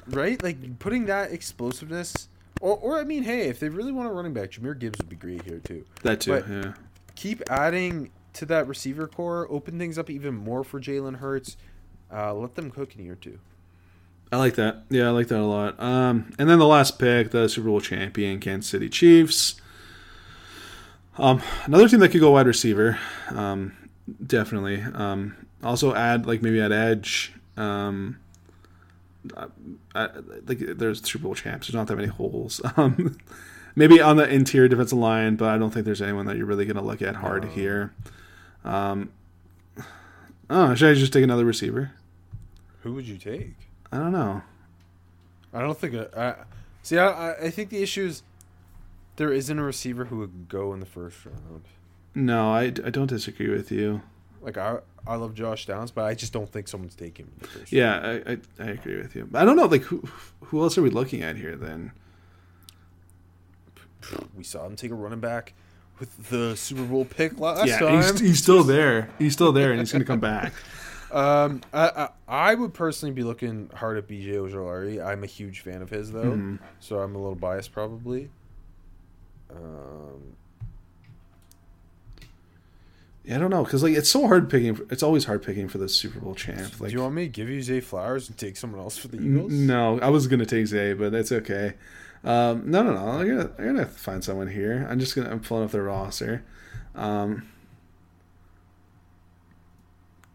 [0.10, 0.42] right?
[0.42, 2.30] Like putting that explosiveness.
[2.62, 5.10] Or, or I mean, hey, if they really want a running back, Jahmyr Gibbs would
[5.10, 5.84] be great here too.
[6.04, 6.32] That too.
[6.32, 6.74] But- yeah.
[7.16, 9.48] Keep adding to that receiver core.
[9.50, 11.56] Open things up even more for Jalen Hurts.
[12.12, 13.40] Uh, let them cook in year two.
[14.32, 14.84] I like that.
[14.90, 15.80] Yeah, I like that a lot.
[15.82, 19.62] Um, and then the last pick, the Super Bowl champion, Kansas City Chiefs.
[21.18, 22.98] Um, another team that could go wide receiver,
[23.30, 23.76] um,
[24.26, 24.82] definitely.
[24.82, 27.34] Um, also add like maybe add edge.
[27.58, 28.18] Um,
[29.36, 29.48] I,
[29.96, 30.10] I,
[30.48, 31.68] like there's Super Bowl champs.
[31.68, 32.62] There's not that many holes.
[32.78, 33.18] Um,
[33.78, 36.66] maybe on the interior defensive line, but I don't think there's anyone that you're really
[36.66, 37.94] going to look at hard here.
[38.64, 39.12] Um,
[40.50, 41.92] oh, should I just take another receiver?
[42.84, 43.54] Who would you take?
[43.92, 44.42] I don't know.
[45.54, 45.96] I don't think.
[46.16, 46.36] I, I
[46.84, 46.98] see.
[46.98, 48.24] I- I think the issue is
[49.16, 51.64] there isn't a receiver who would go in the first round.
[52.14, 54.02] No, I, I don't disagree with you.
[54.42, 54.78] Like I,
[55.08, 57.72] I love Josh Downs, but I just don't think someone's taking him in the first.
[57.72, 59.30] Yeah, I, I, I agree with you.
[59.34, 60.04] I don't know, like who
[60.42, 61.92] who else are we looking at here then?
[64.36, 65.54] We saw him take a running back
[66.00, 68.02] with the Super Bowl pick last yeah, time.
[68.02, 69.10] he's, he's still there.
[69.18, 70.54] He's still there, and he's going to come back.
[71.12, 75.02] Um, I, I I would personally be looking hard at BJ Ojulari.
[75.06, 76.60] I'm a huge fan of his though, Mhm.
[76.82, 78.32] so I'm a little biased probably.
[79.50, 80.36] Um,
[83.24, 84.80] Yeah, I don't know because like it's so hard picking.
[84.92, 86.80] It's always hard picking for the Super Bowl champ.
[86.80, 89.08] Like, do you want me to give you Zay Flowers and take someone else for
[89.08, 89.52] the n- Eagles?
[89.52, 91.74] no, I was going to take Zay, but that's okay.
[92.24, 93.00] Um, no, no, no.
[93.02, 94.86] I'm gonna, I'm gonna find someone here.
[94.90, 95.30] I'm just gonna.
[95.32, 96.44] I'm pulling up their roster.
[96.94, 97.48] Um,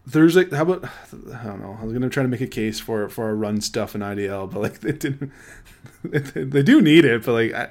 [0.09, 0.49] Thursday.
[0.55, 0.85] How about?
[0.85, 1.77] I don't know.
[1.81, 4.51] I was gonna try to make a case for for a run stuff in IDL,
[4.51, 5.31] but like they didn't.
[6.05, 7.69] they, they do need it, but like I,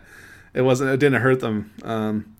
[0.53, 0.91] it wasn't.
[0.91, 1.71] It didn't hurt them.
[1.83, 2.35] Um,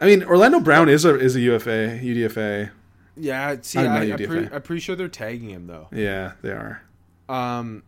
[0.00, 2.70] I mean, Orlando Brown is a is a UFA UDFA.
[3.16, 5.88] Yeah, see, Uh, I, I'm, pre- I'm pretty sure they're tagging him though.
[5.92, 6.82] Yeah, they are.
[7.28, 7.84] Um,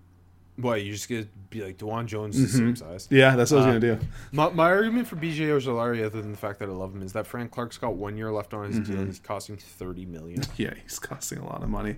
[0.56, 3.08] what you're just gonna be like Dawand Jones is the same size?
[3.10, 4.06] Yeah, that's what I was Uh, gonna do.
[4.32, 7.12] My, my argument for BJ Ojulari, other than the fact that I love him, is
[7.14, 10.42] that Frank Clark's got one year left on his deal and he's costing thirty million.
[10.56, 11.96] Yeah, he's costing a lot of money.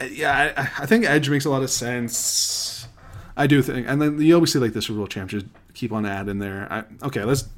[0.00, 2.88] Uh, Yeah, I, I think Edge makes a lot of sense.
[3.40, 5.92] I do think, and then you always see like the Super Bowl champ just keep
[5.92, 6.68] on adding there.
[6.70, 7.48] I, okay, let's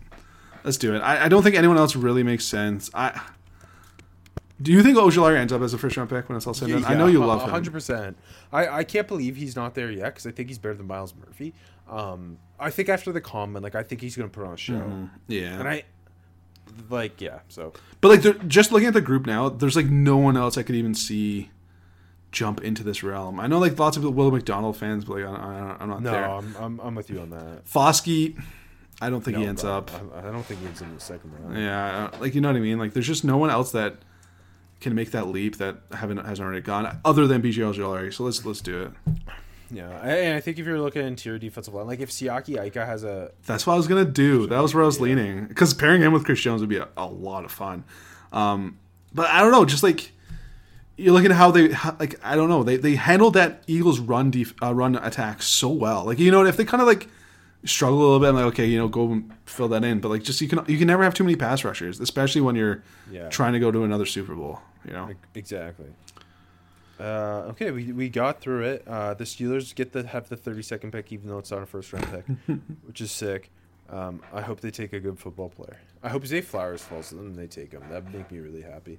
[0.63, 1.01] let's do it.
[1.01, 2.89] I, I don't think anyone else really makes sense.
[2.95, 3.21] I
[4.61, 6.71] do you think Ojulari ends up as a first round pick when it's all said
[6.71, 6.93] and done?
[6.93, 7.51] I know you love him.
[7.51, 8.17] hundred percent.
[8.53, 11.15] I I can't believe he's not there yet because I think he's better than Myles
[11.17, 11.53] Murphy.
[11.91, 14.75] Um, I think after the comment, like I think he's gonna put on a show,
[14.75, 15.07] Mm-hmm.
[15.27, 15.83] Yeah, and I
[16.91, 17.41] like yeah.
[17.49, 20.63] So but like just looking at the group now, there's like no one else I
[20.63, 21.51] could even see
[22.33, 23.39] jump into this realm.
[23.39, 26.11] I know like lots of Will McDonald fans, but like I, I, I'm not no,
[26.11, 26.29] there.
[26.29, 27.65] I'm, I'm I'm with you on that.
[27.67, 28.43] Foskey,
[29.01, 29.91] I don't think he ends up.
[29.93, 31.57] I, I don't think he ends in the second round.
[31.57, 32.79] Yeah, like you know what I mean.
[32.79, 33.97] Like there's just no one else that
[34.81, 38.13] can make that leap that haven't hasn't already gone other than BJ Ojulari.
[38.13, 38.91] So let's let's do it.
[39.71, 42.85] Yeah, and I think if you're looking at interior defensive line, like if Siaki Ika
[42.85, 44.47] has a That's what I was gonna do.
[44.47, 46.89] That was where I was leaning because pairing him with Chris Jones would be a,
[46.97, 47.85] a lot of fun.
[48.33, 48.79] Um,
[49.15, 50.13] but I don't know, just like
[50.97, 53.99] you're looking at how they how, like I don't know they they handled that Eagles
[54.01, 56.05] run def, uh, run attack so well.
[56.05, 57.09] Like you know if they kind of like
[57.65, 60.01] struggle a little bit, I'm like okay, you know go and fill that in.
[60.01, 62.57] But like just you can you can never have too many pass rushers, especially when
[62.57, 63.29] you're Yeah.
[63.29, 64.61] trying to go to another Super Bowl.
[64.85, 65.11] You know.
[65.35, 65.87] Exactly.
[67.01, 68.85] Uh, okay, we, we got through it.
[68.87, 71.93] Uh, the Steelers get the have the 32nd pick, even though it's not a first
[71.93, 73.51] round pick, which is sick.
[73.91, 75.79] Um, I hope they take a good football player.
[76.03, 77.83] I hope Zay Flowers falls to them and they take him.
[77.91, 78.99] That would make me really happy.